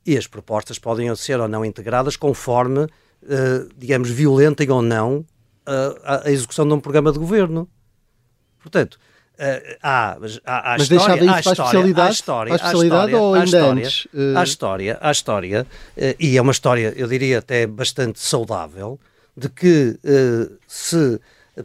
E 0.04 0.16
as 0.16 0.26
propostas 0.26 0.78
podem 0.78 1.14
ser 1.14 1.40
ou 1.40 1.48
não 1.48 1.64
integradas 1.64 2.16
conforme, 2.16 2.86
eh, 3.28 3.66
digamos, 3.76 4.10
violentem 4.10 4.70
ou 4.70 4.82
não 4.82 5.24
eh, 5.66 6.22
a 6.24 6.30
execução 6.30 6.66
de 6.66 6.74
um 6.74 6.80
programa 6.80 7.12
de 7.12 7.18
governo. 7.18 7.68
Portanto, 8.60 8.98
eh, 9.40 9.78
há, 9.82 10.16
há, 10.44 10.74
há 10.74 10.78
Mas 10.78 10.82
história, 10.82 11.16
deixava 11.16 11.16
isso 11.24 11.24
para 11.24 11.34
a 11.34 11.40
especialidade? 11.40 12.00
há 12.00 12.52
a 12.52 12.56
especialidade 12.56 13.14
ou 13.14 13.34
ainda 13.34 13.44
história, 13.46 13.72
antes? 13.86 14.08
Eh, 14.14 14.34
Há 14.36 14.42
história, 14.44 14.98
há 15.00 15.10
história, 15.10 15.66
eh, 15.96 16.16
e 16.20 16.36
é 16.36 16.42
uma 16.42 16.52
história, 16.52 16.92
eu 16.96 17.08
diria 17.08 17.38
até 17.38 17.66
bastante 17.66 18.20
saudável, 18.20 19.00
de 19.36 19.48
que 19.48 19.98
eh, 20.04 20.50
se 20.68 21.20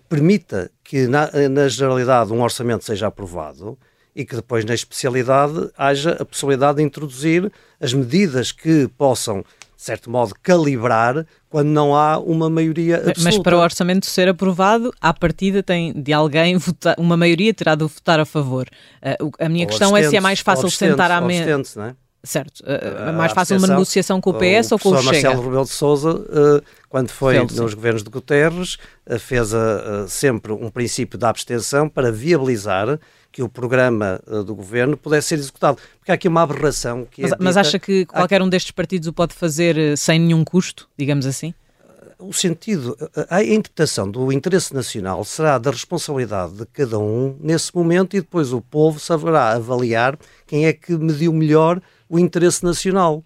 permita 0.09 0.71
que 0.83 1.07
na, 1.07 1.29
na 1.49 1.67
generalidade 1.67 2.31
um 2.33 2.41
orçamento 2.41 2.83
seja 2.85 3.07
aprovado 3.07 3.77
e 4.15 4.23
que 4.25 4.35
depois 4.35 4.63
na 4.63 4.73
especialidade 4.73 5.69
haja 5.77 6.11
a 6.19 6.25
possibilidade 6.25 6.77
de 6.77 6.83
introduzir 6.83 7.51
as 7.81 7.93
medidas 7.93 8.51
que 8.51 8.87
possam, 8.97 9.43
de 9.75 9.83
certo 9.83 10.09
modo, 10.09 10.33
calibrar 10.41 11.25
quando 11.49 11.67
não 11.67 11.95
há 11.95 12.17
uma 12.19 12.49
maioria 12.49 12.95
absoluta. 12.97 13.21
Mas 13.23 13.37
para 13.37 13.57
o 13.57 13.59
orçamento 13.59 14.05
ser 14.05 14.27
aprovado, 14.29 14.91
à 15.01 15.13
partida 15.13 15.61
tem 15.63 15.93
de 15.93 16.11
alguém 16.13 16.57
votar, 16.57 16.95
uma 16.97 17.15
maioria 17.17 17.53
terá 17.53 17.75
de 17.75 17.83
votar 17.83 18.19
a 18.19 18.25
favor. 18.25 18.67
O- 19.21 19.31
a 19.39 19.49
minha 19.49 19.65
Ou 19.65 19.69
questão 19.69 19.95
é 19.95 20.09
se 20.09 20.15
é 20.15 20.19
mais 20.21 20.39
fácil 20.39 20.69
sentar 20.69 21.11
à 21.11 21.21
mesa. 21.21 21.63
é? 21.81 21.95
Certo. 22.23 22.63
É 22.65 23.09
a 23.09 23.13
mais 23.13 23.33
fácil 23.33 23.55
uma 23.57 23.67
negociação 23.67 24.19
com 24.19 24.31
o 24.31 24.33
PS 24.33 24.71
ou 24.71 24.79
com 24.79 24.89
o 24.89 24.97
Chega? 24.97 25.11
Marcelo 25.11 25.43
Rebelo 25.43 25.63
de 25.63 25.69
Sousa, 25.69 26.25
eh, 26.27 26.63
quando 26.89 27.09
foi 27.09 27.37
nos 27.39 27.73
governos 27.75 28.01
de 28.03 28.09
Guterres, 28.09 28.77
fez 29.19 29.49
sempre 30.07 30.51
um 30.51 30.71
princípio 30.71 31.19
da 31.19 31.29
abstenção 31.29 31.87
para 31.87 32.11
viabilizar 32.11 32.99
que 33.35 33.43
o 33.43 33.49
programa 33.49 34.21
eh, 34.25 34.43
do 34.43 34.55
governo 34.55 34.95
pudesse 34.95 35.27
ser 35.27 35.35
executado. 35.35 35.77
Porque 35.99 36.09
há 36.09 36.15
aqui 36.15 36.25
uma 36.25 36.41
aberração 36.43 37.03
que 37.03 37.21
Mas, 37.21 37.33
é 37.33 37.35
mas 37.37 37.47
dita- 37.55 37.59
acha 37.59 37.77
que 37.79 38.05
qualquer 38.05 38.41
um 38.41 38.47
destes 38.47 38.71
partidos 38.71 39.09
o 39.09 39.13
pode 39.13 39.33
fazer 39.33 39.77
eh, 39.77 39.95
sem 39.97 40.17
nenhum 40.17 40.41
custo, 40.45 40.87
digamos 40.97 41.25
assim? 41.25 41.53
o 42.17 42.31
sentido, 42.31 42.95
a, 43.29 43.35
a 43.35 43.43
interpretação 43.43 44.09
do 44.09 44.31
interesse 44.31 44.73
nacional 44.73 45.21
será 45.25 45.57
da 45.57 45.69
responsabilidade 45.69 46.53
de 46.53 46.65
cada 46.67 46.97
um 46.97 47.35
nesse 47.41 47.75
momento 47.75 48.15
e 48.15 48.21
depois 48.21 48.53
o 48.53 48.61
povo 48.61 49.01
saberá 49.01 49.51
avaliar 49.51 50.17
quem 50.47 50.65
é 50.65 50.71
que 50.71 50.93
mediu 50.97 51.33
melhor 51.33 51.81
o 52.07 52.17
interesse 52.17 52.63
nacional. 52.63 53.21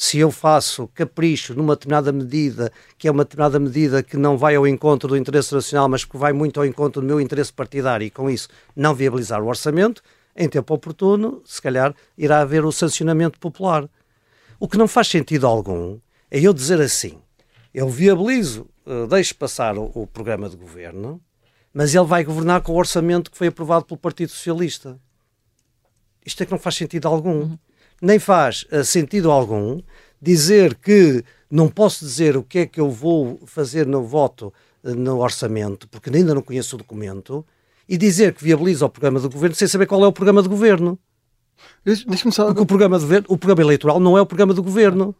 Se 0.00 0.16
eu 0.16 0.30
faço 0.30 0.86
capricho 0.94 1.54
numa 1.54 1.74
determinada 1.74 2.12
medida, 2.12 2.70
que 2.96 3.08
é 3.08 3.10
uma 3.10 3.24
determinada 3.24 3.58
medida 3.58 4.00
que 4.00 4.16
não 4.16 4.38
vai 4.38 4.54
ao 4.54 4.64
encontro 4.64 5.08
do 5.08 5.16
interesse 5.16 5.52
nacional, 5.52 5.88
mas 5.88 6.04
que 6.04 6.16
vai 6.16 6.32
muito 6.32 6.60
ao 6.60 6.64
encontro 6.64 7.02
do 7.02 7.06
meu 7.08 7.20
interesse 7.20 7.52
partidário 7.52 8.04
e 8.04 8.10
com 8.10 8.30
isso 8.30 8.48
não 8.76 8.94
viabilizar 8.94 9.42
o 9.42 9.48
orçamento, 9.48 10.00
em 10.36 10.48
tempo 10.48 10.72
oportuno, 10.72 11.42
se 11.44 11.60
calhar 11.60 11.92
irá 12.16 12.42
haver 12.42 12.64
o 12.64 12.70
sancionamento 12.70 13.40
popular. 13.40 13.90
O 14.60 14.68
que 14.68 14.78
não 14.78 14.86
faz 14.86 15.08
sentido 15.08 15.48
algum 15.48 15.98
é 16.30 16.38
eu 16.38 16.54
dizer 16.54 16.80
assim: 16.80 17.18
eu 17.74 17.88
viabilizo, 17.88 18.70
eh, 18.86 19.04
deixo 19.08 19.34
passar 19.34 19.76
o, 19.76 20.06
programa 20.06 20.48
de 20.48 20.56
governo, 20.56 21.20
mas 21.74 21.92
ele 21.92 22.06
vai 22.06 22.22
governar 22.22 22.60
com 22.60 22.70
o 22.70 22.78
orçamento 22.78 23.32
que 23.32 23.36
foi 23.36 23.48
aprovado 23.48 23.84
pelo 23.84 23.98
Partido 23.98 24.30
Socialista. 24.30 24.96
Isto 26.24 26.44
é 26.44 26.46
que 26.46 26.52
não 26.52 26.58
faz 26.60 26.76
sentido 26.76 27.08
algum. 27.08 27.40
Uhum. 27.40 27.58
Nem 28.00 28.18
faz 28.18 28.64
uh, 28.72 28.84
sentido 28.84 29.30
algum 29.30 29.80
dizer 30.20 30.74
que 30.74 31.24
não 31.50 31.68
posso 31.68 32.04
dizer 32.04 32.36
o 32.36 32.42
que 32.42 32.60
é 32.60 32.66
que 32.66 32.80
eu 32.80 32.90
vou 32.90 33.40
fazer 33.46 33.86
no 33.86 34.02
voto 34.02 34.52
uh, 34.82 34.94
no 34.94 35.18
orçamento, 35.18 35.88
porque 35.88 36.10
ainda 36.10 36.34
não 36.34 36.42
conheço 36.42 36.76
o 36.76 36.78
documento, 36.78 37.44
e 37.88 37.96
dizer 37.96 38.34
que 38.34 38.44
viabiliza 38.44 38.84
o 38.84 38.90
programa 38.90 39.18
do 39.18 39.30
governo 39.30 39.54
sem 39.54 39.66
saber 39.66 39.86
qual 39.86 40.04
é 40.04 40.06
o 40.06 40.12
programa 40.12 40.42
de 40.42 40.48
governo. 40.48 40.98
Deixa-me 41.84 42.32
só. 42.32 42.46
Porque 42.46 42.60
o 42.60 42.66
programa, 42.66 42.98
de, 42.98 43.24
o 43.28 43.38
programa 43.38 43.62
eleitoral 43.62 43.98
não 43.98 44.16
é 44.16 44.20
o 44.20 44.26
programa 44.26 44.52
do 44.52 44.62
governo. 44.62 45.14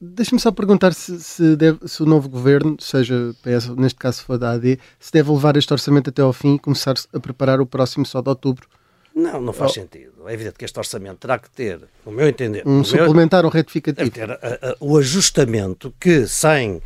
Deixa-me 0.00 0.40
só 0.40 0.50
perguntar 0.50 0.94
se, 0.94 1.20
se, 1.20 1.56
deve, 1.56 1.86
se, 1.86 2.02
o 2.02 2.06
novo 2.06 2.28
governo, 2.28 2.76
seja 2.80 3.34
PS, 3.42 3.68
neste 3.76 3.98
caso 3.98 4.22
for 4.22 4.38
da 4.38 4.52
AD, 4.52 4.78
se 4.98 5.12
deve 5.12 5.30
levar 5.30 5.56
este 5.56 5.72
orçamento 5.72 6.08
até 6.08 6.22
ao 6.22 6.32
fim 6.32 6.54
e 6.54 6.58
começar 6.58 6.94
a 7.12 7.20
preparar 7.20 7.60
o 7.60 7.66
próximo 7.66 8.06
só 8.06 8.22
de 8.22 8.28
outubro. 8.30 8.66
Não, 9.14 9.40
não 9.40 9.52
faz 9.52 9.72
oh. 9.72 9.74
sentido. 9.74 10.09
É 10.26 10.34
evidente 10.34 10.58
que 10.58 10.64
este 10.64 10.78
orçamento 10.78 11.18
terá 11.18 11.38
que 11.38 11.50
ter, 11.50 11.80
no 12.04 12.12
meu 12.12 12.28
entender, 12.28 12.62
um 12.66 12.84
suplementar 12.84 13.44
ou 13.44 13.50
retificativo. 13.50 14.10
Ter 14.10 14.30
a, 14.30 14.34
a, 14.34 14.76
o 14.80 14.98
ajustamento 14.98 15.94
que, 15.98 16.26
sem 16.26 16.76
uh, 16.76 16.80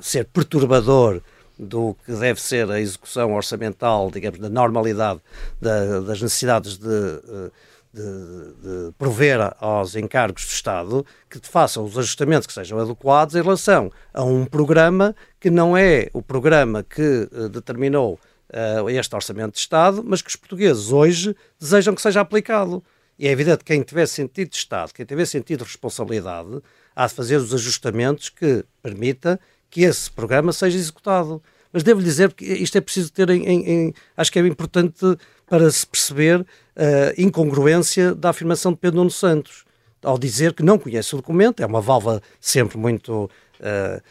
ser 0.00 0.24
perturbador 0.26 1.20
do 1.58 1.96
que 2.04 2.12
deve 2.12 2.40
ser 2.40 2.70
a 2.70 2.80
execução 2.80 3.34
orçamental, 3.34 4.10
digamos, 4.10 4.38
da 4.38 4.48
normalidade 4.48 5.20
da, 5.60 6.00
das 6.00 6.20
necessidades 6.20 6.76
de. 6.76 6.86
Uh, 6.86 7.50
de, 7.94 8.02
de, 8.02 8.92
prover 8.98 9.38
aos 9.58 9.96
encargos 9.96 10.44
do 10.44 10.50
Estado 10.50 11.06
que 11.30 11.40
façam 11.42 11.82
os 11.82 11.96
ajustamentos 11.96 12.46
que 12.46 12.52
sejam 12.52 12.78
adequados 12.78 13.34
em 13.34 13.40
relação 13.40 13.90
a 14.12 14.22
um 14.22 14.44
programa 14.44 15.16
que 15.40 15.48
não 15.48 15.74
é 15.74 16.10
o 16.12 16.20
programa 16.20 16.82
que 16.82 17.26
uh, 17.32 17.48
determinou 17.48 18.20
uh, 18.50 18.88
este 18.90 19.14
Orçamento 19.14 19.52
de 19.54 19.58
Estado, 19.58 20.02
mas 20.04 20.22
que 20.22 20.28
os 20.28 20.36
portugueses 20.36 20.92
hoje 20.92 21.34
desejam 21.58 21.94
que 21.94 22.02
seja 22.02 22.20
aplicado. 22.20 22.82
E 23.18 23.26
é 23.26 23.30
evidente 23.30 23.58
que 23.58 23.72
quem 23.72 23.82
tiver 23.82 24.06
sentido 24.06 24.50
de 24.50 24.56
Estado, 24.56 24.92
quem 24.92 25.06
tiver 25.06 25.24
sentido 25.24 25.58
de 25.58 25.64
responsabilidade, 25.64 26.60
há 26.94 27.06
de 27.06 27.14
fazer 27.14 27.36
os 27.36 27.54
ajustamentos 27.54 28.28
que 28.28 28.64
permita 28.82 29.40
que 29.70 29.82
esse 29.82 30.10
programa 30.10 30.52
seja 30.52 30.76
executado. 30.76 31.42
Mas 31.72 31.82
devo 31.82 32.02
dizer 32.02 32.32
que 32.32 32.44
isto 32.44 32.76
é 32.76 32.80
preciso 32.80 33.12
ter 33.12 33.28
em, 33.30 33.44
em, 33.46 33.70
em 33.70 33.94
acho 34.16 34.30
que 34.30 34.38
é 34.38 34.46
importante 34.46 35.04
para 35.46 35.70
se 35.70 35.86
perceber 35.86 36.46
a 36.74 37.20
incongruência 37.20 38.14
da 38.14 38.30
afirmação 38.30 38.72
de 38.72 38.78
Pedro 38.78 38.98
Nuno 38.98 39.10
Santos, 39.10 39.64
ao 40.02 40.18
dizer 40.18 40.52
que 40.52 40.62
não 40.62 40.78
conhece 40.78 41.14
o 41.14 41.18
documento, 41.18 41.62
é 41.62 41.66
uma 41.66 41.80
válvula 41.80 42.22
sempre 42.40 42.78
muito 42.78 43.24
uh, 43.24 44.02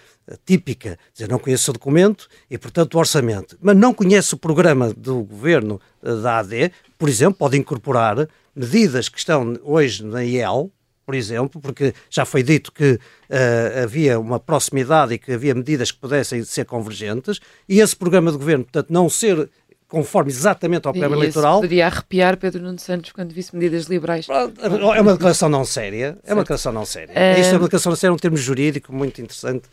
típica, 0.45 0.97
dizer 1.13 1.29
não 1.29 1.39
conhece 1.39 1.69
o 1.69 1.73
documento 1.73 2.27
e, 2.49 2.57
portanto, 2.57 2.95
o 2.95 2.99
orçamento, 2.99 3.57
mas 3.61 3.75
não 3.75 3.93
conhece 3.93 4.33
o 4.33 4.37
programa 4.37 4.93
do 4.93 5.23
governo 5.23 5.79
uh, 6.01 6.21
da 6.21 6.39
AD, 6.39 6.71
por 6.97 7.09
exemplo, 7.09 7.37
pode 7.37 7.57
incorporar 7.57 8.27
medidas 8.55 9.09
que 9.09 9.19
estão 9.19 9.57
hoje 9.63 10.03
na 10.03 10.23
IEL, 10.23 10.71
por 11.05 11.13
exemplo, 11.13 11.61
porque 11.61 11.93
já 12.09 12.25
foi 12.25 12.41
dito 12.41 12.71
que 12.71 12.93
uh, 12.93 13.83
havia 13.83 14.19
uma 14.19 14.39
proximidade 14.39 15.13
e 15.13 15.17
que 15.19 15.33
havia 15.33 15.53
medidas 15.53 15.91
que 15.91 15.99
pudessem 15.99 16.43
ser 16.43 16.65
convergentes, 16.65 17.39
e 17.69 17.79
esse 17.79 17.95
programa 17.95 18.31
de 18.31 18.37
governo, 18.37 18.63
portanto, 18.63 18.91
não 18.91 19.07
ser 19.09 19.49
conforme 19.87 20.31
exatamente 20.31 20.87
ao 20.87 20.93
programa 20.93 21.15
eleitoral. 21.15 21.61
Podia 21.61 21.85
arrepiar 21.85 22.37
Pedro 22.37 22.63
Nuno 22.63 22.79
Santos 22.79 23.11
quando 23.11 23.31
visse 23.31 23.55
medidas 23.55 23.85
liberais. 23.85 24.27
É 24.27 25.01
uma 25.01 25.13
declaração 25.13 25.47
não 25.47 25.63
séria. 25.63 26.17
É 26.25 26.33
uma 26.33 26.41
declaração 26.41 26.73
não 26.73 26.85
séria. 26.85 27.13
É... 27.13 27.39
Isto 27.39 27.53
é 27.53 27.57
uma 27.57 27.65
declaração 27.65 27.91
não 27.91 27.95
séria, 27.95 28.13
um 28.13 28.17
termo 28.17 28.35
jurídico 28.35 28.91
muito 28.91 29.21
interessante 29.21 29.69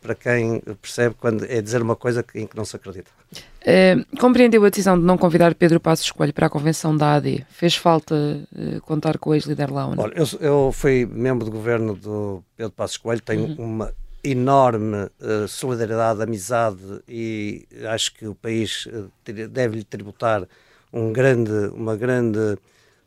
para 0.00 0.14
quem 0.14 0.60
percebe 0.80 1.14
quando 1.18 1.44
é 1.44 1.60
dizer 1.60 1.82
uma 1.82 1.96
coisa 1.96 2.24
em 2.34 2.46
que 2.46 2.56
não 2.56 2.64
se 2.64 2.76
acredita. 2.76 3.10
Uh, 3.62 4.18
compreendeu 4.18 4.64
a 4.64 4.68
decisão 4.68 4.98
de 4.98 5.04
não 5.04 5.16
convidar 5.16 5.54
Pedro 5.54 5.78
Passos 5.78 6.10
Coelho 6.10 6.32
para 6.32 6.46
a 6.46 6.50
convenção 6.50 6.96
da 6.96 7.14
AD? 7.14 7.46
Fez 7.48 7.76
falta 7.76 8.14
uh, 8.14 8.80
contar 8.82 9.18
com 9.18 9.30
o 9.30 9.34
ex-líder 9.34 9.70
lá 9.70 9.86
ou 9.86 9.94
não? 9.94 10.04
Olha, 10.04 10.14
eu, 10.16 10.26
eu, 10.40 10.72
fui 10.72 11.06
membro 11.06 11.44
do 11.44 11.50
governo 11.50 11.94
do 11.94 12.42
Pedro 12.56 12.72
Passos 12.72 12.96
Coelho, 12.96 13.20
tenho 13.20 13.44
uhum. 13.44 13.64
uma 13.64 13.94
enorme 14.24 15.08
uh, 15.20 15.46
solidariedade, 15.48 16.22
amizade 16.22 17.02
e 17.08 17.66
acho 17.88 18.14
que 18.14 18.26
o 18.26 18.34
país 18.34 18.88
deve-lhe 19.24 19.84
tributar 19.84 20.46
um 20.92 21.12
grande, 21.12 21.52
uma 21.72 21.96
grande, 21.96 22.58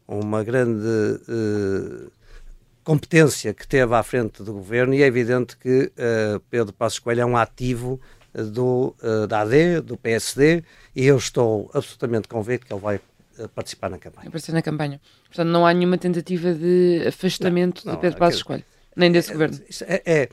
uma 0.08 0.44
grande 0.44 1.20
competência 2.86 3.54
que 3.54 3.68
teve 3.68 3.94
à 3.94 4.02
frente 4.02 4.42
do 4.42 4.54
governo 4.54 4.94
e 4.94 5.04
é 5.04 5.06
evidente 5.06 5.58
que 5.58 5.92
Pedro 6.50 6.72
Passos 6.72 7.00
Coelho 7.00 7.22
é 7.22 7.26
um 7.26 7.36
ativo 7.36 8.00
do, 8.34 8.96
da 9.28 9.42
AD, 9.42 9.82
do 9.82 9.98
PSD 9.98 10.64
e 10.96 11.06
eu 11.06 11.18
estou 11.18 11.70
absolutamente 11.74 12.28
convicto 12.28 12.68
que 12.68 12.72
ele 12.72 12.82
vai 12.82 13.02
participar 13.56 13.90
na 13.90 13.98
campanha. 13.98 14.28
Aparecer 14.28 14.54
na 14.54 14.62
campanha. 14.62 15.02
Portanto, 15.26 15.48
não 15.48 15.66
há 15.66 15.74
nenhuma 15.74 15.98
tentativa 15.98 16.54
de 16.54 17.04
afastamento 17.08 17.86
não, 17.86 17.94
não, 17.94 18.00
de 18.00 18.02
Pedro 18.02 18.20
Passos 18.20 18.44
Coelho, 18.44 18.64
nem 18.96 19.12
desse 19.12 19.32
é, 19.32 19.34
governo. 19.34 19.60
É, 19.82 20.02
é 20.06 20.30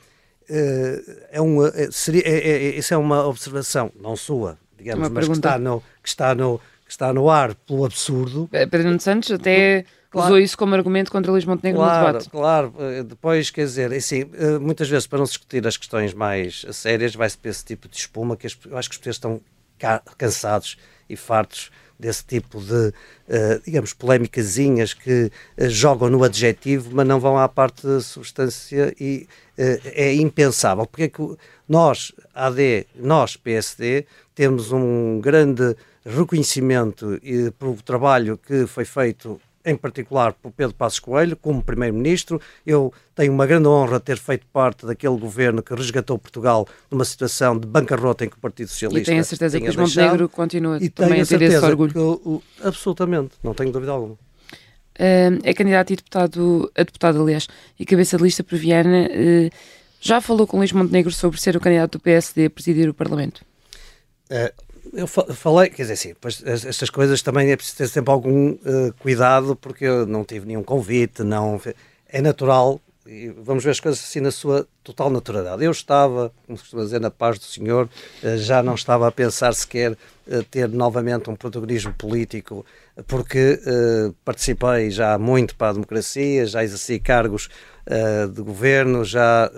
é 0.49 1.41
uma, 1.41 1.69
é, 1.69 1.89
seria, 1.91 2.23
é, 2.25 2.49
é, 2.49 2.77
isso 2.77 2.93
é 2.93 2.97
uma 2.97 3.25
observação, 3.25 3.91
não 3.99 4.15
sua, 4.15 4.57
digamos, 4.77 5.09
mas 5.09 5.27
que 5.27 5.33
está, 5.33 5.57
no, 5.57 5.81
que, 6.01 6.09
está 6.09 6.35
no, 6.35 6.59
está 6.93 7.13
no 7.13 7.29
ar 7.29 7.53
pelo 7.55 7.85
absurdo. 7.85 8.47
Pedro 8.49 8.83
Nuno 8.83 8.99
Santos 8.99 9.31
até 9.31 9.85
claro. 10.09 10.27
usou 10.27 10.39
isso 10.39 10.57
como 10.57 10.75
argumento 10.75 11.11
contra 11.11 11.31
Luís 11.31 11.45
Montenegro 11.45 11.81
claro, 11.81 11.99
no 11.99 12.07
debate. 12.07 12.29
Claro, 12.29 12.73
depois, 13.05 13.49
quer 13.49 13.65
dizer, 13.65 13.91
assim, 13.93 14.25
muitas 14.61 14.87
vezes 14.89 15.07
para 15.07 15.19
não 15.19 15.25
se 15.25 15.33
discutir 15.33 15.65
as 15.67 15.77
questões 15.77 16.13
mais 16.13 16.65
sérias, 16.71 17.15
vai-se 17.15 17.37
para 17.37 17.51
esse 17.51 17.65
tipo 17.65 17.87
de 17.87 17.97
espuma 17.97 18.37
que 18.37 18.47
eu 18.47 18.77
acho 18.77 18.89
que 18.89 18.93
os 18.93 18.97
portugueses 18.97 19.17
estão 19.17 19.41
cansados 20.17 20.77
e 21.09 21.15
fartos 21.15 21.71
desse 21.99 22.25
tipo 22.25 22.59
de, 22.59 22.87
uh, 22.87 23.61
digamos, 23.65 23.93
polémicazinhas 23.93 24.93
que 24.93 25.31
uh, 25.57 25.69
jogam 25.69 26.09
no 26.09 26.23
adjetivo, 26.23 26.89
mas 26.93 27.07
não 27.07 27.19
vão 27.19 27.37
à 27.37 27.47
parte 27.47 27.85
da 27.85 28.01
substância 28.01 28.93
e 28.99 29.27
uh, 29.57 29.81
é 29.85 30.13
impensável. 30.13 30.85
Porque 30.85 31.03
é 31.03 31.09
que 31.09 31.37
nós, 31.67 32.11
AD, 32.33 32.87
nós, 32.95 33.37
PSD, 33.37 34.05
temos 34.35 34.71
um 34.71 35.19
grande 35.21 35.75
reconhecimento 36.05 37.19
pelo 37.57 37.75
trabalho 37.81 38.37
que 38.37 38.67
foi 38.67 38.83
feito 38.83 39.39
em 39.65 39.75
particular 39.75 40.33
por 40.33 40.51
Pedro 40.51 40.75
Passos 40.75 40.99
Coelho, 40.99 41.35
como 41.37 41.63
Primeiro-Ministro. 41.63 42.41
Eu 42.65 42.93
tenho 43.15 43.31
uma 43.31 43.45
grande 43.45 43.67
honra 43.67 43.99
de 43.99 44.05
ter 44.05 44.17
feito 44.17 44.45
parte 44.47 44.85
daquele 44.85 45.17
governo 45.17 45.61
que 45.63 45.73
resgatou 45.73 46.17
Portugal 46.17 46.67
numa 46.89 47.05
situação 47.05 47.57
de 47.57 47.67
bancarrota 47.67 48.25
em 48.25 48.29
que 48.29 48.35
o 48.35 48.39
Partido 48.39 48.67
Socialista. 48.67 49.09
E 49.09 49.11
tenho 49.11 49.21
a 49.21 49.23
certeza 49.23 49.59
que 49.59 49.69
o 49.69 49.79
Montenegro 49.79 50.29
continua 50.29 50.77
e 50.81 50.89
também 50.89 51.21
a 51.21 51.25
ter 51.25 51.41
esse 51.41 51.57
orgulho. 51.57 51.93
Eu, 51.95 52.43
absolutamente, 52.63 53.33
não 53.43 53.53
tenho 53.53 53.71
dúvida 53.71 53.91
alguma. 53.91 54.13
Uh, 54.13 55.41
é 55.43 55.53
candidato 55.53 55.91
e 55.91 55.95
deputado, 55.95 56.71
a 56.75 56.83
deputado, 56.83 57.21
aliás, 57.21 57.47
e 57.79 57.85
cabeça 57.85 58.17
de 58.17 58.23
lista 58.23 58.43
por 58.43 58.57
Viana. 58.57 59.09
Uh, 59.09 59.49
já 59.99 60.19
falou 60.19 60.45
com 60.45 60.57
Luís 60.57 60.71
Montenegro 60.71 61.11
sobre 61.11 61.39
ser 61.39 61.55
o 61.55 61.59
candidato 61.59 61.93
do 61.93 61.99
PSD 62.01 62.45
a 62.45 62.49
presidir 62.49 62.89
o 62.89 62.93
Parlamento? 62.93 63.43
Uh, 64.29 64.51
eu 64.93 65.07
falei, 65.07 65.69
quer 65.69 65.83
dizer, 65.83 65.95
sim, 65.95 66.13
pois 66.21 66.43
estas 66.45 66.89
coisas 66.89 67.21
também 67.21 67.51
é 67.51 67.55
preciso 67.55 67.77
ter 67.77 67.87
sempre 67.87 68.11
algum 68.11 68.51
uh, 68.51 68.93
cuidado, 68.99 69.55
porque 69.55 69.85
eu 69.85 70.05
não 70.05 70.23
tive 70.23 70.45
nenhum 70.45 70.63
convite, 70.63 71.23
não. 71.23 71.59
É 72.07 72.21
natural, 72.21 72.79
e 73.05 73.29
vamos 73.29 73.63
ver 73.63 73.71
as 73.71 73.79
coisas 73.79 73.99
assim 73.99 74.19
na 74.19 74.29
sua 74.29 74.67
total 74.83 75.09
naturalidade. 75.09 75.63
Eu 75.63 75.71
estava, 75.71 76.31
como 76.45 76.57
se 76.57 76.63
costuma 76.63 76.83
dizer, 76.83 77.01
na 77.01 77.09
paz 77.09 77.39
do 77.39 77.45
Senhor, 77.45 77.89
uh, 78.23 78.37
já 78.37 78.61
não 78.61 78.75
estava 78.75 79.07
a 79.07 79.11
pensar 79.11 79.53
sequer 79.55 79.93
uh, 79.93 80.43
ter 80.51 80.69
novamente 80.69 81.27
um 81.27 81.35
protagonismo 81.35 81.93
político, 81.95 82.63
porque 83.07 83.59
participei 84.23 84.91
já 84.91 85.17
muito 85.17 85.55
para 85.55 85.69
a 85.69 85.73
democracia, 85.73 86.45
já 86.45 86.63
exerci 86.63 86.99
cargos 86.99 87.49
de 88.31 88.41
governo, 88.43 89.03
já 89.03 89.51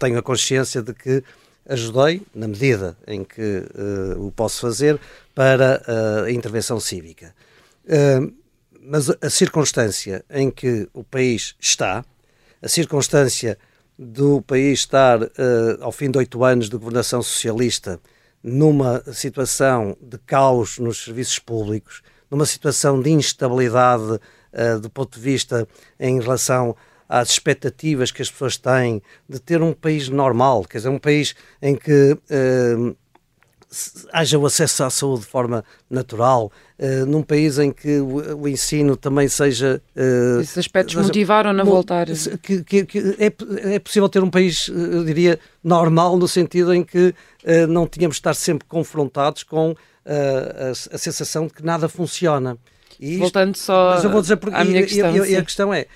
tenho 0.00 0.18
a 0.18 0.22
consciência 0.22 0.82
de 0.82 0.92
que 0.92 1.22
ajudei, 1.70 2.22
na 2.34 2.48
medida 2.48 2.96
em 3.06 3.22
que 3.24 3.40
uh, 3.40 4.26
o 4.26 4.32
posso 4.32 4.60
fazer, 4.60 5.00
para 5.34 5.80
uh, 5.86 6.24
a 6.24 6.30
intervenção 6.32 6.80
cívica. 6.80 7.32
Uh, 7.84 8.34
mas 8.82 9.08
a 9.08 9.30
circunstância 9.30 10.24
em 10.28 10.50
que 10.50 10.88
o 10.92 11.04
país 11.04 11.54
está, 11.60 12.04
a 12.60 12.68
circunstância 12.68 13.56
do 13.96 14.42
país 14.42 14.80
estar, 14.80 15.18
ao 15.80 15.92
fim 15.92 16.10
de 16.10 16.16
oito 16.16 16.42
anos 16.42 16.70
de 16.70 16.76
governação 16.78 17.22
socialista, 17.22 18.00
numa 18.42 19.02
situação 19.12 19.94
de 20.00 20.16
caos 20.16 20.78
nos 20.78 21.04
serviços 21.04 21.38
públicos, 21.38 22.02
numa 22.30 22.46
situação 22.46 23.00
de 23.02 23.10
instabilidade 23.10 24.18
do 24.80 24.88
ponto 24.88 25.18
de 25.18 25.20
vista 25.22 25.68
em 25.98 26.18
relação 26.18 26.74
às 27.10 27.30
expectativas 27.30 28.12
que 28.12 28.22
as 28.22 28.30
pessoas 28.30 28.56
têm 28.56 29.02
de 29.28 29.40
ter 29.40 29.60
um 29.60 29.72
país 29.72 30.08
normal, 30.08 30.64
quer 30.64 30.78
dizer, 30.78 30.90
um 30.90 30.98
país 30.98 31.34
em 31.60 31.74
que 31.74 32.12
uh, 32.12 32.96
haja 34.12 34.38
o 34.38 34.46
acesso 34.46 34.84
à 34.84 34.90
saúde 34.90 35.22
de 35.22 35.26
forma 35.26 35.64
natural, 35.90 36.52
uh, 36.78 37.06
num 37.06 37.22
país 37.22 37.58
em 37.58 37.72
que 37.72 37.98
o, 37.98 38.42
o 38.42 38.48
ensino 38.48 38.96
também 38.96 39.26
seja. 39.26 39.82
Uh, 39.96 40.40
Esses 40.40 40.58
aspectos 40.58 40.94
motivaram-na 40.94 41.64
a 41.64 41.66
voltar. 41.66 42.06
Que, 42.40 42.62
que, 42.62 42.84
que 42.84 43.16
é, 43.18 43.74
é, 43.74 43.78
possível 43.80 44.08
ter 44.08 44.22
um 44.22 44.30
país, 44.30 44.68
eu 44.68 45.04
diria, 45.04 45.36
normal, 45.64 46.16
no 46.16 46.28
sentido 46.28 46.72
em 46.72 46.84
que 46.84 47.08
uh, 47.08 47.66
não 47.68 47.88
tínhamos 47.88 48.16
de 48.16 48.20
estar 48.20 48.34
sempre 48.34 48.68
confrontados 48.68 49.42
com 49.42 49.74
a, 50.06 50.70
a, 50.70 50.98
sensação 50.98 51.48
de 51.48 51.54
que 51.54 51.64
nada 51.64 51.88
funciona. 51.88 52.56
Isto, 53.00 53.18
Voltando 53.18 53.56
só 53.56 53.94
mas 53.94 54.04
eu 54.04 54.10
vou 54.10 54.20
dizer 54.20 54.36
porque, 54.36 54.56
à 54.56 54.64
minha 54.64 54.80
e, 54.80 54.86
questão. 54.86 55.26
E, 55.26 55.30
e, 55.30 55.36
a 55.36 55.42
questão 55.42 55.74
é, 55.74 55.86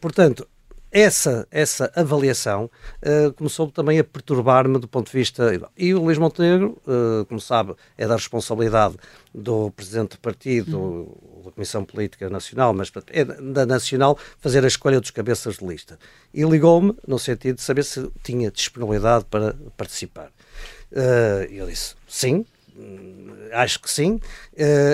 portanto, 0.00 0.46
essa, 0.92 1.46
essa 1.50 1.90
avaliação 1.94 2.68
uh, 3.02 3.32
começou 3.34 3.70
também 3.70 3.98
a 3.98 4.04
perturbar-me 4.04 4.78
do 4.78 4.88
ponto 4.88 5.06
de 5.10 5.16
vista. 5.16 5.50
E 5.76 5.94
o 5.94 6.02
Luís 6.02 6.18
Montenegro, 6.18 6.76
uh, 6.86 7.24
como 7.26 7.40
sabe, 7.40 7.74
é 7.96 8.06
da 8.06 8.16
responsabilidade 8.16 8.96
do 9.32 9.70
presidente 9.70 10.12
do 10.12 10.18
partido, 10.18 10.78
uhum. 10.78 11.42
da 11.44 11.52
Comissão 11.52 11.84
Política 11.84 12.28
Nacional, 12.28 12.74
mas 12.74 12.90
é 13.08 13.24
da 13.24 13.64
Nacional, 13.64 14.18
fazer 14.40 14.64
a 14.64 14.68
escolha 14.68 15.00
dos 15.00 15.12
cabeças 15.12 15.58
de 15.58 15.66
lista. 15.66 15.98
E 16.34 16.42
ligou-me 16.42 16.96
no 17.06 17.18
sentido 17.18 17.56
de 17.56 17.62
saber 17.62 17.84
se 17.84 18.10
tinha 18.24 18.50
disponibilidade 18.50 19.24
para 19.26 19.54
participar. 19.76 20.30
Uh, 20.90 21.44
eu 21.50 21.68
disse 21.68 21.94
sim, 22.08 22.44
acho 23.52 23.80
que 23.80 23.90
sim, 23.90 24.18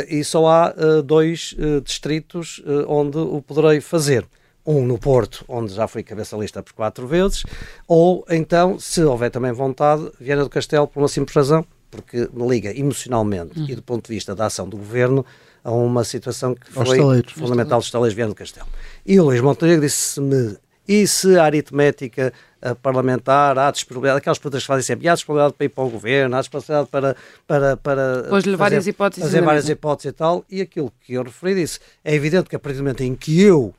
e 0.09 0.25
só 0.25 0.47
há 0.49 0.75
dois 1.05 1.55
distritos 1.85 2.61
onde 2.89 3.17
o 3.17 3.41
poderei 3.41 3.81
fazer 3.81 4.27
um 4.67 4.85
no 4.85 4.99
Porto, 4.99 5.45
onde 5.49 5.73
já 5.73 5.87
fui 5.87 6.03
cabeça 6.03 6.37
lista 6.37 6.63
por 6.63 6.73
quatro 6.73 7.07
vezes, 7.07 7.45
ou 7.87 8.25
então, 8.29 8.79
se 8.79 9.03
houver 9.03 9.31
também 9.31 9.53
vontade, 9.53 10.11
Viana 10.21 10.43
do 10.43 10.51
Castelo, 10.51 10.87
por 10.87 11.01
uma 11.01 11.09
simples 11.09 11.35
razão, 11.35 11.65
porque 11.91 12.29
me 12.33 12.49
liga 12.49 12.77
emocionalmente 12.77 13.59
uhum. 13.59 13.67
e 13.69 13.75
do 13.75 13.83
ponto 13.83 14.09
de 14.09 14.15
vista 14.15 14.35
da 14.35 14.47
ação 14.47 14.69
do 14.69 14.77
governo 14.77 15.25
a 15.63 15.71
uma 15.71 16.05
situação 16.05 16.55
que 16.55 16.71
foi 16.71 17.23
fundamental 17.35 17.79
dos 17.79 17.87
estaleiros 17.87 18.15
Viana 18.15 18.31
do 18.31 18.37
Castelo. 18.37 18.69
E 19.05 19.19
o 19.19 19.25
Luís 19.25 19.41
Montenegro 19.41 19.81
disse-me, 19.81 20.57
e 20.87 21.07
se 21.07 21.37
a 21.37 21.45
aritmética 21.45 22.33
a 22.63 22.75
parlamentar, 22.75 23.59
há 23.59 23.71
disponibilidade, 23.71 24.19
aquelas 24.19 24.39
perguntas 24.39 24.63
que 24.63 24.67
fazem 24.67 24.83
sempre, 24.83 25.09
há 25.09 25.15
disponibilidade 25.15 25.55
para 25.55 25.65
ir 25.65 25.69
para 25.69 25.85
o 25.85 25.91
governo, 25.91 26.37
há 26.37 26.41
disponibilidade 26.41 26.89
para, 26.89 27.17
para, 27.47 27.77
para 27.77 28.25
fazer, 28.29 28.57
várias 28.57 28.87
hipóteses 28.87 29.25
fazer 29.25 29.43
várias 29.43 29.69
hipóteses 29.69 30.11
e 30.11 30.13
tal, 30.13 30.45
e 30.51 30.61
aquilo 30.61 30.93
que 31.01 31.15
eu 31.15 31.23
referi 31.23 31.55
disse, 31.55 31.81
é 32.05 32.15
evidente 32.15 32.49
que 32.49 32.57
a 32.57 32.59
partir 32.59 32.79
do 32.79 32.83
momento 32.85 33.03
em 33.03 33.15
que 33.15 33.41
eu 33.41 33.75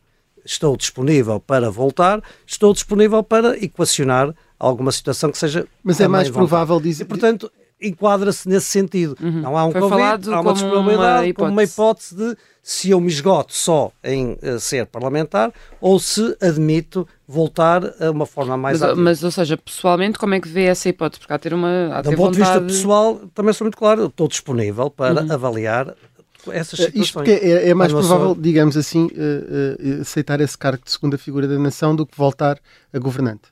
estou 0.52 0.76
disponível 0.76 1.40
para 1.40 1.70
voltar, 1.70 2.22
estou 2.46 2.74
disponível 2.74 3.22
para 3.24 3.58
equacionar 3.64 4.34
alguma 4.60 4.92
situação 4.92 5.32
que 5.32 5.38
seja. 5.38 5.68
Mas 5.84 6.00
é 6.00 6.08
mais 6.08 6.30
provável 6.30 6.80
dizer. 6.80 7.04
E, 7.04 7.08
portanto, 7.08 7.52
enquadra-se 7.82 8.48
nesse 8.50 8.68
sentido. 8.68 9.16
Uhum. 9.22 9.42
Não 9.42 9.58
há 9.58 9.66
um 9.66 9.72
Foi 9.72 9.82
convite, 9.82 10.30
há 10.30 10.42
uma 10.42 10.54
disponibilidade, 10.54 11.28
uma 11.28 11.34
como 11.34 11.52
uma 11.52 11.64
hipótese 11.64 12.16
de 12.16 12.38
se 12.62 12.90
eu 12.90 13.00
me 13.00 13.08
esgoto 13.08 13.54
só 13.54 13.92
em 14.04 14.34
uh, 14.34 14.60
ser 14.60 14.86
parlamentar 14.88 15.54
ou 15.80 16.00
se 16.00 16.36
admito 16.42 17.08
voltar 17.26 17.82
a 18.02 18.12
uma 18.12 18.26
forma 18.26 18.58
mais 18.58 18.82
mas, 18.82 18.98
mas, 18.98 19.24
ou 19.24 19.32
seja, 19.32 19.56
pessoalmente, 19.56 20.18
como 20.18 20.34
é 20.34 20.40
que 20.42 20.50
vê 20.50 20.64
essa 20.64 20.90
hipótese? 20.90 21.20
Porque 21.20 21.34
há 21.34 21.40
ter 21.40 21.54
uma. 21.54 21.94
Há 21.94 22.02
Do 22.02 22.14
ponto 22.16 22.34
de 22.34 22.40
vista 22.40 22.60
pessoal, 22.60 23.22
também 23.34 23.54
sou 23.54 23.66
muito 23.66 23.78
claro, 23.78 24.08
estou 24.08 24.28
disponível 24.28 24.90
para 24.90 25.24
uhum. 25.24 25.32
avaliar 25.32 25.96
essas 26.52 26.80
situações. 26.80 27.06
Isto 27.06 27.22
é, 27.22 27.70
é, 27.70 27.74
mais 27.74 27.92
provável, 27.92 28.36
só... 28.36 28.42
digamos 28.42 28.78
assim, 28.78 29.06
uh, 29.06 29.98
uh, 29.98 30.02
aceitar 30.02 30.42
esse 30.42 30.58
cargo 30.58 30.84
de 30.84 30.92
segunda 30.92 31.18
figura 31.18 31.48
da 31.48 31.58
nação 31.58 31.96
do 31.96 32.06
que 32.06 32.18
voltar 32.18 32.60
a 32.94 33.00
governante. 33.00 33.50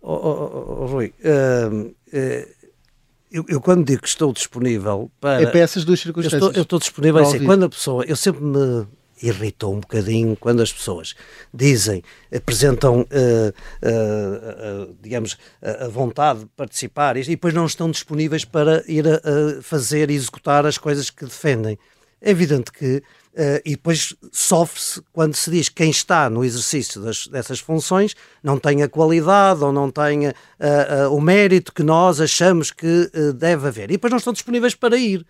Oh, 0.00 0.12
oh, 0.12 0.82
oh, 0.82 0.86
Rui, 0.86 1.14
uh, 1.20 1.94
eu, 3.32 3.44
eu, 3.48 3.60
quando 3.60 3.84
digo 3.84 4.02
que 4.02 4.08
estou 4.08 4.32
disponível 4.32 5.10
para... 5.20 5.42
É 5.42 5.46
para 5.46 5.60
essas 5.60 5.84
duas 5.84 5.98
circunstâncias. 5.98 6.40
Eu 6.40 6.48
estou, 6.48 6.60
eu 6.60 6.62
estou 6.62 6.78
disponível, 6.78 7.22
assim, 7.22 7.44
quando 7.44 7.64
a 7.64 7.68
pessoa... 7.68 8.04
Eu 8.04 8.16
sempre 8.16 8.44
me 8.44 8.86
irritou 9.22 9.74
um 9.74 9.80
bocadinho 9.80 10.36
quando 10.36 10.62
as 10.62 10.72
pessoas 10.72 11.14
dizem, 11.52 12.02
apresentam, 12.34 13.00
uh, 13.00 13.04
uh, 13.04 14.90
uh, 14.90 14.96
digamos, 15.00 15.36
a 15.62 15.88
vontade 15.88 16.40
de 16.40 16.46
participar 16.56 17.16
e 17.16 17.24
depois 17.24 17.54
não 17.54 17.66
estão 17.66 17.90
disponíveis 17.90 18.44
para 18.44 18.82
ir 18.86 19.06
a, 19.06 19.16
a 19.16 19.62
fazer 19.62 20.10
e 20.10 20.14
executar 20.14 20.66
as 20.66 20.78
coisas 20.78 21.10
que 21.10 21.24
defendem. 21.24 21.78
É 22.20 22.30
evidente 22.30 22.72
que, 22.72 23.02
e 23.66 23.72
depois 23.72 24.14
sofre-se 24.32 25.02
quando 25.12 25.34
se 25.34 25.50
diz 25.50 25.68
que 25.68 25.74
quem 25.74 25.90
está 25.90 26.30
no 26.30 26.42
exercício 26.42 27.02
das, 27.02 27.26
dessas 27.26 27.60
funções 27.60 28.14
não 28.42 28.58
tem 28.58 28.82
a 28.82 28.88
qualidade 28.88 29.62
ou 29.62 29.70
não 29.70 29.90
tem 29.90 30.32
o 31.10 31.20
mérito 31.20 31.70
que 31.74 31.82
nós 31.82 32.22
achamos 32.22 32.70
que 32.70 33.10
deve 33.36 33.68
haver. 33.68 33.90
E 33.90 33.94
depois 33.94 34.10
não 34.10 34.16
estão 34.16 34.32
disponíveis 34.32 34.74
para 34.74 34.96
ir. 34.96 35.26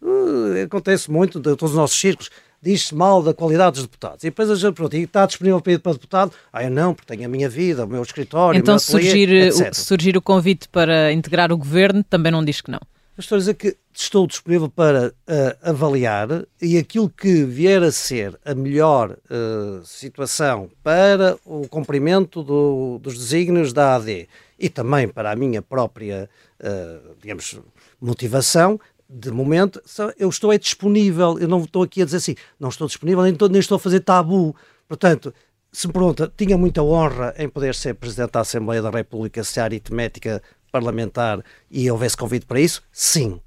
Uh, 0.00 0.62
acontece 0.64 1.10
muito 1.10 1.40
todos 1.40 1.70
os 1.70 1.76
nossos 1.76 1.98
círculos 1.98 2.30
diz-se 2.62 2.94
mal 2.94 3.22
da 3.22 3.32
qualidade 3.32 3.74
dos 3.74 3.82
deputados. 3.82 4.24
E 4.24 4.28
depois 4.28 4.50
a 4.50 4.54
gente 4.54 4.74
pergunta, 4.74 4.96
está 4.96 5.26
disponível 5.26 5.60
para 5.60 5.72
ir 5.72 5.78
para 5.78 5.92
deputado? 5.92 6.32
Ah, 6.52 6.64
eu 6.64 6.70
não, 6.70 6.94
porque 6.94 7.14
tenho 7.14 7.26
a 7.26 7.30
minha 7.30 7.48
vida, 7.48 7.84
o 7.84 7.88
meu 7.88 8.02
escritório, 8.02 8.58
então, 8.58 8.76
o 8.76 8.78
meu 8.78 9.00
ateliê, 9.00 9.52
surgir, 9.52 9.70
o, 9.70 9.74
surgir 9.74 10.16
o 10.16 10.22
convite 10.22 10.68
para 10.68 11.12
integrar 11.12 11.52
o 11.52 11.56
governo, 11.56 12.02
também 12.02 12.32
não 12.32 12.44
diz 12.44 12.60
que 12.60 12.70
não. 12.70 12.80
Eu 13.18 13.20
estou 13.20 13.34
a 13.34 13.38
dizer 13.40 13.54
que 13.54 13.76
estou 13.92 14.28
disponível 14.28 14.68
para 14.68 15.08
uh, 15.08 15.12
avaliar 15.60 16.28
e 16.62 16.78
aquilo 16.78 17.10
que 17.10 17.42
vier 17.42 17.82
a 17.82 17.90
ser 17.90 18.38
a 18.44 18.54
melhor 18.54 19.10
uh, 19.10 19.84
situação 19.84 20.70
para 20.84 21.36
o 21.44 21.66
cumprimento 21.66 22.44
do, 22.44 23.00
dos 23.02 23.18
desígnios 23.18 23.72
da 23.72 23.96
AD 23.96 24.28
e 24.56 24.68
também 24.68 25.08
para 25.08 25.32
a 25.32 25.36
minha 25.36 25.60
própria, 25.60 26.30
uh, 26.60 27.16
digamos, 27.20 27.58
motivação, 28.00 28.78
de 29.08 29.30
momento, 29.30 29.80
eu 30.18 30.28
estou 30.28 30.52
é 30.52 30.58
disponível, 30.58 31.38
eu 31.38 31.48
não 31.48 31.62
estou 31.62 31.82
aqui 31.82 32.02
a 32.02 32.04
dizer 32.04 32.18
assim, 32.18 32.34
não 32.60 32.68
estou 32.68 32.86
disponível, 32.86 33.22
nem 33.22 33.32
estou, 33.32 33.48
nem 33.48 33.60
estou 33.60 33.76
a 33.76 33.78
fazer 33.78 34.00
tabu. 34.00 34.54
Portanto, 34.86 35.32
se 35.72 35.88
pergunta, 35.88 36.30
tinha 36.36 36.58
muita 36.58 36.82
honra 36.82 37.34
em 37.38 37.48
poder 37.48 37.74
ser 37.74 37.94
Presidente 37.94 38.32
da 38.32 38.40
Assembleia 38.40 38.82
da 38.82 38.90
República 38.90 39.42
se 39.42 39.60
a 39.60 39.64
aritmética 39.64 40.42
parlamentar 40.70 41.42
e 41.70 41.90
houvesse 41.90 42.16
convite 42.16 42.44
para 42.44 42.60
isso? 42.60 42.82
Sim. 42.92 43.40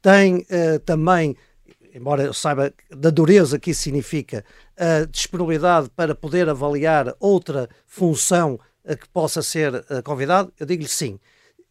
Tem 0.00 0.38
uh, 0.38 0.78
também, 0.84 1.36
embora 1.92 2.22
eu 2.22 2.32
saiba 2.32 2.72
da 2.90 3.10
dureza 3.10 3.58
que 3.58 3.72
isso 3.72 3.82
significa, 3.82 4.44
a 4.76 5.06
disponibilidade 5.06 5.90
para 5.90 6.14
poder 6.14 6.48
avaliar 6.48 7.14
outra 7.18 7.68
função 7.86 8.60
a 8.86 8.94
que 8.94 9.08
possa 9.08 9.42
ser 9.42 9.74
uh, 9.74 10.02
convidado? 10.04 10.52
Eu 10.58 10.66
digo-lhe 10.66 10.88
sim 10.88 11.18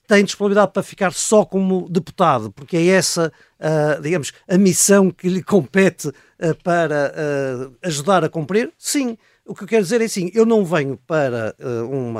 tem 0.08 0.24
disponibilidade 0.24 0.72
para 0.72 0.84
ficar 0.84 1.14
só 1.14 1.46
como 1.46 1.88
deputado, 1.90 2.52
porque 2.52 2.78
é 2.78 2.88
essa, 2.88 3.32
uh, 3.60 4.02
digamos, 4.02 4.32
a 4.48 4.58
missão 4.58 5.10
que 5.10 5.30
lhe 5.30 5.42
compete 5.42 6.08
uh, 6.08 6.14
para 6.64 7.14
uh, 7.14 7.76
ajudar 7.84 8.24
a 8.24 8.30
cumprir? 8.30 8.72
Sim. 8.78 9.18
O 9.46 9.54
que 9.54 9.64
eu 9.64 9.68
quero 9.68 9.84
dizer 9.84 10.00
é 10.00 10.06
assim, 10.06 10.32
eu 10.34 10.46
não 10.46 10.64
venho 10.64 10.98
para 11.06 11.54
um 11.92 12.14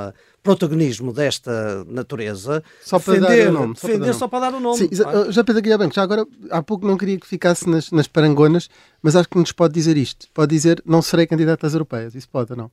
protagonismo 0.44 1.14
desta 1.14 1.86
natureza 1.86 2.62
só 2.82 3.00
para 3.00 3.14
defender, 3.14 3.46
dar 3.46 3.50
o 3.50 3.54
nome, 3.54 3.76
só 3.78 3.88
defender 3.88 4.04
para 4.04 4.14
só 4.14 4.28
para 4.28 4.40
dar 4.42 4.54
o 4.54 4.60
nome. 4.60 4.78
Sim, 4.78 4.90
já 5.30 5.42
Pedro 5.42 5.62
Guilherme, 5.62 5.90
já 5.94 6.04
agora 6.04 6.26
há 6.52 6.62
pouco 6.62 6.86
não 6.86 6.98
queria 6.98 7.18
que 7.18 7.26
ficasse 7.26 7.70
nas, 7.70 7.92
nas 7.92 8.10
parangonas, 8.10 8.70
mas 9.02 9.16
acho 9.16 9.30
que 9.30 9.38
nos 9.38 9.54
pode 9.54 9.74
dizer 9.74 9.96
isto. 9.96 10.28
Pode 10.34 10.54
dizer, 10.54 10.84
não 10.86 11.02
serei 11.02 11.26
candidato 11.26 11.66
às 11.66 11.72
europeias. 11.72 12.14
Isso 12.14 12.28
pode 12.28 12.52
ou 12.52 12.58
não? 12.58 12.72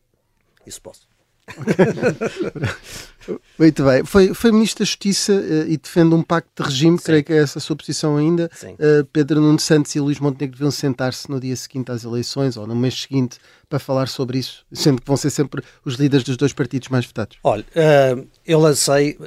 Isso 0.66 0.82
posso. 0.82 1.09
Muito 3.58 3.84
bem. 3.84 4.04
Foi, 4.04 4.34
foi 4.34 4.52
Ministro 4.52 4.80
da 4.80 4.86
Justiça 4.86 5.32
uh, 5.32 5.68
e 5.68 5.76
defende 5.76 6.14
um 6.14 6.22
pacto 6.22 6.62
de 6.62 6.68
regime, 6.68 6.98
Sim. 6.98 7.04
creio 7.04 7.24
que 7.24 7.32
é 7.32 7.36
essa 7.36 7.58
a 7.58 7.62
sua 7.62 7.76
posição 7.76 8.16
ainda. 8.16 8.50
Uh, 8.62 9.04
Pedro 9.12 9.40
Nuno 9.40 9.60
Santos 9.60 9.94
e 9.94 10.00
Luís 10.00 10.18
Montenegro 10.18 10.56
deviam 10.56 10.70
sentar-se 10.70 11.30
no 11.30 11.38
dia 11.38 11.54
seguinte 11.56 11.92
às 11.92 12.04
eleições 12.04 12.56
ou 12.56 12.66
no 12.66 12.74
mês 12.74 13.02
seguinte 13.02 13.38
para 13.68 13.78
falar 13.78 14.08
sobre 14.08 14.38
isso, 14.38 14.64
sendo 14.72 15.00
que 15.00 15.06
vão 15.06 15.16
ser 15.16 15.30
sempre 15.30 15.62
os 15.84 15.94
líderes 15.94 16.24
dos 16.24 16.36
dois 16.36 16.52
partidos 16.52 16.88
mais 16.88 17.06
votados. 17.06 17.38
Olha, 17.44 17.64
uh, 17.76 18.26
eu 18.46 18.58
lancei. 18.58 19.18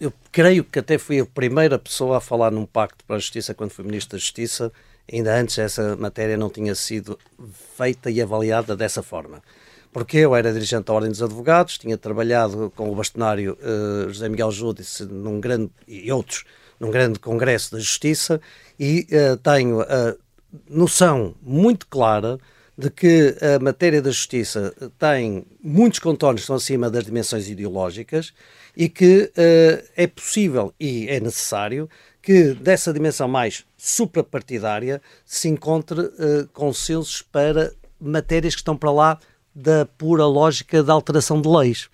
eu 0.00 0.12
creio 0.30 0.64
que 0.64 0.78
até 0.78 0.98
fui 0.98 1.20
a 1.20 1.26
primeira 1.26 1.78
pessoa 1.78 2.18
a 2.18 2.20
falar 2.20 2.50
num 2.50 2.66
pacto 2.66 3.04
para 3.04 3.16
a 3.16 3.18
justiça 3.18 3.54
quando 3.54 3.70
fui 3.70 3.84
Ministro 3.84 4.16
da 4.16 4.18
Justiça. 4.18 4.72
Ainda 5.12 5.36
antes 5.36 5.58
essa 5.58 5.96
matéria 5.96 6.36
não 6.36 6.48
tinha 6.48 6.76
sido 6.76 7.18
feita 7.76 8.08
e 8.08 8.22
avaliada 8.22 8.76
dessa 8.76 9.02
forma 9.02 9.42
porque 9.92 10.18
eu 10.18 10.34
era 10.34 10.52
dirigente 10.52 10.86
da 10.86 10.92
Ordem 10.92 11.10
dos 11.10 11.22
Advogados, 11.22 11.78
tinha 11.78 11.98
trabalhado 11.98 12.72
com 12.74 12.90
o 12.90 12.94
bastonário 12.94 13.58
uh, 13.60 14.08
José 14.08 14.28
Miguel 14.28 14.50
Júdice 14.50 15.04
num 15.04 15.40
grande, 15.40 15.70
e 15.86 16.10
outros 16.10 16.44
num 16.80 16.90
grande 16.90 17.18
congresso 17.18 17.72
da 17.72 17.78
Justiça 17.78 18.40
e 18.78 19.06
uh, 19.10 19.36
tenho 19.36 19.82
a 19.82 20.16
noção 20.68 21.34
muito 21.42 21.86
clara 21.86 22.38
de 22.76 22.90
que 22.90 23.36
a 23.40 23.62
matéria 23.62 24.00
da 24.00 24.10
justiça 24.10 24.74
tem 24.98 25.44
muitos 25.62 25.98
contornos 25.98 26.40
que 26.40 26.44
estão 26.44 26.56
acima 26.56 26.90
das 26.90 27.04
dimensões 27.04 27.48
ideológicas 27.48 28.32
e 28.76 28.88
que 28.88 29.30
uh, 29.36 29.88
é 29.94 30.06
possível 30.06 30.72
e 30.80 31.06
é 31.08 31.20
necessário 31.20 31.88
que 32.20 32.54
dessa 32.54 32.92
dimensão 32.92 33.28
mais 33.28 33.64
suprapartidária 33.76 35.02
se 35.24 35.48
encontre 35.48 36.00
uh, 36.00 36.48
consensos 36.52 37.20
para 37.20 37.72
matérias 38.00 38.54
que 38.54 38.60
estão 38.60 38.76
para 38.76 38.90
lá 38.90 39.18
da 39.54 39.86
pura 39.86 40.26
lógica 40.26 40.82
da 40.82 40.92
alteração 40.92 41.40
de 41.40 41.48
leis. 41.48 41.88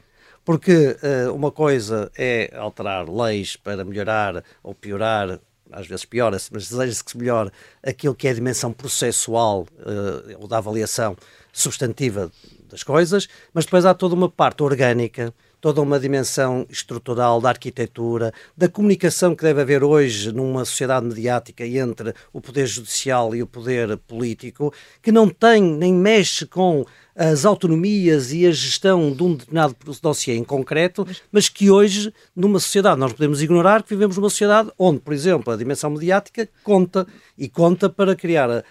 Porque 0.44 0.96
uh, 1.02 1.34
uma 1.34 1.50
coisa 1.50 2.10
é 2.16 2.50
alterar 2.56 3.08
leis 3.08 3.56
para 3.56 3.84
melhorar 3.84 4.42
ou 4.62 4.74
piorar, 4.74 5.38
às 5.70 5.86
vezes 5.86 6.04
piora-se, 6.04 6.50
mas 6.52 6.68
deseja-se 6.68 7.04
que 7.04 7.10
se 7.10 7.18
melhore 7.18 7.50
aquilo 7.82 8.14
que 8.14 8.26
é 8.26 8.30
a 8.30 8.34
dimensão 8.34 8.72
processual 8.72 9.66
uh, 9.80 10.36
ou 10.38 10.48
da 10.48 10.58
avaliação 10.58 11.16
substantiva 11.52 12.30
das 12.70 12.82
coisas, 12.82 13.28
mas 13.52 13.64
depois 13.64 13.84
há 13.84 13.92
toda 13.94 14.14
uma 14.14 14.28
parte 14.28 14.62
orgânica 14.62 15.34
toda 15.60 15.80
uma 15.80 15.98
dimensão 15.98 16.66
estrutural 16.70 17.40
da 17.40 17.50
arquitetura, 17.50 18.32
da 18.56 18.68
comunicação 18.68 19.34
que 19.34 19.42
deve 19.42 19.60
haver 19.60 19.82
hoje 19.82 20.32
numa 20.32 20.64
sociedade 20.64 21.06
mediática 21.06 21.66
entre 21.66 22.14
o 22.32 22.40
poder 22.40 22.66
judicial 22.66 23.34
e 23.34 23.42
o 23.42 23.46
poder 23.46 23.96
político, 23.98 24.72
que 25.02 25.10
não 25.10 25.28
tem 25.28 25.62
nem 25.62 25.92
mexe 25.92 26.46
com 26.46 26.84
as 27.18 27.44
autonomias 27.44 28.32
e 28.32 28.46
a 28.46 28.52
gestão 28.52 29.12
de 29.12 29.22
um 29.24 29.34
determinado 29.34 29.74
dossiê 30.00 30.36
em 30.36 30.44
concreto, 30.44 31.04
mas 31.32 31.48
que 31.48 31.68
hoje, 31.68 32.14
numa 32.34 32.60
sociedade, 32.60 33.00
nós 33.00 33.12
podemos 33.12 33.42
ignorar 33.42 33.82
que 33.82 33.88
vivemos 33.88 34.16
numa 34.16 34.30
sociedade 34.30 34.70
onde, 34.78 35.00
por 35.00 35.12
exemplo, 35.12 35.52
a 35.52 35.56
dimensão 35.56 35.90
mediática 35.90 36.48
conta 36.62 37.04
e 37.36 37.48
conta 37.48 37.90
para 37.90 38.14
criar 38.14 38.48
uh, 38.48 38.62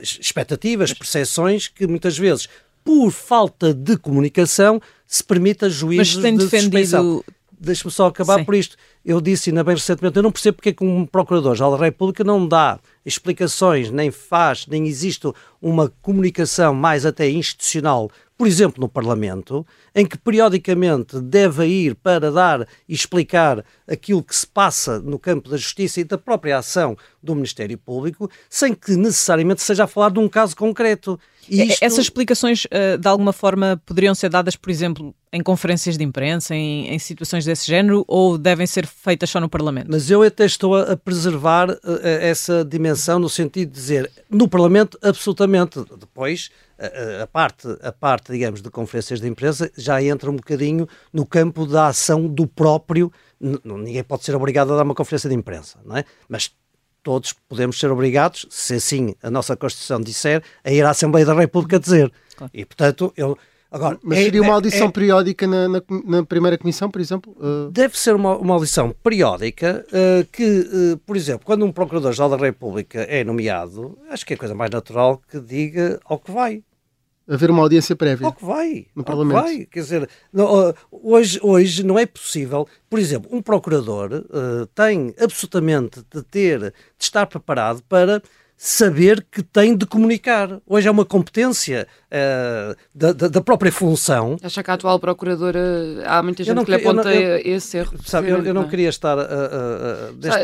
expectativas, 0.00 0.92
percepções 0.92 1.66
que 1.66 1.88
muitas 1.88 2.16
vezes, 2.16 2.48
por 2.84 3.10
falta 3.10 3.74
de 3.74 3.96
comunicação, 3.96 4.80
se 5.08 5.24
permita 5.24 5.68
juízos 5.68 6.16
mas 6.16 6.22
tem 6.22 6.36
de 6.36 6.44
defendido... 6.44 7.24
Deixe-me 7.60 7.90
só 7.90 8.06
acabar 8.06 8.38
Sim. 8.38 8.44
por 8.44 8.54
isto. 8.54 8.76
Eu 9.04 9.20
disse 9.20 9.50
ainda 9.50 9.64
bem 9.64 9.74
recentemente, 9.74 10.16
eu 10.16 10.22
não 10.22 10.30
percebo 10.30 10.58
porque 10.58 10.68
é 10.68 10.72
que 10.72 10.84
um 10.84 11.04
Procurador-Geral 11.04 11.76
da 11.76 11.84
República 11.84 12.22
não 12.22 12.46
dá 12.46 12.78
explicações, 13.04 13.90
nem 13.90 14.12
faz, 14.12 14.64
nem 14.68 14.86
existe 14.86 15.28
uma 15.60 15.92
comunicação 16.00 16.72
mais 16.72 17.04
até 17.04 17.28
institucional, 17.28 18.12
por 18.38 18.46
exemplo, 18.46 18.80
no 18.80 18.88
Parlamento, 18.88 19.66
em 19.92 20.06
que 20.06 20.16
periodicamente 20.16 21.20
deve 21.20 21.66
ir 21.66 21.96
para 21.96 22.30
dar 22.30 22.60
e 22.88 22.94
explicar 22.94 23.64
aquilo 23.86 24.22
que 24.22 24.34
se 24.34 24.46
passa 24.46 25.00
no 25.00 25.18
campo 25.18 25.50
da 25.50 25.56
justiça 25.56 26.00
e 26.00 26.04
da 26.04 26.16
própria 26.16 26.56
ação 26.56 26.96
do 27.20 27.34
Ministério 27.34 27.76
Público, 27.76 28.30
sem 28.48 28.72
que 28.72 28.92
necessariamente 28.96 29.60
seja 29.60 29.84
a 29.84 29.86
falar 29.88 30.10
de 30.12 30.20
um 30.20 30.28
caso 30.28 30.54
concreto. 30.56 31.18
E 31.48 31.64
isto- 31.64 31.82
Essas 31.84 31.98
explicações, 32.04 32.64
eh, 32.70 32.96
de 32.96 33.08
alguma 33.08 33.32
forma, 33.32 33.80
poderiam 33.84 34.14
ser 34.14 34.28
dadas, 34.28 34.54
por 34.54 34.70
exemplo, 34.70 35.12
em 35.32 35.42
conferências 35.42 35.98
de 35.98 36.04
imprensa, 36.04 36.54
em, 36.54 36.88
em 36.94 36.98
situações 36.98 37.44
desse 37.44 37.66
género, 37.66 38.04
ou 38.06 38.38
devem 38.38 38.66
ser 38.66 38.86
feitas 38.86 39.30
só 39.30 39.40
no 39.40 39.48
Parlamento? 39.48 39.88
Mas 39.90 40.10
eu 40.10 40.22
até 40.22 40.44
estou 40.46 40.76
a, 40.76 40.96
preservar 40.96 41.70
eh, 41.70 42.28
essa 42.30 42.64
dimensão 42.64 43.18
no 43.18 43.28
sentido 43.28 43.70
de 43.70 43.74
dizer, 43.74 44.10
no 44.30 44.46
Parlamento, 44.48 44.96
absolutamente. 45.02 45.80
Depois, 45.98 46.50
a, 46.78 47.22
a- 47.24 47.26
parte, 47.26 47.66
a 47.82 47.92
parte, 47.92 48.32
digamos, 48.32 48.62
de 48.62 48.70
conferências 48.70 49.20
de 49.20 49.26
imprensa 49.28 49.70
já 49.76 50.02
entra 50.02 50.30
um 50.30 50.36
bocadinho 50.36 50.86
no 51.12 51.26
campo 51.26 51.66
da 51.66 51.88
ação 51.88 52.26
do 52.26 52.46
próprio. 52.46 53.12
Ninguém 53.40 54.02
pode 54.04 54.24
ser 54.24 54.34
obrigado 54.34 54.72
a 54.72 54.76
dar 54.76 54.82
uma 54.84 54.94
conferência 54.94 55.28
de 55.28 55.34
imprensa, 55.36 55.78
não 55.84 55.96
é? 55.96 56.04
Mas 56.28 56.50
todos 57.02 57.32
podemos 57.48 57.78
ser 57.78 57.90
obrigados, 57.90 58.46
se 58.50 58.74
assim 58.74 59.14
a 59.22 59.30
nossa 59.30 59.56
Constituição 59.56 60.00
disser, 60.00 60.42
a 60.64 60.70
ir 60.72 60.84
à 60.84 60.90
Assembleia 60.90 61.24
da 61.26 61.34
República 61.34 61.78
dizer. 61.78 62.12
Claro. 62.36 62.50
E, 62.54 62.64
portanto, 62.64 63.12
eu. 63.16 63.36
Agora, 63.70 63.98
Mas 64.02 64.18
é- 64.20 64.22
seria 64.24 64.40
uma 64.40 64.48
é- 64.52 64.54
audição 64.54 64.86
é- 64.86 64.90
periódica 64.90 65.46
na, 65.46 65.68
na, 65.68 65.82
na 66.06 66.24
primeira 66.24 66.56
comissão, 66.56 66.90
por 66.90 67.02
exemplo? 67.02 67.36
Uh, 67.38 67.70
Deve 67.70 67.98
ser 67.98 68.14
uma, 68.14 68.34
uma 68.38 68.54
audição 68.54 68.94
periódica 69.02 69.84
eh, 69.92 70.26
que, 70.32 70.42
eh, 70.94 70.98
por 71.04 71.14
exemplo, 71.18 71.44
quando 71.44 71.66
um 71.66 71.70
Procurador-Geral 71.72 72.30
da 72.30 72.36
República 72.38 73.00
é 73.02 73.22
nomeado, 73.22 73.98
acho 74.08 74.24
que 74.24 74.32
é 74.32 74.36
a 74.36 74.38
coisa 74.38 74.54
mais 74.54 74.70
natural 74.70 75.20
que 75.30 75.38
diga 75.38 76.00
ao 76.06 76.18
que 76.18 76.30
vai. 76.30 76.62
Haver 77.28 77.50
uma 77.50 77.62
audiência 77.62 77.94
prévia. 77.94 78.26
Ao 78.26 78.32
que 78.32 78.44
vai. 78.44 78.86
No 78.94 79.04
Parlamento. 79.04 79.42
Que 79.42 79.42
vai. 79.42 79.66
Quer 79.66 79.80
dizer, 79.80 80.08
não, 80.32 80.74
hoje, 80.90 81.38
hoje 81.42 81.84
não 81.84 81.98
é 81.98 82.06
possível, 82.06 82.66
por 82.88 82.98
exemplo, 82.98 83.28
um 83.30 83.42
Procurador 83.42 84.10
eh, 84.12 84.66
tem 84.74 85.14
absolutamente 85.20 86.00
de 86.12 86.22
ter, 86.22 86.60
de 86.60 86.72
estar 86.98 87.26
preparado 87.26 87.82
para 87.88 88.22
saber 88.60 89.24
que 89.30 89.40
tem 89.40 89.76
de 89.76 89.86
comunicar. 89.86 90.60
Hoje 90.66 90.88
é 90.88 90.90
uma 90.90 91.04
competência 91.04 91.86
eh, 92.10 92.74
da, 92.92 93.12
da- 93.12 93.28
própria 93.40 93.70
função 93.70 94.36
Acha 94.42 94.64
que 94.64 94.70
a 94.70 94.74
atual 94.74 94.98
procuradora 94.98 95.60
há 96.04 96.20
muita 96.24 96.42
gente 96.42 96.56
não 96.56 96.64
que 96.64 96.72
lhe 96.72 96.78
que- 96.78 96.86
eu 96.86 96.92
não- 96.92 97.02
aponta 97.02 97.14
eu- 97.14 97.54
esse 97.54 97.76
erro. 97.78 97.96
Sabe, 98.04 98.28
eu, 98.28 98.38
eu 98.44 98.52
não 98.52 98.64
precisamente, 98.64 98.70
queria 98.70 98.88
estar 98.88 99.16
a- 99.16 99.22
é? 99.22 100.12
desta- 100.14 100.40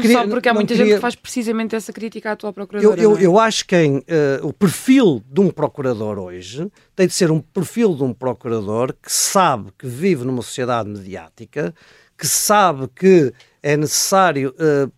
queria- 0.00 0.18
só 0.22 0.26
porque 0.28 0.48
há 0.48 0.54
muita 0.54 0.68
queria- 0.72 0.86
gente 0.86 0.94
que 0.94 1.00
faz 1.02 1.14
precisamente 1.14 1.76
essa 1.76 1.92
crítica 1.92 2.30
à 2.30 2.32
atual 2.32 2.54
procuradora. 2.54 2.98
eu, 3.02 3.18
é? 3.18 3.22
eu 3.26 3.38
acho 3.38 3.64
que 3.66 3.76
quem, 3.76 4.02
eh, 4.08 4.40
o 4.42 4.52
perfil 4.54 5.22
de 5.30 5.40
um 5.40 5.50
procurador 5.50 6.18
hoje 6.18 6.66
tem 6.94 7.06
de 7.06 7.12
ser 7.12 7.30
um 7.30 7.40
perfil 7.40 7.94
de 7.94 8.02
um 8.02 8.14
procurador 8.14 8.94
que 8.94 9.12
sabe 9.12 9.70
que 9.78 9.86
vive 9.86 10.24
numa 10.24 10.40
sociedade 10.40 10.88
mediática, 10.88 11.74
que 12.16 12.26
sabe 12.26 12.88
que 12.94 13.30
é 13.62 13.76
necessário 13.76 14.54
eh, 14.58 14.88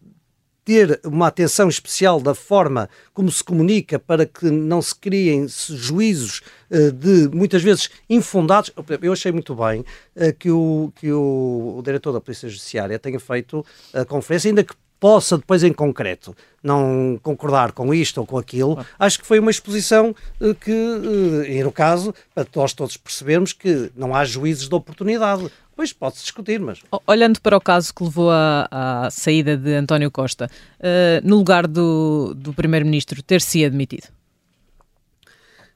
ter 0.69 1.01
uma 1.03 1.29
atenção 1.29 1.67
especial 1.67 2.21
da 2.21 2.35
forma 2.35 2.91
como 3.15 3.33
se 3.33 3.43
comunica 3.43 3.99
para 3.99 4.27
que 4.27 4.51
não 4.51 4.83
se 4.83 4.95
criem 4.95 5.47
juízos 5.49 6.43
eh, 6.71 6.91
de 6.91 7.27
muitas 7.35 7.63
vezes 7.63 7.89
infundados. 8.07 8.71
Eu 9.01 9.15
achei 9.15 9.33
muito 9.33 9.55
bem 9.55 9.83
eh, 10.15 10.31
que, 10.31 10.51
o, 10.51 10.93
que 10.95 11.11
o, 11.11 11.77
o 11.79 11.83
diretor 11.83 12.13
da 12.13 12.21
Polícia 12.21 12.51
Judiciária 12.51 12.99
tenha 12.99 13.19
feito 13.19 13.65
a 13.95 14.05
conferência, 14.05 14.51
ainda 14.51 14.63
que 14.63 14.75
possa 15.01 15.39
depois 15.39 15.65
em 15.65 15.73
concreto 15.73 16.37
não 16.63 17.19
concordar 17.23 17.73
com 17.73 17.95
isto 17.95 18.19
ou 18.19 18.27
com 18.27 18.37
aquilo, 18.37 18.85
acho 18.99 19.21
que 19.21 19.27
foi 19.27 19.39
uma 19.39 19.51
exposição 19.51 20.15
eh, 20.39 20.55
que, 20.61 21.63
no 21.65 21.73
caso, 21.73 22.15
para 22.35 22.47
nós 22.55 22.75
todos 22.75 22.99
percebermos 22.99 23.55
que 23.55 23.91
não 23.97 24.15
há 24.15 24.23
juízes 24.23 24.69
de 24.69 24.75
oportunidade. 24.75 25.51
Pois 25.79 25.93
pode-se 25.93 26.23
discutir, 26.23 26.59
mas 26.59 26.83
Olhando 27.07 27.41
para 27.41 27.57
o 27.57 27.61
caso 27.61 27.95
que 27.95 28.03
levou 28.03 28.33
à, 28.33 28.67
à 28.69 29.11
saída 29.13 29.57
de 29.57 29.75
António 29.75 30.11
Costa, 30.11 30.51
eh, 30.81 31.21
no 31.23 31.37
lugar 31.37 31.69
do, 31.69 32.35
do 32.35 32.53
Primeiro-Ministro 32.53 33.23
ter-se 33.23 33.65
admitido? 33.65 34.09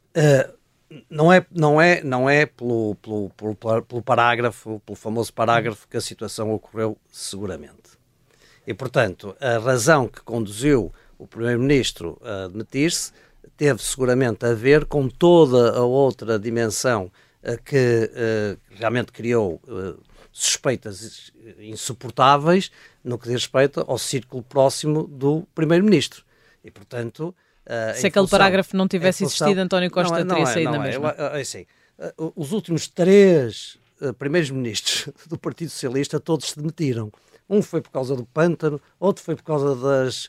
Uh, 0.08 0.52
não 1.08 1.32
é, 1.32 1.46
não 1.52 1.80
é, 1.80 2.02
não 2.02 2.28
é 2.28 2.46
pelo, 2.46 2.96
pelo, 2.96 3.30
pelo, 3.30 3.82
pelo 3.84 4.02
parágrafo, 4.02 4.82
pelo 4.84 4.96
famoso 4.96 5.32
parágrafo 5.32 5.86
que 5.86 5.96
a 5.96 6.00
situação 6.00 6.52
ocorreu 6.52 6.98
seguramente. 7.08 7.92
E, 8.66 8.74
portanto, 8.74 9.36
a 9.40 9.58
razão 9.58 10.08
que 10.08 10.20
conduziu 10.22 10.92
o 11.16 11.28
Primeiro-Ministro 11.28 12.20
a 12.24 12.46
admitir-se 12.46 13.12
teve 13.56 13.80
seguramente 13.80 14.44
a 14.44 14.52
ver 14.52 14.84
com 14.84 15.08
toda 15.08 15.78
a 15.78 15.84
outra 15.84 16.40
dimensão 16.40 17.04
uh, 17.04 17.31
que 17.64 18.10
uh, 18.12 18.58
realmente 18.76 19.10
criou 19.12 19.60
uh, 19.66 19.98
suspeitas 20.32 21.32
insuportáveis 21.58 22.70
no 23.04 23.18
que 23.18 23.24
diz 23.24 23.42
respeito 23.42 23.84
ao 23.86 23.98
círculo 23.98 24.42
próximo 24.42 25.04
do 25.06 25.46
Primeiro-Ministro. 25.54 26.24
E, 26.64 26.70
portanto, 26.70 27.34
Se 27.96 28.06
aquele 28.06 28.28
parágrafo 28.28 28.76
não 28.76 28.86
tivesse 28.88 29.24
função- 29.24 29.46
existido, 29.48 29.60
António 29.60 29.90
Costa 29.90 30.12
Não 30.14 30.20
é- 30.20 30.24
não 30.24 30.34
teria 30.36 30.50
é, 30.50 30.54
saído 30.54 30.70
não 30.72 30.78
na 30.78 30.84
é. 30.86 30.88
mesma. 30.88 31.08
É 31.10 31.40
assim, 31.40 31.66
os 32.36 32.52
últimos 32.52 32.86
três 32.88 33.76
uh, 34.00 34.12
primeiros 34.14 34.50
ministros 34.50 35.08
do 35.28 35.36
Partido 35.38 35.70
Socialista 35.70 36.18
todos 36.20 36.50
se 36.50 36.56
demitiram. 36.56 37.12
Um 37.48 37.60
foi 37.62 37.80
por 37.82 37.90
causa 37.90 38.16
do 38.16 38.24
pântano, 38.24 38.80
outro 38.98 39.22
foi 39.22 39.34
por 39.36 39.42
causa 39.42 39.74
das, 39.76 40.28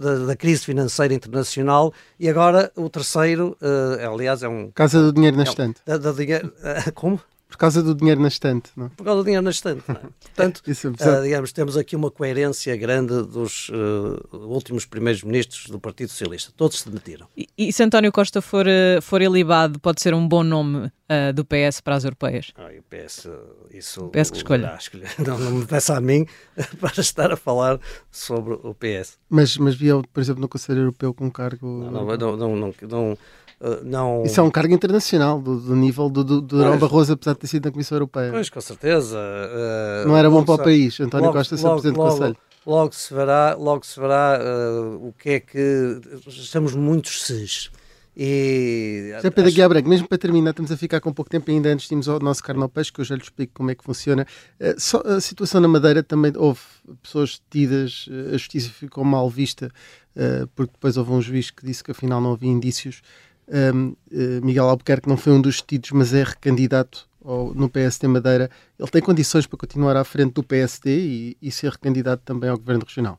da, 0.00 0.26
da 0.26 0.36
crise 0.36 0.64
financeira 0.64 1.12
internacional 1.12 1.92
e 2.18 2.28
agora 2.28 2.72
o 2.76 2.88
terceiro, 2.88 3.56
uh, 3.60 4.12
aliás, 4.14 4.42
é 4.42 4.48
um. 4.48 4.66
Por 4.66 4.74
causa 4.74 5.02
do 5.02 5.12
dinheiro 5.12 5.36
na 5.36 5.42
é 5.42 5.46
um- 5.46 5.48
estante. 5.50 5.80
da- 5.84 5.98
da 5.98 6.12
dinheiro- 6.12 6.52
como? 6.94 7.20
Por 7.52 7.58
causa 7.58 7.82
do 7.82 7.94
dinheiro 7.94 8.20
na 8.20 8.28
estante. 8.28 8.70
Não? 8.74 8.86
é? 8.86 8.88
Por 8.88 9.04
causa 9.04 9.20
do 9.20 9.24
dinheiro 9.24 9.44
na 9.44 9.50
estante. 9.50 9.82
não 9.86 9.96
é? 9.96 10.00
Portanto, 10.34 10.62
uh, 10.66 11.22
digamos, 11.22 11.52
temos 11.52 11.76
aqui 11.76 11.94
uma 11.94 12.10
coerência 12.10 12.74
grande 12.76 13.22
dos 13.24 13.68
uh, 13.68 14.36
últimos 14.36 14.86
primeiros 14.86 15.22
ministros 15.22 15.66
do 15.66 15.78
Partido 15.78 16.08
Socialista. 16.08 16.50
Todos 16.56 16.78
se 16.78 16.88
demitiram. 16.88 17.26
E, 17.36 17.46
e 17.56 17.70
se 17.70 17.82
António 17.82 18.10
Costa 18.10 18.40
for, 18.40 18.66
eh, 18.66 19.00
for 19.02 19.20
ilibado, 19.20 19.78
pode 19.78 20.00
ser 20.00 20.14
um 20.14 20.26
bom 20.26 20.42
nome 20.42 20.90
eh, 21.12 21.30
do 21.30 21.44
PS 21.44 21.82
para 21.82 21.94
as 21.94 22.04
europeias? 22.04 22.52
Ah, 22.56 22.72
eu 22.72 22.82
peço 22.88 23.30
isso. 23.70 24.08
PS 24.08 24.30
que 24.30 24.38
escolha. 24.38 24.72
Ah, 24.72 24.78
escolha. 24.78 25.06
Não, 25.26 25.38
não 25.38 25.50
me 25.50 25.66
peça 25.66 25.94
a 25.94 26.00
mim 26.00 26.26
para 26.80 27.00
estar 27.00 27.30
a 27.30 27.36
falar 27.36 27.78
sobre 28.10 28.54
o 28.54 28.74
PS. 28.74 29.18
Mas, 29.28 29.58
mas 29.58 29.74
via, 29.74 30.00
por 30.10 30.20
exemplo, 30.20 30.40
no 30.40 30.48
Conselho 30.48 30.80
Europeu 30.80 31.12
com 31.12 31.26
um 31.26 31.30
cargo. 31.30 31.66
Não, 31.66 32.16
não, 32.16 32.36
não, 32.36 32.56
não, 32.56 32.74
não, 32.88 33.18
não, 33.62 33.72
ah, 33.72 33.78
não- 34.18 34.22
Isso 34.24 34.40
é 34.40 34.42
um 34.42 34.50
cargo 34.50 34.74
internacional, 34.74 35.40
do, 35.40 35.60
do 35.60 35.74
nível 35.76 36.08
do, 36.08 36.24
do, 36.24 36.40
do 36.40 36.56
Durão. 36.58 36.78
Barroso, 36.78 37.12
apesar 37.12 37.32
de 37.34 37.38
ter 37.40 37.46
sido 37.46 37.64
na 37.66 37.70
Comissão 37.70 37.96
Europeia. 37.96 38.30
Pois, 38.32 38.50
com 38.50 38.60
certeza. 38.60 39.18
ah, 39.18 40.04
Não 40.06 40.16
era 40.16 40.28
bom 40.30 40.44
para 40.44 40.54
o 40.54 40.58
país, 40.64 40.98
António 41.00 41.26
logo- 41.26 41.38
Costa 41.38 41.56
ser 41.56 41.62
logo- 41.64 41.74
Presidente 41.76 41.96
do 41.96 42.02
logo- 42.02 42.16
Conselho. 42.16 42.36
Logo 42.64 42.94
se 42.94 43.12
verá, 43.12 43.56
logo 43.58 43.84
se 43.84 43.98
verá 43.98 44.38
ah, 44.40 44.96
o 45.00 45.12
que 45.18 45.30
é 45.30 45.40
que. 45.40 46.00
Estamos 46.28 46.74
muitos 46.74 47.24
ses. 47.24 47.70
E. 48.16 49.10
José 49.16 49.30
Pedro 49.30 49.50
acho- 49.50 49.68
Branco, 49.68 49.88
mesmo 49.88 50.06
para 50.06 50.18
terminar, 50.18 50.50
estamos 50.50 50.70
a 50.70 50.76
ficar 50.76 51.00
com 51.00 51.12
pouco 51.12 51.30
tempo 51.30 51.50
ainda 51.50 51.70
antes 51.70 51.88
de 51.88 51.94
irmos 51.94 52.08
ao 52.08 52.20
nosso 52.20 52.42
carne 52.42 52.62
ao 52.62 52.68
peixe, 52.68 52.92
que 52.92 53.00
eu 53.00 53.04
já 53.04 53.14
lhe 53.16 53.22
explico 53.22 53.52
como 53.54 53.70
é 53.70 53.74
que 53.74 53.82
funciona. 53.82 54.26
Eh, 54.60 54.74
só 54.78 55.00
a 55.00 55.20
situação 55.20 55.60
na 55.62 55.66
Madeira 55.68 56.02
também 56.02 56.30
houve 56.36 56.60
pessoas 57.02 57.40
detidas, 57.50 58.06
a 58.28 58.36
justiça 58.36 58.68
ficou 58.70 59.02
mal 59.02 59.28
vista, 59.30 59.70
eh, 60.14 60.46
porque 60.54 60.72
depois 60.74 60.96
houve 60.98 61.10
um 61.10 61.22
juiz 61.22 61.50
que 61.50 61.64
disse 61.64 61.82
que 61.82 61.90
afinal 61.90 62.20
não 62.20 62.32
havia 62.32 62.50
indícios. 62.50 63.00
Um, 63.48 63.94
eh, 64.10 64.40
Miguel 64.42 64.68
Albuquerque 64.68 65.08
não 65.08 65.16
foi 65.16 65.32
um 65.32 65.40
dos 65.40 65.60
detidos, 65.60 65.90
mas 65.92 66.14
é 66.14 66.22
recandidato 66.22 67.08
ao- 67.24 67.52
no 67.54 67.68
PSD 67.68 68.06
Madeira. 68.08 68.50
Ele 68.78 68.90
tem 68.90 69.02
condições 69.02 69.46
para 69.46 69.58
continuar 69.58 69.96
à 69.96 70.04
frente 70.04 70.32
do 70.34 70.42
PSD 70.42 70.98
e, 71.00 71.36
e 71.42 71.50
ser 71.50 71.70
recandidato 71.72 72.22
também 72.24 72.48
ao 72.50 72.58
Governo 72.58 72.84
Regional. 72.84 73.18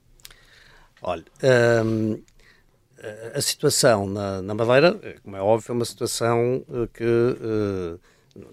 Olha, 1.02 1.26
a- 3.36 3.42
situação 3.42 4.08
na, 4.08 4.42
na 4.42 4.54
Madeira, 4.54 5.00
como 5.24 5.36
é 5.36 5.42
óbvio, 5.42 5.72
é 5.72 5.76
uma 5.76 5.86
situação 5.86 6.66
eh, 6.70 6.88
que 6.94 7.04
eh, 7.04 7.98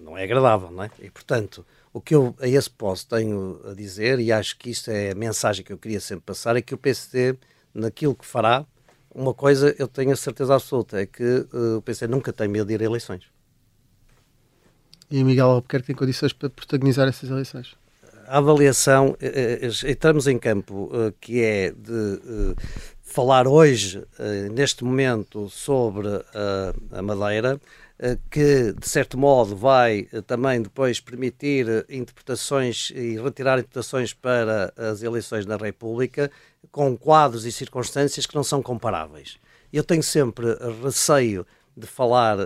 não 0.00 0.16
é 0.16 0.24
agradável, 0.24 0.70
não 0.70 0.82
é? 0.84 0.90
E, 1.00 1.10
portanto, 1.10 1.64
O 1.92 2.00
que 2.00 2.14
eu 2.14 2.36
a 2.40 2.46
esse 2.46 2.70
posto 2.70 3.16
tenho 3.16 3.60
a 3.68 3.74
dizer, 3.74 4.20
e 4.20 4.30
acho 4.30 4.56
que 4.56 4.70
isto 4.70 4.90
é 4.92 5.10
a 5.10 5.14
mensagem 5.14 5.64
que 5.64 5.72
eu 5.72 5.78
queria 5.78 5.98
sempre 6.00 6.22
passar, 6.24 6.56
é 6.56 6.62
que 6.62 6.72
o 6.72 6.78
PSD, 6.78 7.36
naquilo 7.74 8.14
que 8.14 8.24
fará, 8.24 8.64
uma 9.14 9.34
coisa 9.34 9.74
eu 9.78 9.88
tenho 9.88 10.12
a 10.12 10.16
certeza 10.16 10.54
absoluta, 10.54 11.00
é 11.00 11.06
que 11.06 11.46
uh, 11.52 11.78
o 11.78 11.82
PSD 11.82 12.10
nunca 12.10 12.32
tem 12.32 12.48
medo 12.48 12.66
de 12.66 12.74
ir 12.74 12.82
a 12.82 12.84
eleições. 12.84 13.24
E 15.10 15.22
o 15.22 15.26
Miguel 15.26 15.48
Albuquerque 15.48 15.88
tem 15.88 15.96
condições 15.96 16.32
para 16.32 16.48
protagonizar 16.48 17.08
essas 17.08 17.28
eleições? 17.28 17.74
A 18.28 18.38
avaliação, 18.38 19.16
eh, 19.20 19.58
eh, 19.60 19.90
entramos 19.90 20.28
em 20.28 20.38
campo 20.38 20.88
que 21.20 21.42
é 21.42 21.72
de 21.72 22.54
falar 23.02 23.48
hoje, 23.48 24.04
neste 24.52 24.84
momento, 24.84 25.50
sobre 25.50 26.06
a 26.92 27.02
Madeira, 27.02 27.60
que 28.30 28.72
de 28.72 28.88
certo 28.88 29.18
modo 29.18 29.54
vai 29.54 30.04
também 30.26 30.62
depois 30.62 31.00
permitir 31.00 31.66
interpretações 31.88 32.90
e 32.94 33.20
retirar 33.20 33.58
interpretações 33.58 34.14
para 34.14 34.72
as 34.76 35.02
eleições 35.02 35.44
na 35.44 35.56
República 35.56 36.30
com 36.70 36.96
quadros 36.96 37.44
e 37.44 37.52
circunstâncias 37.52 38.24
que 38.24 38.34
não 38.34 38.42
são 38.42 38.62
comparáveis. 38.62 39.36
Eu 39.72 39.84
tenho 39.84 40.02
sempre 40.02 40.46
receio 40.82 41.46
de 41.76 41.86
falar 41.86 42.38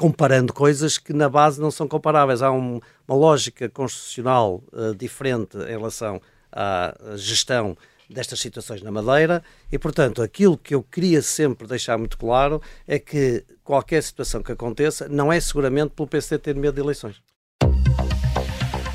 comparando 0.00 0.54
coisas 0.54 0.96
que 0.96 1.12
na 1.12 1.28
base 1.28 1.60
não 1.60 1.70
são 1.70 1.86
comparáveis. 1.86 2.40
Há 2.40 2.50
um, 2.50 2.80
uma 3.06 3.14
lógica 3.14 3.68
constitucional 3.68 4.64
uh, 4.72 4.94
diferente 4.94 5.58
em 5.58 5.76
relação 5.76 6.22
à 6.50 6.94
gestão 7.16 7.76
destas 8.08 8.40
situações 8.40 8.80
na 8.80 8.90
Madeira 8.90 9.44
e, 9.70 9.78
portanto, 9.78 10.22
aquilo 10.22 10.56
que 10.56 10.74
eu 10.74 10.82
queria 10.82 11.20
sempre 11.20 11.68
deixar 11.68 11.98
muito 11.98 12.16
claro 12.16 12.62
é 12.88 12.98
que 12.98 13.44
qualquer 13.70 14.02
situação 14.02 14.42
que 14.42 14.50
aconteça 14.50 15.06
não 15.08 15.32
é 15.32 15.38
seguramente 15.38 15.92
pelo 15.94 16.08
PC 16.08 16.36
ter 16.38 16.56
medo 16.56 16.74
de 16.74 16.80
eleições. 16.80 17.22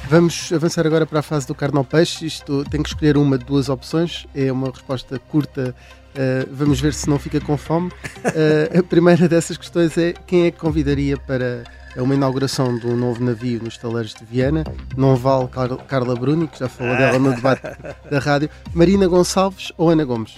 Vamos 0.09 0.51
avançar 0.51 0.85
agora 0.85 1.05
para 1.05 1.19
a 1.19 1.21
fase 1.21 1.47
do 1.47 1.55
carne 1.55 1.77
ao 1.77 1.85
peixe. 1.85 2.25
Isto 2.25 2.65
tem 2.65 2.83
que 2.83 2.89
escolher 2.89 3.15
uma 3.15 3.37
de 3.37 3.45
duas 3.45 3.69
opções. 3.69 4.27
É 4.35 4.51
uma 4.51 4.69
resposta 4.69 5.17
curta. 5.17 5.73
Uh, 6.09 6.49
vamos 6.51 6.81
ver 6.81 6.93
se 6.93 7.09
não 7.09 7.17
fica 7.17 7.39
com 7.39 7.55
fome. 7.55 7.87
Uh, 7.87 8.75
a 8.79 8.83
primeira 8.83 9.29
dessas 9.29 9.55
questões 9.55 9.97
é 9.97 10.11
quem 10.11 10.45
é 10.45 10.51
que 10.51 10.59
convidaria 10.59 11.17
para 11.17 11.63
uma 11.95 12.13
inauguração 12.13 12.77
de 12.77 12.85
um 12.85 12.97
novo 12.97 13.23
navio 13.23 13.63
nos 13.63 13.77
taleiros 13.77 14.13
de 14.13 14.25
Viana. 14.25 14.65
Não 14.97 15.15
vale 15.15 15.47
Car 15.47 15.73
Carla 15.85 16.15
Bruni, 16.15 16.49
que 16.49 16.59
já 16.59 16.67
falou 16.67 16.97
dela 16.97 17.17
no 17.17 17.33
debate 17.33 17.61
da 18.11 18.19
rádio. 18.19 18.49
Marina 18.73 19.07
Gonçalves 19.07 19.71
ou 19.77 19.89
Ana 19.89 20.03
Gomes? 20.03 20.37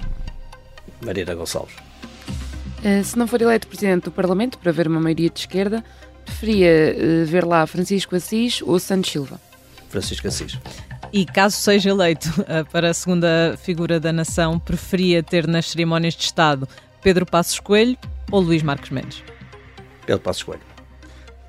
Marina 1.04 1.34
Gonçalves. 1.34 1.87
Uh, 2.80 3.04
se 3.04 3.18
não 3.18 3.28
for 3.28 3.42
eleito 3.42 3.68
Presidente 3.68 4.06
do 4.06 4.12
Parlamento, 4.12 4.58
para 4.58 4.72
ver 4.72 4.88
uma 4.88 5.00
maioria 5.00 5.30
de 5.30 5.40
esquerda, 5.40 5.84
preferia 6.26 6.96
ver 7.26 7.46
lá 7.46 7.66
Francisco 7.66 8.16
Assis 8.16 8.62
ou 8.62 8.80
Santos 8.80 9.12
Silva? 9.12 9.40
Francisco 9.90 10.28
Assis. 10.28 10.58
E 11.12 11.26
caso 11.26 11.56
seja 11.58 11.90
eleito 11.90 12.30
uh, 12.42 12.66
para 12.72 12.90
a 12.90 12.94
segunda 12.94 13.56
figura 13.58 14.00
da 14.00 14.12
nação, 14.12 14.60
preferia 14.60 15.24
ter 15.24 15.48
nas 15.48 15.70
cerimónias 15.70 16.14
de 16.14 16.24
Estado 16.24 16.68
Pedro 17.02 17.26
Passos 17.26 17.60
Coelho 17.60 17.98
ou 18.32 18.42
Luís 18.42 18.62
Marques 18.62 18.90
Mendes? 18.90 19.24
Pedro 20.06 20.22
Passos 20.22 20.44
Coelho. 20.44 20.62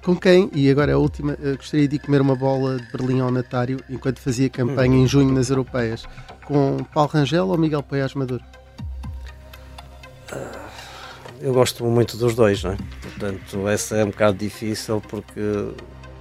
Com 0.02 0.16
quem, 0.16 0.48
e 0.54 0.70
agora 0.70 0.94
a 0.94 0.98
última, 0.98 1.36
gostaria 1.56 1.88
de 1.88 1.98
comer 1.98 2.20
uma 2.20 2.34
bola 2.34 2.78
de 2.78 2.92
Berlim 2.92 3.20
ao 3.20 3.30
Natário 3.30 3.78
enquanto 3.90 4.20
fazia 4.20 4.48
campanha 4.48 4.92
hum. 4.92 5.02
em 5.02 5.06
junho 5.06 5.32
nas 5.32 5.50
europeias? 5.50 6.04
Com 6.44 6.78
Paulo 6.94 7.10
Rangel 7.10 7.48
ou 7.48 7.58
Miguel 7.58 7.82
Paiás 7.82 8.14
Maduro? 8.14 8.42
Uh, 10.32 10.67
eu 11.40 11.52
gosto 11.52 11.84
muito 11.84 12.16
dos 12.16 12.34
dois, 12.34 12.62
não 12.62 12.72
é? 12.72 12.76
Portanto, 13.02 13.68
essa 13.68 13.96
é 13.96 14.04
um 14.04 14.10
bocado 14.10 14.38
difícil 14.38 15.00
porque 15.08 15.40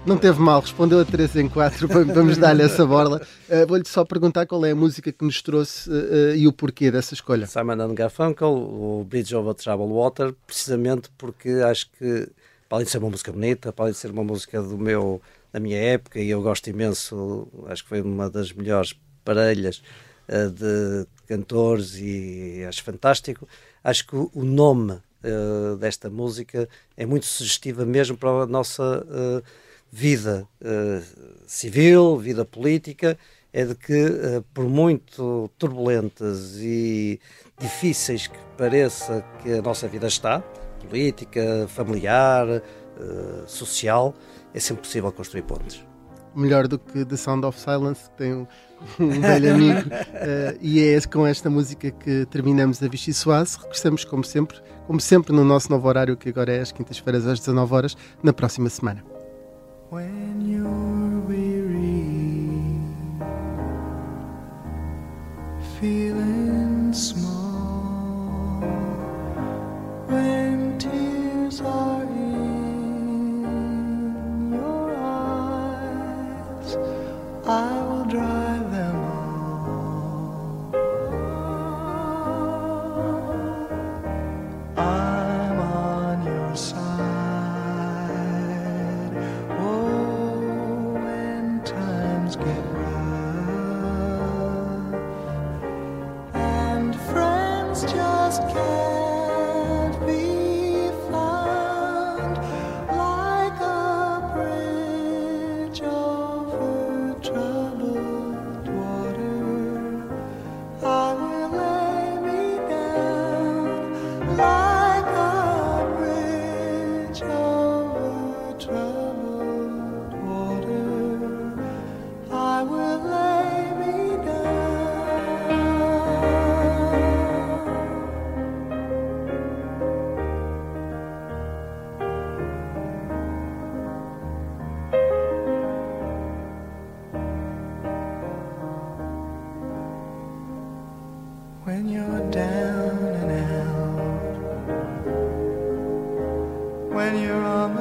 não 0.08 0.18
teve 0.18 0.40
mal, 0.40 0.62
respondeu 0.62 1.02
a 1.02 1.06
3 1.06 1.36
em 1.36 1.50
4. 1.50 1.86
Vamos 2.14 2.38
dar-lhe 2.38 2.64
essa 2.64 2.86
borla. 2.86 3.22
Uh, 3.50 3.68
Vou-lhe 3.68 3.86
só 3.86 4.06
perguntar 4.06 4.46
qual 4.46 4.66
é 4.66 4.72
a 4.72 4.76
música 4.76 5.12
que 5.12 5.26
nos 5.26 5.42
trouxe 5.42 5.90
uh, 5.90 6.34
e 6.34 6.48
o 6.48 6.54
porquê 6.54 6.90
dessa 6.90 7.14
escolha. 7.14 7.46
Simon 7.46 7.94
Garfunkel, 7.94 8.48
o 8.48 9.06
Bridge 9.08 9.36
over 9.36 9.54
Troubled 9.54 9.92
Water, 9.92 10.34
precisamente 10.46 11.10
porque 11.18 11.50
acho 11.50 11.92
que, 11.92 12.30
além 12.70 12.86
de 12.86 12.92
ser 12.92 13.00
uma 13.00 13.10
música 13.10 13.34
bonita, 13.34 13.74
além 13.78 13.92
de 13.92 13.98
ser 13.98 14.12
uma 14.12 14.24
música 14.24 14.62
do 14.62 14.78
meu, 14.78 15.22
da 15.52 15.60
minha 15.60 15.78
época, 15.78 16.22
e 16.22 16.30
eu 16.30 16.42
gosto 16.42 16.70
imenso, 16.70 17.46
acho 17.68 17.84
que 17.84 17.90
foi 17.90 18.02
uma 18.02 18.30
das 18.30 18.54
melhores 18.54 18.98
parelhas 19.26 19.82
de 20.54 21.06
cantores 21.26 21.98
e 21.98 22.64
acho 22.68 22.82
fantástico. 22.82 23.46
Acho 23.84 24.08
que 24.08 24.16
o 24.16 24.44
nome 24.44 25.02
desta 25.80 26.10
música 26.10 26.70
é 26.96 27.06
muito 27.06 27.26
sugestiva 27.26 27.86
mesmo 27.86 28.16
para 28.16 28.30
a 28.30 28.46
nossa 28.46 29.06
vida 29.92 30.48
uh, 30.62 31.04
civil, 31.46 32.18
vida 32.18 32.46
política, 32.46 33.18
é 33.54 33.66
de 33.66 33.76
que, 33.76 34.06
uh, 34.06 34.44
por 34.54 34.66
muito 34.66 35.50
turbulentas 35.58 36.58
e 36.58 37.20
difíceis 37.60 38.28
que 38.28 38.38
pareça 38.58 39.24
que 39.42 39.54
a 39.54 39.62
nossa 39.62 39.88
vida 39.88 40.08
está, 40.08 40.42
política, 40.88 41.68
familiar, 41.68 42.48
uh, 42.48 43.48
social, 43.48 44.14
é 44.54 44.60
sempre 44.60 44.84
possível 44.84 45.12
construir 45.12 45.44
pontes. 45.44 45.84
Melhor 46.38 46.68
do 46.68 46.78
que 46.78 47.04
The 47.04 47.18
Sound 47.18 47.46
of 47.46 47.60
Silence, 47.60 48.10
que 48.10 48.18
tem 48.18 48.34
um, 48.34 48.48
um 49.00 49.22
velho 49.22 49.54
amigo, 49.56 49.90
e 50.62 50.80
é 50.80 51.02
com 51.02 51.26
esta 51.26 51.50
música 51.50 51.90
que 51.90 52.26
terminamos 52.28 52.82
a 52.82 52.88
Vichy 52.88 53.14
Soase. 53.14 53.58
Regressamos, 53.60 54.06
como 54.06 54.24
sempre, 54.24 54.60
como 54.86 55.02
sempre, 55.02 55.34
no 55.34 55.44
nosso 55.44 55.72
novo 55.72 55.88
horário, 55.88 56.16
que 56.16 56.30
agora 56.30 56.54
é 56.54 56.62
às 56.62 56.72
quintas-feiras 56.72 57.26
às 57.26 57.40
19 57.40 57.74
horas, 57.74 57.98
na 58.22 58.32
próxima 58.32 58.70
semana. 58.70 59.04
when 59.90 60.42
you're 60.42 61.20
weary, 61.22 62.78
feeling 65.80 66.94
small, 66.94 67.27
I 77.50 77.87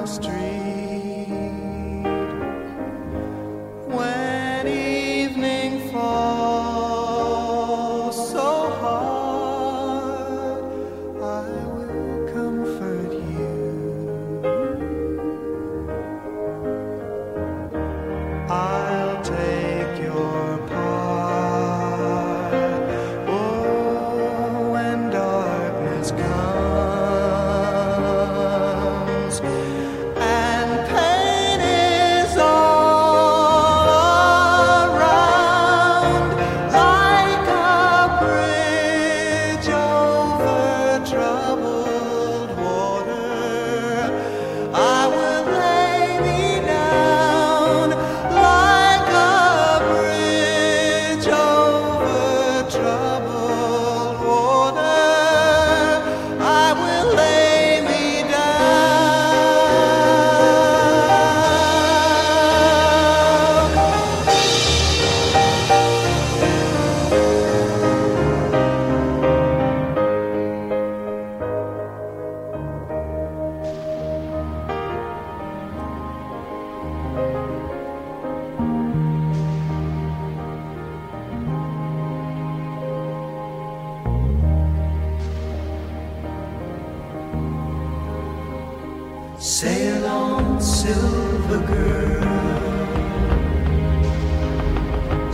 and 0.06 0.55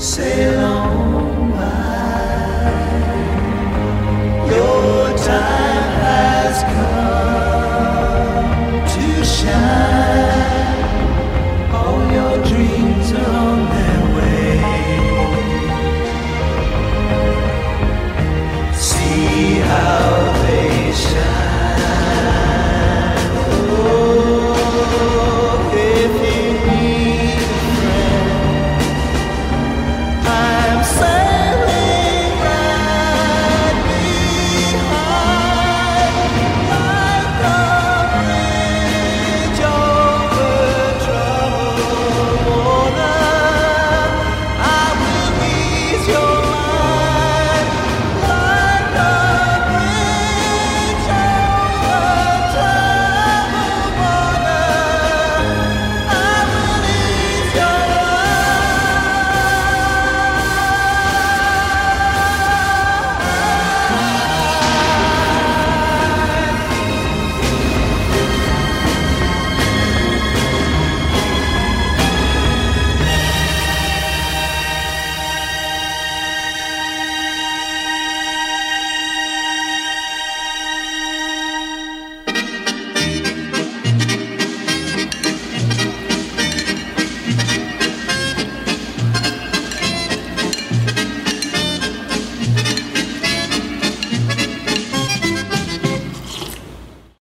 Sail 0.02 0.61